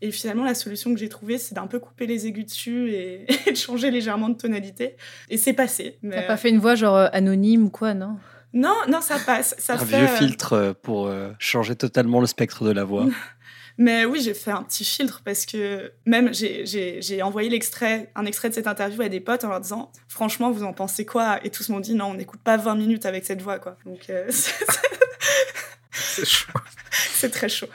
Et 0.00 0.10
finalement, 0.10 0.44
la 0.44 0.54
solution 0.54 0.92
que 0.92 1.00
j'ai 1.00 1.08
trouvée, 1.08 1.38
c'est 1.38 1.54
d'un 1.54 1.66
peu 1.66 1.78
couper 1.78 2.06
les 2.06 2.26
aigus 2.26 2.44
dessus 2.44 2.90
et, 2.90 3.26
et 3.48 3.52
de 3.52 3.56
changer 3.56 3.90
légèrement 3.90 4.28
de 4.28 4.36
tonalité. 4.36 4.96
Et 5.30 5.38
c'est 5.38 5.54
passé. 5.54 5.98
Mais... 6.02 6.16
T'as 6.16 6.26
pas 6.26 6.36
fait 6.36 6.50
une 6.50 6.58
voix 6.58 6.74
genre 6.74 6.96
euh, 6.96 7.08
anonyme 7.12 7.64
ou 7.64 7.70
quoi, 7.70 7.94
non? 7.94 8.18
Non, 8.52 8.76
non, 8.88 9.00
ça 9.00 9.18
passe. 9.18 9.54
Ça 9.58 9.74
Un 9.74 9.78
fait, 9.78 9.96
vieux 9.96 10.06
euh, 10.06 10.16
filtre 10.16 10.52
euh, 10.52 10.72
pour 10.74 11.10
changer 11.38 11.74
totalement 11.74 12.20
le 12.20 12.26
spectre 12.26 12.64
de 12.64 12.70
la 12.70 12.84
voix. 12.84 13.06
Mais 13.76 14.04
oui, 14.04 14.20
j'ai 14.20 14.34
fait 14.34 14.52
un 14.52 14.62
petit 14.62 14.84
filtre 14.84 15.22
parce 15.24 15.46
que 15.46 15.92
même 16.06 16.32
j'ai- 16.32 17.22
envoyé 17.22 17.48
l'extrait, 17.50 18.10
un 18.14 18.24
extrait 18.24 18.48
de 18.48 18.54
cette 18.54 18.66
interview 18.68 19.02
à 19.02 19.08
des 19.08 19.20
potes 19.20 19.42
en 19.44 19.48
leur 19.48 19.60
disant 19.60 19.90
franchement, 20.08 20.50
vous 20.52 20.62
en 20.62 20.72
pensez 20.72 21.04
quoi? 21.04 21.44
Et 21.44 21.50
tous 21.50 21.68
m'ont 21.70 21.80
dit 21.80 21.94
non, 21.94 22.06
on 22.06 22.14
n'écoute 22.14 22.40
pas 22.44 22.56
20 22.56 22.76
minutes 22.76 23.04
avec 23.06 23.24
cette 23.24 23.42
voix, 23.42 23.58
quoi. 23.58 23.76
Donc 23.84 24.10
euh, 24.10 24.26
c'est- 24.30 24.64
C'est 25.90 26.24
chaud. 26.24 26.52
c'est 26.90 27.30
très 27.30 27.48
chaud. 27.48 27.66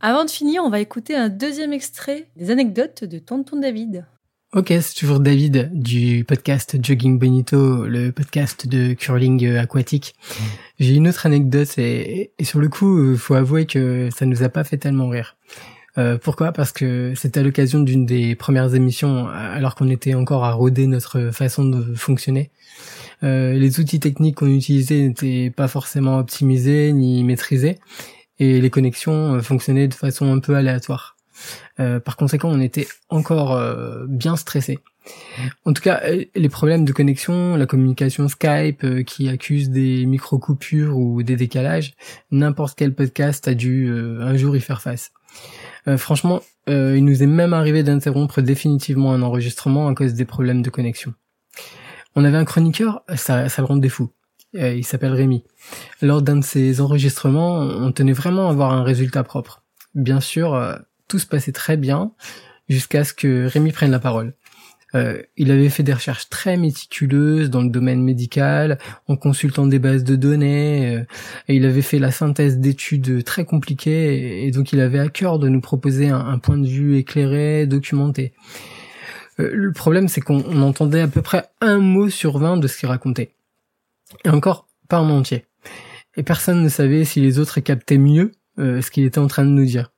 Avant 0.00 0.24
de 0.24 0.30
finir, 0.30 0.62
on 0.64 0.70
va 0.70 0.80
écouter 0.80 1.14
un 1.14 1.28
deuxième 1.28 1.74
extrait 1.74 2.28
des 2.36 2.50
anecdotes 2.50 3.04
de 3.04 3.18
Tonton 3.18 3.58
David. 3.58 4.06
Ok, 4.52 4.74
c'est 4.80 4.94
toujours 4.94 5.20
David 5.20 5.70
du 5.72 6.24
podcast 6.24 6.76
Jogging 6.82 7.20
Bonito, 7.20 7.86
le 7.86 8.10
podcast 8.10 8.66
de 8.66 8.94
curling 8.94 9.46
aquatique. 9.56 10.16
J'ai 10.80 10.94
une 10.94 11.06
autre 11.06 11.24
anecdote 11.24 11.78
et, 11.78 12.32
et 12.36 12.44
sur 12.44 12.58
le 12.58 12.68
coup, 12.68 12.98
euh, 12.98 13.16
faut 13.16 13.34
avouer 13.34 13.66
que 13.66 14.08
ça 14.12 14.26
nous 14.26 14.42
a 14.42 14.48
pas 14.48 14.64
fait 14.64 14.76
tellement 14.76 15.08
rire. 15.08 15.36
Euh, 15.98 16.18
pourquoi? 16.18 16.50
Parce 16.50 16.72
que 16.72 17.12
c'était 17.14 17.38
à 17.38 17.42
l'occasion 17.44 17.78
d'une 17.78 18.06
des 18.06 18.34
premières 18.34 18.74
émissions, 18.74 19.28
alors 19.28 19.76
qu'on 19.76 19.88
était 19.88 20.14
encore 20.14 20.44
à 20.44 20.50
roder 20.50 20.88
notre 20.88 21.30
façon 21.30 21.64
de 21.64 21.94
fonctionner. 21.94 22.50
Euh, 23.22 23.52
les 23.52 23.78
outils 23.78 24.00
techniques 24.00 24.38
qu'on 24.38 24.52
utilisait 24.52 25.06
n'étaient 25.06 25.52
pas 25.54 25.68
forcément 25.68 26.18
optimisés 26.18 26.92
ni 26.92 27.22
maîtrisés, 27.22 27.78
et 28.40 28.60
les 28.60 28.70
connexions 28.70 29.40
fonctionnaient 29.42 29.86
de 29.86 29.94
façon 29.94 30.32
un 30.32 30.40
peu 30.40 30.56
aléatoire. 30.56 31.16
Euh, 31.78 32.00
par 32.00 32.16
conséquent, 32.16 32.48
on 32.50 32.60
était 32.60 32.88
encore 33.08 33.52
euh, 33.52 34.06
bien 34.08 34.36
stressé. 34.36 34.78
En 35.64 35.72
tout 35.72 35.82
cas, 35.82 36.00
euh, 36.04 36.24
les 36.34 36.48
problèmes 36.48 36.84
de 36.84 36.92
connexion, 36.92 37.56
la 37.56 37.66
communication 37.66 38.28
Skype 38.28 38.84
euh, 38.84 39.02
qui 39.02 39.28
accuse 39.28 39.70
des 39.70 40.06
micro-coupures 40.06 40.96
ou 40.96 41.22
des 41.22 41.36
décalages, 41.36 41.94
n'importe 42.30 42.76
quel 42.76 42.94
podcast 42.94 43.48
a 43.48 43.54
dû 43.54 43.88
euh, 43.88 44.20
un 44.20 44.36
jour 44.36 44.56
y 44.56 44.60
faire 44.60 44.82
face. 44.82 45.12
Euh, 45.88 45.96
franchement, 45.96 46.42
il 46.66 47.04
nous 47.04 47.20
est 47.20 47.26
même 47.26 47.52
arrivé 47.52 47.82
d'interrompre 47.82 48.42
définitivement 48.42 49.12
un 49.12 49.22
enregistrement 49.22 49.88
à 49.88 49.94
cause 49.94 50.14
des 50.14 50.24
problèmes 50.24 50.62
de 50.62 50.70
connexion. 50.70 51.14
On 52.14 52.24
avait 52.24 52.36
un 52.36 52.44
chroniqueur, 52.44 53.02
ça, 53.16 53.48
ça 53.48 53.62
le 53.62 53.66
rendait 53.66 53.88
fou. 53.88 54.10
Il 54.52 54.84
s'appelle 54.84 55.12
Rémi. 55.12 55.42
Lors 56.00 56.22
d'un 56.22 56.36
de 56.36 56.44
ces 56.44 56.80
enregistrements, 56.80 57.58
on 57.58 57.90
tenait 57.90 58.12
vraiment 58.12 58.46
à 58.46 58.50
avoir 58.52 58.72
un 58.72 58.84
résultat 58.84 59.24
propre. 59.24 59.64
Bien 59.96 60.20
sûr, 60.20 60.54
tout 61.10 61.18
se 61.18 61.26
passait 61.26 61.52
très 61.52 61.76
bien 61.76 62.12
jusqu'à 62.68 63.04
ce 63.04 63.12
que 63.12 63.46
Rémi 63.46 63.72
prenne 63.72 63.90
la 63.90 63.98
parole. 63.98 64.32
Euh, 64.94 65.22
il 65.36 65.50
avait 65.50 65.68
fait 65.68 65.82
des 65.82 65.92
recherches 65.92 66.28
très 66.30 66.56
méticuleuses 66.56 67.50
dans 67.50 67.62
le 67.62 67.68
domaine 67.68 68.02
médical, 68.02 68.78
en 69.06 69.16
consultant 69.16 69.66
des 69.66 69.78
bases 69.78 70.04
de 70.04 70.16
données, 70.16 70.96
euh, 70.96 71.04
et 71.48 71.56
il 71.56 71.64
avait 71.64 71.82
fait 71.82 71.98
la 71.98 72.10
synthèse 72.10 72.58
d'études 72.58 73.22
très 73.24 73.44
compliquées, 73.44 74.44
et, 74.44 74.50
donc 74.50 74.72
il 74.72 74.80
avait 74.80 74.98
à 74.98 75.08
cœur 75.08 75.38
de 75.38 75.48
nous 75.48 75.60
proposer 75.60 76.08
un, 76.08 76.38
point 76.38 76.58
de 76.58 76.66
vue 76.66 76.96
éclairé, 76.96 77.66
documenté. 77.66 78.32
Euh, 79.38 79.50
le 79.52 79.72
problème, 79.72 80.08
c'est 80.08 80.20
qu'on 80.20 80.44
on 80.46 80.62
entendait 80.62 81.02
à 81.02 81.08
peu 81.08 81.22
près 81.22 81.44
un 81.60 81.78
mot 81.78 82.08
sur 82.08 82.38
vingt 82.38 82.56
de 82.56 82.66
ce 82.66 82.78
qu'il 82.78 82.88
racontait. 82.88 83.34
Et 84.24 84.28
encore, 84.28 84.66
pas 84.88 85.00
en 85.00 85.10
entier. 85.10 85.46
Et 86.16 86.24
personne 86.24 86.64
ne 86.64 86.68
savait 86.68 87.04
si 87.04 87.20
les 87.20 87.38
autres 87.38 87.60
captaient 87.60 87.98
mieux 87.98 88.32
ce 88.58 88.90
qu'il 88.90 89.04
était 89.04 89.20
en 89.20 89.28
train 89.28 89.44
de 89.44 89.50
nous 89.50 89.64
dire. 89.64 89.90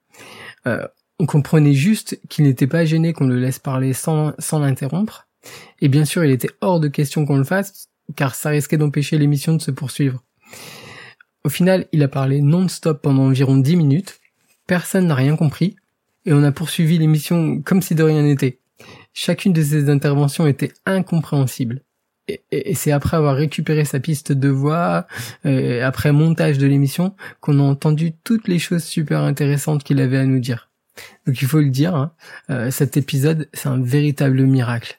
On 1.18 1.26
comprenait 1.26 1.74
juste 1.74 2.20
qu'il 2.28 2.44
n'était 2.44 2.66
pas 2.66 2.84
gêné 2.84 3.12
qu'on 3.12 3.26
le 3.26 3.38
laisse 3.38 3.58
parler 3.58 3.92
sans, 3.92 4.32
sans 4.38 4.58
l'interrompre. 4.58 5.28
Et 5.80 5.88
bien 5.88 6.04
sûr, 6.04 6.24
il 6.24 6.30
était 6.30 6.50
hors 6.60 6.80
de 6.80 6.88
question 6.88 7.26
qu'on 7.26 7.36
le 7.36 7.44
fasse, 7.44 7.88
car 8.16 8.34
ça 8.34 8.50
risquait 8.50 8.76
d'empêcher 8.76 9.18
l'émission 9.18 9.54
de 9.54 9.62
se 9.62 9.70
poursuivre. 9.70 10.22
Au 11.44 11.48
final, 11.48 11.86
il 11.92 12.02
a 12.02 12.08
parlé 12.08 12.40
non-stop 12.40 13.02
pendant 13.02 13.24
environ 13.24 13.56
10 13.56 13.76
minutes. 13.76 14.20
Personne 14.66 15.08
n'a 15.08 15.14
rien 15.14 15.36
compris. 15.36 15.76
Et 16.24 16.32
on 16.32 16.44
a 16.44 16.52
poursuivi 16.52 16.98
l'émission 16.98 17.60
comme 17.62 17.82
si 17.82 17.96
de 17.96 18.02
rien 18.04 18.22
n'était. 18.22 18.60
Chacune 19.12 19.52
de 19.52 19.62
ses 19.62 19.90
interventions 19.90 20.46
était 20.46 20.72
incompréhensible. 20.86 21.82
Et, 22.28 22.74
c'est 22.74 22.92
après 22.92 23.16
avoir 23.16 23.34
récupéré 23.34 23.84
sa 23.84 23.98
piste 23.98 24.32
de 24.32 24.48
voix, 24.48 25.08
euh, 25.44 25.84
après 25.84 26.12
montage 26.12 26.58
de 26.58 26.66
l'émission, 26.66 27.14
qu'on 27.40 27.58
a 27.58 27.62
entendu 27.62 28.12
toutes 28.24 28.46
les 28.46 28.60
choses 28.60 28.84
super 28.84 29.20
intéressantes 29.22 29.82
qu'il 29.82 30.00
avait 30.00 30.18
à 30.18 30.26
nous 30.26 30.38
dire. 30.38 30.70
Donc 31.26 31.40
il 31.40 31.48
faut 31.48 31.60
le 31.60 31.70
dire, 31.70 31.94
hein, 31.94 32.12
euh, 32.50 32.70
cet 32.70 32.96
épisode, 32.96 33.48
c'est 33.52 33.68
un 33.68 33.80
véritable 33.80 34.42
miracle. 34.42 34.98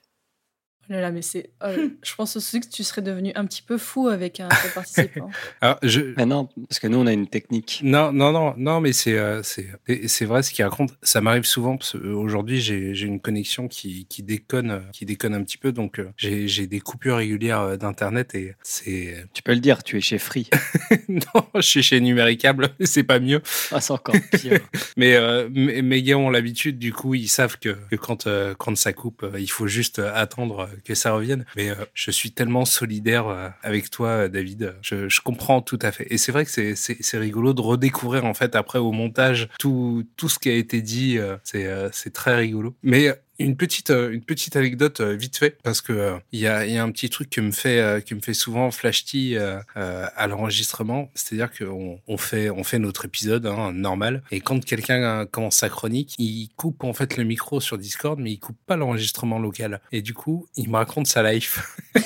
Oh 0.89 0.93
là 0.93 1.02
là, 1.02 1.12
mais 1.12 1.22
c'est. 1.22 1.50
euh, 1.63 1.89
je 2.04 2.15
pense 2.15 2.36
aussi 2.36 2.60
que 2.60 2.67
tu 2.67 2.84
serais 2.84 3.02
devenu 3.02 3.32
un 3.36 3.46
petit 3.46 3.62
peu 3.62 3.78
fou 3.78 4.08
avec 4.08 4.39
un 4.39 4.50
participant. 4.74 5.30
Alors, 5.62 5.78
je, 5.84 6.02
Mais 6.17 6.26
non, 6.26 6.50
parce 6.69 6.80
que 6.80 6.88
nous, 6.88 6.98
on 6.98 7.08
a 7.08 7.13
une 7.13 7.28
technique. 7.28 7.80
Non, 7.84 8.12
non, 8.12 8.32
non, 8.32 8.54
non, 8.58 8.82
mais 8.82 8.93
c'est 8.93 9.17
euh, 9.17 9.41
c'est 9.43 10.26
vrai 10.26 10.43
ce 10.43 10.52
qu'il 10.52 10.63
raconte. 10.65 10.91
Ça 11.02 11.22
m'arrive 11.22 11.46
souvent 11.46 11.78
parce 11.78 11.93
qu'aujourd'hui 11.93 12.60
j'ai 12.62 12.93
j'ai 12.93 13.08
une 13.08 13.19
connexion 13.19 13.67
qui 13.67 14.06
qui 14.08 14.24
déconne 14.24 14.72
euh, 14.72 14.80
qui 14.91 15.06
déconne 15.06 15.34
un 15.34 15.43
petit 15.43 15.58
peu, 15.58 15.72
donc 15.72 16.00
euh, 16.00 16.10
j'ai 16.17 16.48
j'ai 16.48 16.67
des 16.67 16.80
coupures 16.80 17.17
régulières 17.17 17.62
euh, 17.62 17.78
d'internet 17.78 18.36
et 18.36 18.56
c'est 18.63 19.26
Tu 19.34 19.41
peux 19.43 19.54
le 19.54 19.60
dire, 19.60 19.84
tu 19.84 19.98
es 19.98 20.02
chez 20.02 20.17
Free. 20.17 20.50
non, 21.08 21.46
je 21.56 21.62
suis 21.62 21.84
chez 21.84 22.00
Numéricable, 22.02 22.69
c'est 22.84 23.04
pas 23.04 23.19
mieux. 23.19 23.41
Ah, 23.72 23.80
c'est 23.82 23.93
encore 23.93 24.15
pire. 24.32 24.60
Mais 24.98 25.15
euh, 25.15 25.50
mes 25.50 26.04
gars 26.04 26.17
ont 26.17 26.30
l'habitude, 26.30 26.78
du 26.80 26.91
coup 26.93 27.13
ils 27.15 27.28
savent 27.30 27.58
que, 27.58 27.78
que 27.89 27.96
quand 27.96 28.28
euh, 28.28 28.54
quand 28.58 28.76
ça 28.76 28.93
coupe, 28.93 29.24
euh, 29.24 29.39
il 29.39 29.50
faut 29.50 29.67
juste 29.67 30.00
euh, 30.00 30.12
attendre 30.13 30.62
euh, 30.62 30.67
que 30.83 30.95
ça 30.95 31.12
revienne. 31.13 31.45
Mais 31.55 31.69
euh, 31.69 31.75
je 31.93 32.12
suis 32.12 32.31
tellement 32.31 32.65
solidaire 32.65 33.27
euh, 33.27 33.49
avec 33.62 33.89
toi, 33.89 34.07
euh, 34.07 34.27
David. 34.27 34.75
Je, 34.81 35.09
je 35.09 35.21
comprends 35.21 35.62
tout 35.62 35.79
à 35.81 35.91
fait. 35.91 36.07
Et 36.09 36.17
c'est 36.17 36.31
vrai 36.31 36.45
que 36.45 36.51
c'est 36.75 37.17
rigolo 37.17 37.53
de 37.53 37.62
redécouvrir 37.62 38.25
en 38.25 38.33
fait 38.33 38.55
après 38.55 38.79
au 38.79 38.91
montage 38.91 39.49
tout 39.59 40.05
tout 40.17 40.29
ce 40.29 40.39
qui 40.39 40.49
a 40.49 40.55
été 40.55 40.81
dit. 40.81 41.17
C'est 41.43 42.13
très 42.13 42.36
rigolo. 42.36 42.75
Mais 42.83 43.13
une 43.39 43.56
petite 43.58 43.89
euh, 43.89 44.12
une 44.12 44.22
petite 44.24 44.56
anecdote 44.56 45.00
euh, 45.00 45.13
vite 45.15 45.38
fait 45.38 45.58
parce 45.63 45.82
que 45.82 45.91
euh, 45.93 46.17
il 46.32 46.39
y 46.39 46.48
a 46.48 46.65
il 46.65 46.74
y 46.74 46.78
a 46.78 46.84
un 46.84 46.91
petit 46.91 47.10
truc 47.10 47.30
qui 47.30 47.41
me 47.41 47.52
fait 47.52 47.80
euh, 47.80 48.00
qui 48.00 48.13
me 48.15 48.19
fait 48.22 48.34
souvent 48.36 48.69
flashty 48.72 49.36
euh, 49.36 49.60
euh, 49.76 50.06
à 50.15 50.28
l'enregistrement, 50.28 51.10
c'est-à-dire 51.15 51.50
qu'on 51.52 52.00
on 52.08 52.17
fait 52.17 52.50
on 52.52 52.63
fait 52.63 52.80
notre 52.80 53.06
épisode 53.06 53.46
hein, 53.48 53.72
normal 53.74 54.22
et 54.32 54.39
quand 54.39 54.63
quelqu'un 54.63 55.02
euh, 55.04 55.26
commence 55.26 55.56
sa 55.58 55.69
chronique, 55.69 56.13
il 56.19 56.50
coupe 56.56 56.84
en 56.84 56.93
fait 56.93 57.17
le 57.17 57.24
micro 57.24 57.60
sur 57.60 57.78
Discord 57.78 58.19
mais 58.19 58.32
il 58.34 58.39
coupe 58.39 58.58
pas 58.67 58.76
l'enregistrement 58.78 59.39
local 59.39 59.82
et 59.91 60.02
du 60.02 60.13
coup, 60.13 60.48
il 60.56 60.69
me 60.69 60.76
raconte 60.78 61.08
sa 61.08 61.24
life. 61.32 61.76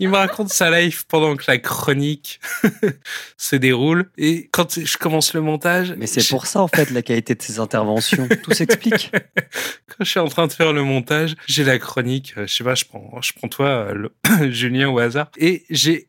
Il 0.00 0.08
me 0.08 0.16
raconte 0.16 0.48
sa 0.50 0.76
life 0.76 1.04
pendant 1.08 1.36
que 1.36 1.44
la 1.46 1.56
chronique 1.58 2.40
se 3.36 3.54
déroule. 3.54 4.10
Et 4.18 4.48
quand 4.50 4.80
je 4.80 4.98
commence 4.98 5.34
le 5.34 5.40
montage, 5.40 5.94
Mais 5.96 6.08
c'est 6.08 6.20
je- 6.20 6.28
pour 6.30 6.46
ça, 6.46 6.60
en 6.60 6.66
fait, 6.68 6.90
la 6.90 7.00
qualité 7.00 7.36
de 7.36 7.40
ces 7.42 7.60
interventions. 7.60 8.26
Tout 8.42 8.52
s'explique. 8.52 9.12
quand 9.88 10.04
je 10.04 10.10
suis 10.10 10.20
en 10.20 10.28
train 10.28 10.46
de 10.46 10.52
faire 10.52 10.72
le 10.72 10.82
montage, 10.82 11.34
j'ai 11.46 11.64
la 11.64 11.78
chronique. 11.78 12.34
euh, 12.36 12.46
Je 12.46 12.54
sais 12.54 12.64
pas, 12.64 12.74
je 12.74 12.84
prends, 12.84 13.20
je 13.22 13.32
prends 13.32 13.48
toi, 13.48 13.66
euh, 13.66 14.08
Julien 14.50 14.88
au 14.88 14.98
hasard, 14.98 15.30
et 15.36 15.64
j'ai 15.70 16.08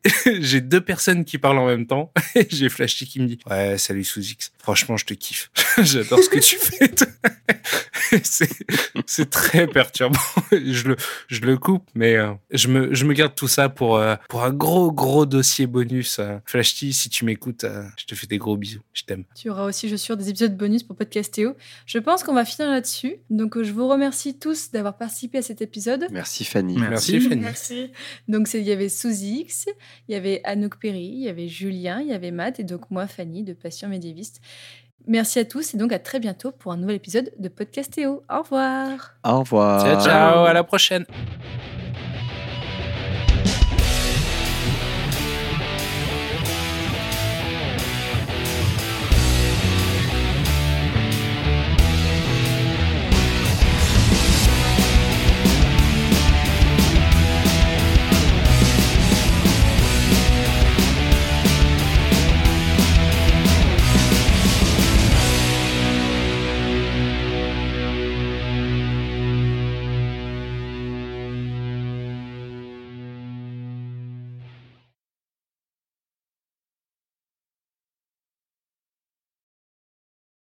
deux 0.62 0.82
personnes 0.82 1.25
qui 1.25 1.38
parlent 1.38 1.60
en 1.60 1.67
même 1.67 1.88
temps. 1.88 2.12
Et 2.36 2.47
j'ai 2.49 2.69
Flashy 2.69 3.06
qui 3.08 3.19
me 3.19 3.28
dit 3.28 3.39
ouais 3.49 3.78
salut 3.78 4.04
sous 4.04 4.21
X. 4.21 4.51
Franchement, 4.65 4.97
je 4.97 5.06
te 5.06 5.13
kiffe. 5.13 5.51
J'adore 5.84 6.23
ce 6.23 6.28
que 6.30 6.39
tu 6.39 6.56
fais. 6.58 6.89
c'est 9.06 9.30
très 9.30 9.67
perturbant. 9.67 10.17
je 10.51 10.88
le 10.88 10.95
je 11.28 11.41
le 11.41 11.56
coupe, 11.56 11.88
mais 11.93 12.15
euh, 12.15 12.32
je 12.49 12.67
me 12.67 12.91
je 12.95 13.06
me 13.06 13.13
garde 13.13 13.36
tout 13.36 13.47
ça 13.47 13.69
pour 13.69 13.97
euh, 13.97 14.15
pour 14.28 14.43
un 14.43 14.51
gros 14.51 14.91
gros 14.91 15.28
dossier 15.28 15.67
bonus. 15.67 16.17
Euh. 16.17 16.38
Flashy, 16.45 16.93
si 16.93 17.10
tu 17.10 17.25
m'écoutes, 17.25 17.63
euh, 17.63 17.84
je 17.97 18.06
te 18.06 18.15
fais 18.15 18.25
des 18.25 18.39
gros 18.39 18.58
bisous. 18.58 18.82
Je 18.93 19.04
t'aime. 19.04 19.23
Tu 19.36 19.51
auras 19.51 19.65
aussi, 19.65 19.88
je 19.88 19.95
suis 19.97 20.06
sûre, 20.06 20.17
des 20.17 20.30
épisodes 20.30 20.58
bonus 20.58 20.82
pour 20.82 20.95
Podcastéo. 20.95 21.56
Je 21.86 21.99
pense 21.99 22.23
qu'on 22.23 22.34
va 22.34 22.43
finir 22.43 22.71
là-dessus. 22.71 23.17
Donc, 23.30 23.62
je 23.62 23.71
vous 23.71 23.88
remercie 23.88 24.39
tous 24.39 24.71
d'avoir 24.71 24.97
participé 24.97 25.38
à 25.38 25.41
cet 25.43 25.62
épisode. 25.62 26.08
Merci, 26.12 26.43
Fanny. 26.43 26.75
Merci, 26.78 27.21
Fanny. 27.21 27.36
Merci. 27.41 27.91
Donc, 28.28 28.47
c'est- 28.47 28.62
il 28.62 28.65
y 28.65 28.71
avait 28.71 28.89
Suzy 28.89 29.41
X, 29.41 29.67
il 30.08 30.13
y 30.13 30.15
avait 30.15 30.41
Anouk 30.43 30.78
Perry, 30.80 31.06
il 31.06 31.23
y 31.23 31.30
avait 31.30 31.47
Julien, 31.47 32.01
il 32.01 32.08
y 32.08 32.13
avait 32.13 32.32
Matt 32.32 32.60
et 32.60 32.63
donc 32.63 32.89
moi, 32.89 33.06
Fanny, 33.06 33.43
de 33.43 33.54
Patient 33.54 33.89
Médiéviste. 33.89 34.41
Merci 35.08 35.39
à 35.39 35.46
tous 35.46 35.74
et 35.74 35.78
donc 35.78 35.91
à 35.91 36.00
très 36.00 36.20
bientôt 36.20 36.52
pour 36.52 36.72
un 36.72 36.78
nouvel 36.78 36.96
épisode 36.96 37.32
de 37.38 37.48
Podcastéo. 37.48 38.24
Au 38.30 38.41
revoir 38.41 39.15
Au 39.24 39.39
revoir. 39.39 39.82
Ciao 39.82 40.02
ciao, 40.02 40.46
à 40.46 40.54
la 40.54 40.63
prochaine. 40.63 41.06